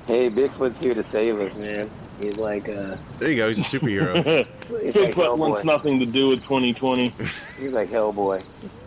Hey, 0.08 0.30
Bigfoot's 0.30 0.80
here 0.84 0.94
to 0.94 1.04
save 1.10 1.39
us, 1.39 1.56
man. 1.56 1.89
He's 2.22 2.38
like, 2.38 2.69
uh, 2.69 2.95
There 3.19 3.30
you 3.32 3.38
go. 3.38 3.47
He's 3.49 3.59
a 3.59 3.80
superhero. 3.80 4.15
he's 4.84 4.95
like 4.95 5.13
Bigfoot 5.13 5.38
wants 5.38 5.61
Hellboy. 5.61 5.65
nothing 5.65 5.99
to 5.99 6.05
do 6.05 6.30
with 6.30 6.43
2020. 6.43 7.13
He's 7.59 7.72
like 7.74 7.89
Hellboy. 7.89 8.43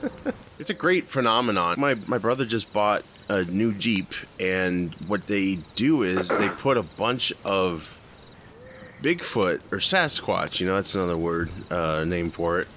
it's 0.59 0.70
a 0.70 0.74
great 0.74 1.07
phenomenon. 1.07 1.78
My 1.78 1.95
my 2.07 2.18
brother 2.18 2.45
just 2.45 2.72
bought 2.72 3.05
a 3.28 3.45
new 3.45 3.72
Jeep, 3.72 4.12
and 4.39 4.95
what 5.07 5.26
they 5.26 5.59
do 5.74 6.03
is 6.03 6.28
they 6.28 6.49
put 6.49 6.76
a 6.76 6.82
bunch 6.82 7.32
of 7.45 8.01
Bigfoot 9.03 9.61
or 9.72 9.78
Sasquatch. 9.78 10.61
You 10.61 10.66
know, 10.66 10.76
that's 10.76 10.95
another 10.95 11.16
word 11.16 11.51
uh, 11.70 12.05
name 12.05 12.30
for 12.30 12.61
it. 12.61 12.68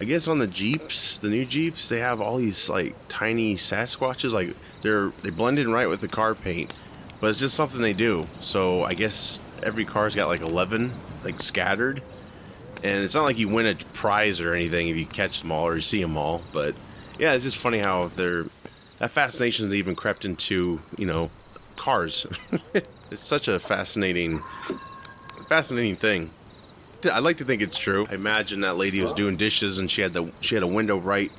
I 0.00 0.04
guess 0.04 0.28
on 0.28 0.38
the 0.38 0.46
Jeeps, 0.46 1.18
the 1.18 1.28
new 1.28 1.46
Jeeps, 1.46 1.88
they 1.88 2.00
have 2.00 2.20
all 2.20 2.36
these 2.36 2.68
like 2.68 2.94
tiny 3.08 3.56
Sasquatches. 3.56 4.32
Like 4.32 4.54
they're 4.82 5.08
they 5.22 5.30
blend 5.30 5.58
in 5.58 5.72
right 5.72 5.88
with 5.88 6.00
the 6.00 6.08
car 6.08 6.34
paint, 6.34 6.74
but 7.20 7.28
it's 7.28 7.38
just 7.38 7.54
something 7.54 7.80
they 7.80 7.94
do. 7.94 8.26
So 8.40 8.84
I 8.84 8.94
guess 8.94 9.40
every 9.62 9.84
car's 9.84 10.14
got 10.14 10.28
like 10.28 10.40
eleven 10.40 10.92
like 11.24 11.40
scattered, 11.40 12.02
and 12.82 13.04
it's 13.04 13.14
not 13.14 13.24
like 13.24 13.38
you 13.38 13.48
win 13.48 13.66
a 13.66 13.74
prize 13.92 14.40
or 14.40 14.54
anything 14.54 14.88
if 14.88 14.96
you 14.96 15.06
catch 15.06 15.40
them 15.40 15.52
all 15.52 15.66
or 15.66 15.76
you 15.76 15.80
see 15.80 16.00
them 16.00 16.16
all. 16.16 16.42
But 16.52 16.74
yeah, 17.18 17.32
it's 17.32 17.44
just 17.44 17.56
funny 17.56 17.78
how 17.78 18.08
they're 18.16 18.46
that 18.98 19.10
fascination's 19.10 19.74
even 19.74 19.94
crept 19.94 20.24
into 20.24 20.80
you 20.96 21.06
know 21.06 21.30
cars. 21.76 22.26
it's 22.74 23.24
such 23.24 23.48
a 23.48 23.58
fascinating 23.60 24.42
fascinating 25.48 25.96
thing. 25.96 26.30
I 27.04 27.20
like 27.20 27.38
to 27.38 27.44
think 27.44 27.62
it's 27.62 27.78
true. 27.78 28.06
I 28.10 28.14
imagine 28.14 28.60
that 28.60 28.76
lady 28.76 29.00
was 29.00 29.12
doing 29.12 29.36
dishes 29.36 29.78
and 29.78 29.90
she 29.90 30.00
had 30.00 30.12
the 30.12 30.30
she 30.40 30.54
had 30.54 30.64
a 30.64 30.68
window 30.68 30.96
right 30.96 31.30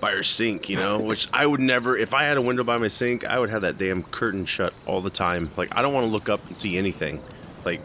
by 0.00 0.10
her 0.10 0.22
sink, 0.22 0.68
you 0.68 0.76
know, 0.76 0.98
which 0.98 1.28
I 1.32 1.46
would 1.46 1.60
never. 1.60 1.96
If 1.96 2.14
I 2.14 2.24
had 2.24 2.36
a 2.36 2.42
window 2.42 2.64
by 2.64 2.76
my 2.78 2.88
sink, 2.88 3.24
I 3.24 3.38
would 3.38 3.50
have 3.50 3.62
that 3.62 3.78
damn 3.78 4.02
curtain 4.02 4.44
shut 4.44 4.74
all 4.86 5.00
the 5.00 5.10
time. 5.10 5.50
Like 5.56 5.76
I 5.76 5.82
don't 5.82 5.94
want 5.94 6.04
to 6.04 6.10
look 6.10 6.28
up 6.28 6.46
and 6.48 6.58
see 6.58 6.76
anything. 6.76 7.22
Like, 7.64 7.80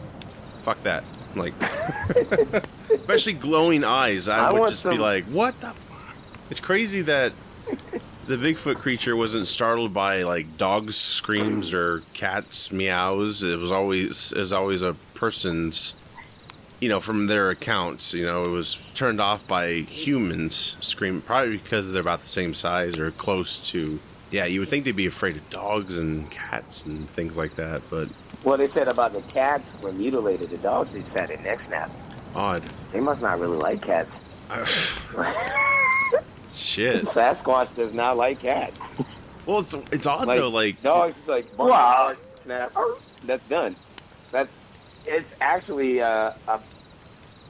fuck 0.62 0.82
that. 0.82 1.04
Like, 1.34 1.54
especially 2.90 3.34
glowing 3.34 3.84
eyes. 3.84 4.28
I, 4.28 4.48
I 4.48 4.52
would 4.52 4.70
just 4.70 4.84
be 4.84 4.98
like, 4.98 5.24
what 5.24 5.60
the. 5.60 5.68
Fuck? 5.68 6.16
It's 6.50 6.60
crazy 6.60 7.02
that 7.02 7.32
the 8.30 8.36
Bigfoot 8.36 8.76
creature 8.76 9.16
wasn't 9.16 9.48
startled 9.48 9.92
by 9.92 10.22
like 10.22 10.56
dogs' 10.56 10.96
screams 10.96 11.72
or 11.72 12.02
cats' 12.14 12.70
meows. 12.70 13.42
It 13.42 13.58
was 13.58 13.72
always 13.72 14.32
it 14.32 14.38
was 14.38 14.52
always 14.52 14.82
a 14.82 14.94
person's, 15.14 15.94
you 16.80 16.88
know, 16.88 17.00
from 17.00 17.26
their 17.26 17.50
accounts. 17.50 18.14
You 18.14 18.26
know, 18.26 18.44
it 18.44 18.50
was 18.50 18.78
turned 18.94 19.20
off 19.20 19.46
by 19.48 19.72
humans 19.80 20.76
scream 20.80 21.22
probably 21.22 21.56
because 21.58 21.90
they're 21.90 22.00
about 22.00 22.22
the 22.22 22.28
same 22.28 22.54
size 22.54 22.96
or 22.98 23.10
close 23.10 23.68
to. 23.70 23.98
Yeah, 24.30 24.44
you 24.44 24.60
would 24.60 24.68
think 24.68 24.84
they'd 24.84 24.94
be 24.94 25.06
afraid 25.06 25.36
of 25.36 25.50
dogs 25.50 25.98
and 25.98 26.30
cats 26.30 26.84
and 26.84 27.10
things 27.10 27.36
like 27.36 27.56
that, 27.56 27.82
but 27.90 28.08
Well, 28.44 28.56
they 28.56 28.68
said 28.68 28.88
about 28.88 29.12
the 29.12 29.20
cats 29.32 29.64
were 29.82 29.92
mutilated. 29.92 30.50
The 30.50 30.56
dogs 30.58 30.90
just 30.92 31.08
had 31.10 31.28
their 31.28 31.38
neck 31.38 31.60
snapped. 31.66 31.92
odd. 32.34 32.62
They 32.92 33.00
must 33.00 33.20
not 33.20 33.38
really 33.38 33.58
like 33.58 33.82
cats. 33.82 34.10
Shit. 36.54 37.04
Sasquatch 37.14 37.74
does 37.76 37.94
not 37.94 38.16
like 38.16 38.40
cats. 38.40 38.78
Well, 39.46 39.60
it's 39.60 39.74
it's 39.92 40.06
odd 40.06 40.26
Like, 40.26 40.38
though. 40.40 40.48
Like 40.48 40.82
dogs 40.82 41.16
like 41.26 41.46
wow, 41.58 42.14
snap. 42.44 42.72
That's 43.24 43.46
done. 43.48 43.76
That's 44.30 44.50
it's 45.06 45.28
actually 45.40 46.00
uh, 46.02 46.32
a, 46.48 46.60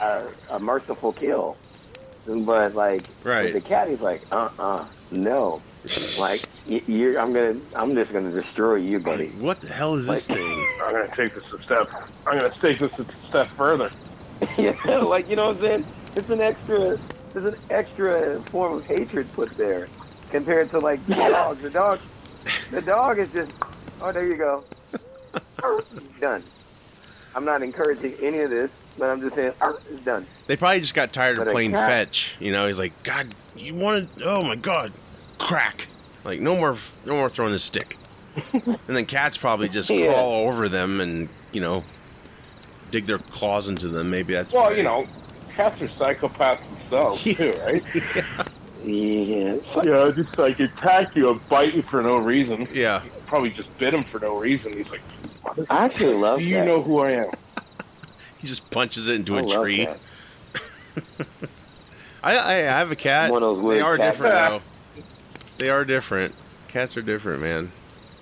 a 0.01 0.22
a 0.51 0.61
merciful 0.61 1.12
kill. 1.12 1.57
But 2.26 2.74
like 2.74 3.07
Right. 3.24 3.53
the 3.53 3.61
cat, 3.61 3.88
he's 3.88 4.01
like, 4.01 4.22
uh 4.30 4.49
uh 4.59 4.84
no. 5.11 5.62
Like 6.20 6.43
you're, 6.66 7.18
I'm 7.18 7.33
gonna, 7.33 7.57
I'm 7.74 7.95
just 7.95 8.12
gonna 8.12 8.31
destroy 8.31 8.76
you, 8.76 8.99
buddy. 8.99 9.28
what 9.39 9.61
the 9.61 9.68
hell 9.68 9.95
is 9.95 10.07
this 10.07 10.28
Like- 10.28 10.39
thing? 10.39 10.68
I'm 10.85 10.93
gonna 10.93 11.16
take 11.16 11.35
this 11.35 11.45
a 11.53 11.62
step. 11.62 11.91
I'm 12.26 12.39
gonna 12.39 12.51
take 12.61 12.78
this 12.78 12.93
a 12.99 13.07
step 13.28 13.49
further. 13.49 13.91
yeah, 14.59 14.74
like 14.99 15.28
you 15.28 15.37
know 15.37 15.47
what 15.49 15.57
I'm 15.57 15.61
saying? 15.62 15.87
It's 16.16 16.28
an 16.31 16.41
extra, 16.41 16.99
it's 17.35 17.37
an 17.37 17.57
extra 17.70 18.41
form 18.43 18.74
of 18.78 18.87
hatred 18.87 19.33
put 19.33 19.51
there 19.57 19.89
compared 20.31 20.70
to 20.70 20.78
like 20.78 21.05
the 21.07 21.14
dog. 21.14 21.59
The 21.59 21.70
dog, 21.70 22.01
the 22.70 22.83
dog 22.83 23.18
is 23.18 23.31
just, 23.33 23.53
oh, 24.03 24.12
there 24.12 24.26
you 24.26 24.37
go, 24.37 24.64
done. 26.20 26.43
I'm 27.35 27.45
not 27.45 27.62
encouraging 27.62 28.14
any 28.20 28.41
of 28.41 28.51
this, 28.51 28.70
but 28.99 29.09
I'm 29.11 29.20
just 29.20 29.37
saying, 29.37 29.53
it's 29.91 30.05
done. 30.05 30.26
They 30.47 30.57
probably 30.57 30.81
just 30.81 30.95
got 30.95 31.12
tired 31.12 31.39
of 31.39 31.45
But 31.45 31.51
a 31.51 31.53
playing 31.53 31.70
cat- 31.72 31.89
fetch. 31.89 32.37
You 32.41 32.53
know, 32.53 32.66
he's 32.66 32.78
like, 32.78 32.93
God, 33.05 33.28
you 33.57 33.74
wanted? 33.74 34.09
Oh 34.24 34.45
my 34.45 34.57
God, 34.57 34.93
crack! 35.41 35.88
Like 36.24 36.41
no 36.41 36.55
more, 36.55 36.76
no 37.07 37.14
more 37.16 37.28
throwing 37.28 37.53
the 37.53 37.59
stick. 37.59 37.97
and 38.53 38.78
then 38.86 39.07
cats 39.07 39.36
probably 39.36 39.68
just 39.68 39.91
Yeah. 39.91 40.12
crawl 40.12 40.47
over 40.49 40.68
them 40.68 41.01
and 41.01 41.28
you 41.53 41.61
know, 41.61 41.82
dig 42.93 43.07
their 43.07 43.18
claws 43.18 43.66
into 43.68 43.88
them. 43.88 44.11
Maybe 44.11 44.34
that's 44.34 44.53
Well, 44.53 44.76
you 44.76 44.84
know, 44.84 45.07
cats 45.55 45.80
are 45.82 45.88
psychopaths 45.88 46.61
themselves 46.78 47.22
too, 47.24 47.53
right? 47.64 47.82
Yeah, 48.82 49.57
You 49.84 49.91
know, 49.91 50.11
just 50.11 50.38
like 50.38 50.59
attack 50.59 51.14
you 51.14 51.28
and 51.30 51.49
bite 51.51 51.74
you 51.74 51.82
for 51.82 52.01
no 52.01 52.16
reason. 52.16 52.66
Yeah, 52.72 53.03
Probably 53.26 53.51
just 53.51 53.76
bit 53.76 53.93
him 53.93 54.05
for 54.05 54.18
no 54.20 54.38
reason. 54.38 54.72
He's 54.72 54.88
like, 54.88 55.03
I 55.68 55.84
actually 55.84 56.14
love 56.14 56.38
"Do 56.38 56.45
you 56.47 56.55
that. 56.55 56.64
know 56.64 56.80
who 56.82 57.01
I 57.01 57.11
am?" 57.11 57.30
he 58.38 58.47
just 58.47 58.70
punches 58.70 59.07
it 59.07 59.16
into 59.16 59.36
I 59.36 59.41
a 59.43 59.47
tree. 59.61 59.86
I, 62.22 62.36
I 62.36 62.53
I 62.53 62.55
have 62.78 62.91
a 62.91 62.97
cat. 62.97 63.30
One 63.30 63.43
of 63.43 63.59
those 63.62 63.70
They 63.74 63.80
are 63.82 63.99
cats. 63.99 64.12
different 64.12 64.32
though. 64.34 64.61
They 65.61 65.69
are 65.69 65.85
different. 65.85 66.35
Cats 66.69 66.97
are 66.97 67.03
different, 67.03 67.43
man. 67.43 67.71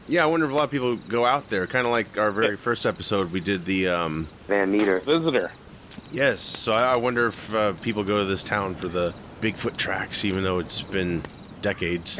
Yeah, 0.09 0.25
I 0.25 0.27
wonder 0.27 0.45
if 0.47 0.53
a 0.53 0.55
lot 0.55 0.65
of 0.65 0.71
people 0.73 0.97
go 0.97 1.25
out 1.25 1.51
there, 1.51 1.67
kind 1.69 1.87
of 1.87 1.93
like 1.93 2.19
our 2.19 2.33
very 2.33 2.57
first 2.57 2.85
episode. 2.85 3.31
We 3.31 3.39
did 3.41 3.65
the 3.65 3.89
um, 3.89 4.27
Van 4.49 4.73
Meter. 4.73 4.99
Visitor. 5.01 5.53
Yes, 6.11 6.41
so 6.41 6.73
I 6.73 6.95
I 6.95 6.97
wonder 6.97 7.29
if 7.29 7.55
uh, 7.55 7.75
people 7.75 8.03
go 8.03 8.19
to 8.19 8.25
this 8.25 8.43
town 8.43 8.75
for 8.75 8.89
the 8.89 9.15
Bigfoot 9.41 9.77
tracks, 9.77 10.25
even 10.25 10.43
though 10.43 10.59
it's 10.59 10.83
been 10.83 11.23
decades. 11.63 12.19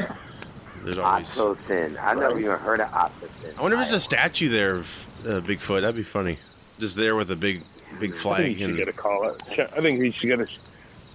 There's 0.83 0.97
always. 0.97 1.27
Oxocin. 1.27 2.01
I 2.01 2.13
never 2.13 2.39
even 2.39 2.57
heard 2.57 2.79
of 2.79 2.89
Oxocin. 2.91 3.57
I 3.57 3.61
wonder 3.61 3.75
if 3.77 3.89
there's 3.89 3.93
a 3.93 3.99
statue 3.99 4.47
there 4.49 4.75
of 4.75 5.07
uh, 5.25 5.31
Bigfoot. 5.41 5.81
That'd 5.81 5.95
be 5.97 6.03
funny. 6.03 6.37
Just 6.79 6.95
there 6.95 7.15
with 7.17 7.29
a 7.31 7.35
big, 7.35 7.63
big 7.99 8.11
I 8.11 8.13
think 8.13 8.15
flag. 8.15 8.45
he 8.47 8.53
should 8.59 8.69
And 8.69 8.77
get 8.77 8.87
a 8.87 8.93
call 8.93 9.25
out. 9.25 9.43
I 9.59 9.81
think 9.81 10.01
he 10.01 10.11
should 10.11 10.27
get 10.27 10.39
a. 10.39 10.47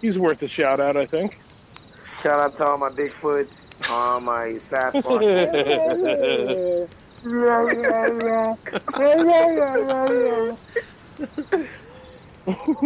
He's 0.02 0.18
worth 0.18 0.42
a 0.42 0.48
shout 0.48 0.80
out. 0.80 0.96
I 0.98 1.06
think. 1.06 1.38
Shout 2.22 2.40
out 2.40 2.56
to 2.58 2.66
all 2.66 2.78
my 2.78 2.90
Bigfoots, 2.90 3.48
all 3.88 4.20
my 4.20 4.60
Sasquatch. 4.70 6.88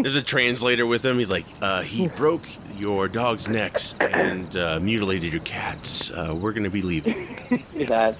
there's 0.02 0.14
a 0.14 0.22
translator 0.22 0.86
with 0.86 1.04
him. 1.04 1.18
He's 1.18 1.30
like, 1.30 1.46
uh, 1.60 1.82
he 1.82 2.08
broke 2.08 2.46
your 2.76 3.08
dog's 3.08 3.48
necks 3.48 3.94
and 4.00 4.56
uh, 4.56 4.78
mutilated 4.80 5.32
your 5.32 5.42
cats. 5.42 6.10
Uh, 6.10 6.34
we're 6.34 6.52
gonna 6.52 6.70
be 6.70 6.82
leaving. 6.82 7.38
that's 7.74 8.18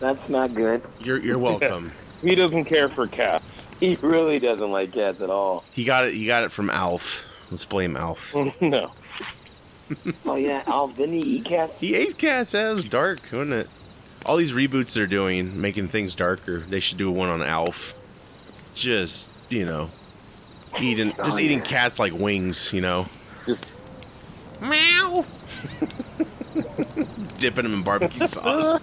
that's 0.00 0.28
not 0.28 0.54
good. 0.54 0.82
You're 1.00 1.18
you're 1.18 1.38
welcome. 1.38 1.92
He 2.22 2.34
doesn't 2.34 2.66
care 2.66 2.90
for 2.90 3.06
cats. 3.06 3.42
He 3.78 3.96
really 4.02 4.38
doesn't 4.38 4.70
like 4.70 4.92
cats 4.92 5.22
at 5.22 5.30
all. 5.30 5.64
He 5.72 5.84
got 5.84 6.04
it. 6.04 6.12
He 6.12 6.26
got 6.26 6.42
it 6.42 6.52
from 6.52 6.68
Alf. 6.68 7.24
Let's 7.50 7.64
blame 7.64 7.96
Alf. 7.96 8.34
no. 8.60 8.90
Oh 10.26 10.36
yeah, 10.36 10.62
Al 10.66 10.88
didn't 10.88 11.14
he 11.14 11.20
eat 11.38 11.44
cats? 11.44 11.74
He 11.80 11.94
ate 11.94 12.16
cats. 12.18 12.52
That 12.52 12.70
was 12.74 12.84
dark, 12.84 13.20
wasn't 13.32 13.52
it? 13.54 13.68
All 14.26 14.36
these 14.36 14.52
reboots 14.52 14.92
they're 14.92 15.06
doing, 15.06 15.60
making 15.60 15.88
things 15.88 16.14
darker. 16.14 16.60
They 16.60 16.80
should 16.80 16.98
do 16.98 17.10
one 17.10 17.28
on 17.28 17.42
Alf. 17.42 17.94
Just 18.74 19.28
you 19.48 19.64
know, 19.66 19.90
eating 20.80 21.12
just 21.16 21.32
Oh, 21.32 21.38
eating 21.38 21.58
yeah. 21.58 21.64
cats 21.64 21.98
like 21.98 22.12
wings. 22.12 22.72
You 22.72 22.80
know, 22.82 23.06
Just- 23.46 23.66
meow. 24.60 25.24
Dipping 27.38 27.62
them 27.62 27.74
in 27.74 27.82
barbecue 27.82 28.26
sauce. 28.26 28.80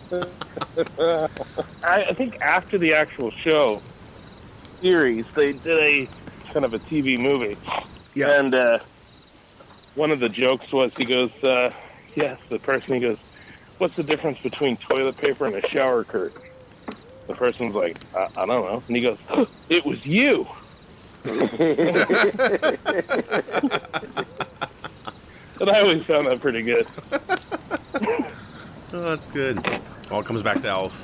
I, 1.00 1.28
I 1.84 2.14
think 2.14 2.40
after 2.42 2.78
the 2.78 2.94
actual 2.94 3.32
show 3.32 3.82
series, 4.82 5.26
they 5.36 5.54
did 5.54 5.78
a 5.80 6.08
kind 6.52 6.66
of 6.66 6.74
a 6.74 6.80
TV 6.80 7.20
movie. 7.20 7.56
Yeah. 8.16 8.40
And 8.40 8.56
uh, 8.56 8.80
one 9.98 10.12
of 10.12 10.20
the 10.20 10.30
jokes 10.30 10.72
was 10.72 10.94
he 10.96 11.06
goes, 11.06 11.32
uh, 11.44 11.74
yes, 12.16 12.40
the 12.50 12.60
person 12.60 12.94
he 12.94 13.00
goes, 13.00 13.18
what's 13.80 13.96
the 13.96 14.04
difference 14.04 14.40
between 14.40 14.78
toilet 14.78 15.18
paper 15.18 15.48
and 15.48 15.56
a 15.56 15.68
shower 15.68 16.04
curtain? 16.04 16.42
The 17.26 17.34
person's 17.34 17.76
like, 17.76 17.98
I, 18.16 18.28
I 18.38 18.46
don't 18.46 18.48
know. 18.48 18.84
And 18.88 18.96
he 18.96 19.02
goes, 19.02 19.18
it 19.70 19.84
was 19.86 20.06
you. 20.06 20.48
and 21.26 21.40
I 25.70 25.82
always 25.82 26.04
found 26.04 26.28
that 26.28 26.40
pretty 26.40 26.62
good. 26.62 26.88
Oh, 28.94 29.02
that's 29.02 29.28
good. 29.28 29.82
All 30.10 30.24
comes 30.24 30.42
back 30.42 30.62
to 30.62 30.68
Alf. 30.70 30.98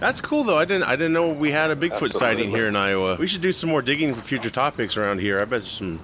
That's 0.00 0.22
cool 0.22 0.42
though. 0.42 0.56
I 0.56 0.64
didn't 0.64 0.84
I 0.84 0.96
didn't 0.96 1.12
know 1.12 1.28
we 1.28 1.50
had 1.50 1.70
a 1.70 1.76
Bigfoot 1.76 2.14
sighting 2.14 2.48
here 2.48 2.66
in 2.66 2.74
Iowa. 2.76 3.16
We 3.16 3.26
should 3.26 3.42
do 3.42 3.52
some 3.52 3.68
more 3.68 3.82
digging 3.82 4.14
for 4.14 4.22
future 4.22 4.48
topics 4.48 4.96
around 4.96 5.20
here. 5.20 5.38
I 5.38 5.44
bet 5.44 5.60
there's 5.60 5.68
some 5.70 6.00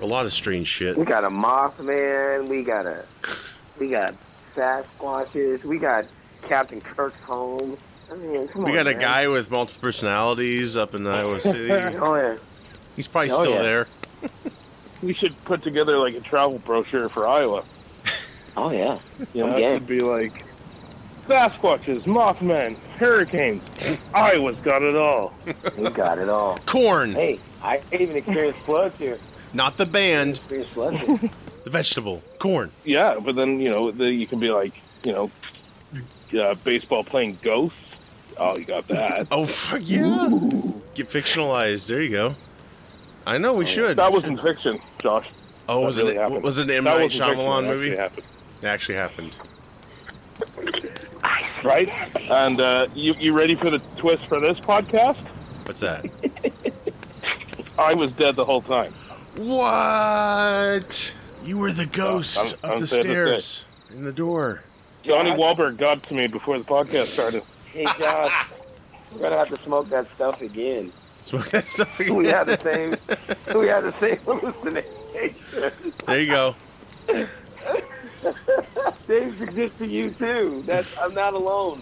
a 0.00 0.06
lot 0.06 0.26
of 0.26 0.32
strange 0.32 0.66
shit. 0.68 0.96
We 0.96 1.04
got 1.04 1.24
a 1.24 1.30
Mothman. 1.30 2.48
We 2.48 2.62
got 2.62 2.86
a 2.86 3.04
we 3.78 3.90
got 3.90 4.14
Sasquatches. 4.54 5.64
We 5.64 5.78
got 5.78 6.06
Captain 6.42 6.80
Kirk's 6.80 7.18
home. 7.20 7.76
I 8.10 8.14
mean, 8.16 8.48
come 8.48 8.64
We 8.64 8.70
on, 8.70 8.76
got 8.76 8.86
a 8.88 8.92
man. 8.92 9.00
guy 9.00 9.28
with 9.28 9.50
multiple 9.50 9.80
personalities 9.80 10.76
up 10.76 10.94
in 10.94 11.06
Iowa 11.06 11.34
oh, 11.36 11.38
City. 11.38 11.70
Oh 11.70 12.14
yeah. 12.16 12.36
He's 12.96 13.06
probably 13.06 13.30
Oh, 13.30 13.40
still 13.40 13.54
yeah. 13.54 13.62
there. 13.62 13.86
We 15.02 15.14
should 15.14 15.34
put 15.46 15.62
together 15.62 15.96
like 15.96 16.14
a 16.14 16.20
travel 16.20 16.58
brochure 16.58 17.08
for 17.08 17.26
Iowa. 17.26 17.64
Oh 18.54 18.70
yeah. 18.70 18.98
You 19.32 19.46
know, 19.46 19.52
Okay. 19.54 19.64
it 19.64 19.72
would 19.72 19.86
be 19.86 20.00
like 20.00 20.44
Sasquatches, 21.26 22.02
Mothman, 22.02 22.76
hurricanes. 22.98 23.62
Iowa's 24.12 24.56
got 24.56 24.82
it 24.82 24.96
all. 24.96 25.32
We 25.78 25.88
got 25.88 26.18
it 26.18 26.28
all. 26.28 26.58
Corn, 26.66 27.12
Hey, 27.14 27.38
I 27.62 27.80
even 27.92 28.14
experienced 28.16 28.58
floods 28.60 28.98
here. 28.98 29.18
Not 29.52 29.76
the 29.76 29.86
band, 29.86 30.36
Experienced 30.38 30.72
floods 30.72 30.98
here. 31.00 31.30
the 31.64 31.70
vegetable. 31.70 32.22
Corn. 32.38 32.70
Yeah, 32.84 33.18
but 33.24 33.34
then 33.34 33.60
you 33.60 33.70
know 33.70 33.90
the, 33.90 34.12
you 34.12 34.26
can 34.26 34.38
be 34.40 34.50
like 34.50 34.72
you 35.04 35.12
know 35.12 35.30
uh, 36.40 36.54
baseball 36.64 37.04
playing 37.04 37.38
ghosts. 37.42 37.76
Oh, 38.38 38.56
you 38.56 38.64
got 38.64 38.86
that. 38.88 39.26
Oh 39.32 39.44
fuck 39.44 39.80
yeah! 39.84 40.28
Get 40.94 41.08
fictionalized. 41.10 41.86
There 41.86 42.00
you 42.00 42.10
go. 42.10 42.34
I 43.26 43.36
know 43.38 43.52
we 43.52 43.66
should. 43.66 43.96
That 43.98 44.12
wasn't 44.12 44.40
fiction, 44.40 44.78
Josh. 44.98 45.28
oh, 45.68 45.80
that 45.80 45.86
was 45.86 45.96
really 45.98 46.14
it? 46.16 46.20
happened. 46.20 46.42
Was 46.42 46.58
it 46.58 46.64
an 46.64 46.70
M 46.70 46.84
That 46.84 46.96
Night 46.96 47.02
wasn't 47.04 47.22
fiction, 47.24 47.36
Shyamalan 47.44 47.66
movie? 47.66 47.96
actually 47.96 47.96
happened. 47.98 48.26
It 48.62 48.66
actually 48.66 48.94
happened. 48.96 49.32
right? 51.64 51.90
And 52.30 52.60
uh, 52.60 52.86
you 52.94 53.14
you 53.18 53.32
ready 53.36 53.54
for 53.54 53.70
the 53.70 53.78
twist 53.98 54.24
for 54.26 54.40
this 54.40 54.58
podcast? 54.60 55.18
What's 55.66 55.80
that? 55.80 56.06
I 57.78 57.94
was 57.94 58.12
dead 58.12 58.36
the 58.36 58.44
whole 58.44 58.62
time. 58.62 58.92
What? 59.36 61.12
You 61.44 61.58
were 61.58 61.72
the 61.72 61.86
ghost 61.86 62.38
I'm- 62.38 62.52
up 62.64 62.70
I'm 62.72 62.80
the 62.80 62.86
sad 62.86 62.96
to 62.96 63.02
stairs 63.02 63.64
in 63.90 64.04
the 64.04 64.12
door. 64.12 64.62
Johnny 65.02 65.30
Josh? 65.30 65.38
Wahlberg 65.38 65.76
got 65.78 66.02
to 66.04 66.14
me 66.14 66.26
before 66.26 66.58
the 66.58 66.64
podcast 66.64 67.04
started. 67.04 67.42
Hey, 67.72 67.84
Josh, 67.98 68.46
we're 69.12 69.20
gonna 69.20 69.38
have 69.38 69.48
to 69.48 69.56
smoke 69.62 69.88
that 69.88 70.06
stuff 70.14 70.40
again. 70.42 70.92
Smoke 71.22 71.48
that 71.50 71.66
stuff 71.66 71.98
again. 72.00 72.14
We 72.16 72.26
had 72.26 72.46
the 72.46 72.58
same. 72.58 72.90
we 73.58 73.66
had 73.68 73.84
the 73.84 73.92
same 74.00 74.16
hallucination. 74.18 75.34
There 76.06 76.20
you 76.20 76.26
go. 76.26 76.54
Things 79.06 79.40
exist 79.40 79.78
to 79.78 79.86
you 79.86 80.10
too. 80.10 80.62
That's 80.66 80.88
I'm 80.98 81.14
not 81.14 81.32
alone. 81.34 81.80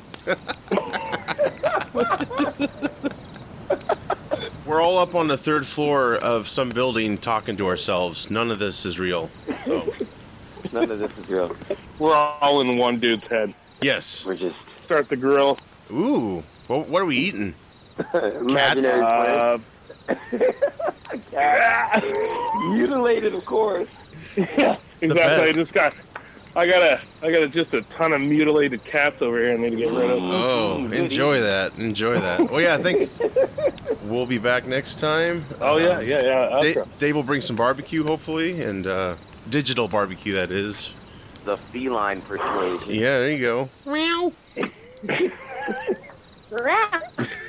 We're 4.68 4.82
all 4.82 4.98
up 4.98 5.14
on 5.14 5.28
the 5.28 5.38
third 5.38 5.66
floor 5.66 6.14
of 6.14 6.46
some 6.46 6.68
building 6.68 7.16
talking 7.16 7.56
to 7.56 7.66
ourselves. 7.66 8.30
None 8.30 8.50
of 8.50 8.58
this 8.58 8.84
is 8.84 8.98
real. 8.98 9.30
So, 9.64 9.94
None 10.74 10.90
of 10.90 10.98
this 10.98 11.16
is 11.16 11.26
real. 11.30 11.56
We're 11.98 12.14
all 12.14 12.60
in 12.60 12.76
one 12.76 12.98
dude's 13.00 13.26
head. 13.28 13.54
yes. 13.80 14.26
We're 14.26 14.34
just 14.36 14.56
Start 14.84 15.08
the 15.08 15.16
grill. 15.16 15.58
Ooh. 15.90 16.42
Well, 16.68 16.82
what 16.82 17.00
are 17.00 17.06
we 17.06 17.16
eating? 17.16 17.54
imaginary 18.14 19.00
Uh, 19.02 19.58
plants. 20.06 20.58
Mutilated, 22.68 23.34
of 23.34 23.44
course. 23.46 23.88
Yeah, 24.36 24.76
exactly. 25.00 25.22
I 25.22 25.46
best. 25.46 25.56
just 25.56 25.72
got. 25.72 25.94
I 26.58 26.66
got 26.66 26.82
a. 26.82 27.00
I 27.22 27.30
got 27.30 27.42
a, 27.42 27.48
just 27.48 27.72
a 27.72 27.82
ton 27.82 28.12
of 28.12 28.20
mutilated 28.20 28.82
cats 28.82 29.22
over 29.22 29.38
here. 29.38 29.52
I 29.52 29.56
need 29.56 29.70
to 29.70 29.76
get 29.76 29.92
rid 29.92 30.10
of. 30.10 30.18
Oh, 30.24 30.84
enjoy 30.90 31.40
that. 31.40 31.78
Enjoy 31.78 32.18
that. 32.18 32.50
Well, 32.50 32.60
yeah, 32.60 32.76
thanks. 32.78 33.20
We'll 34.04 34.26
be 34.26 34.38
back 34.38 34.66
next 34.66 34.98
time. 34.98 35.44
Oh 35.60 35.76
yeah, 35.76 35.98
Um, 35.98 36.06
yeah, 36.06 36.22
yeah. 36.22 36.62
Dave. 36.62 36.98
Dave 36.98 37.14
will 37.14 37.22
bring 37.22 37.42
some 37.42 37.56
barbecue, 37.56 38.02
hopefully, 38.04 38.62
and 38.62 38.86
uh, 38.86 39.16
digital 39.50 39.86
barbecue, 39.86 40.32
that 40.32 40.50
is. 40.50 40.88
The 41.44 41.58
feline 41.58 42.22
persuasion. 42.22 42.88
Yeah, 42.88 43.18
there 43.18 43.30
you 43.30 43.40
go. 43.40 43.68
Meow. 43.84 44.32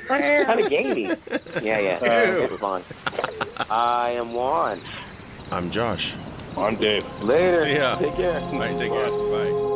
kind 0.06 0.60
of 0.60 0.68
gamey. 0.68 1.04
Yeah, 1.62 1.78
yeah. 1.78 1.98
It's 2.02 2.52
fun. 2.60 2.82
I 3.70 4.10
am 4.10 4.34
Juan. 4.34 4.80
I'm 5.50 5.70
Josh. 5.70 6.12
I'm 6.56 6.76
Dave. 6.76 7.04
Later. 7.22 7.66
Yeah. 7.68 7.96
Take 7.98 8.14
care. 8.16 8.40
All 8.40 8.58
right, 8.58 8.78
take 8.78 8.90
care. 8.90 9.10
Bye. 9.10 9.69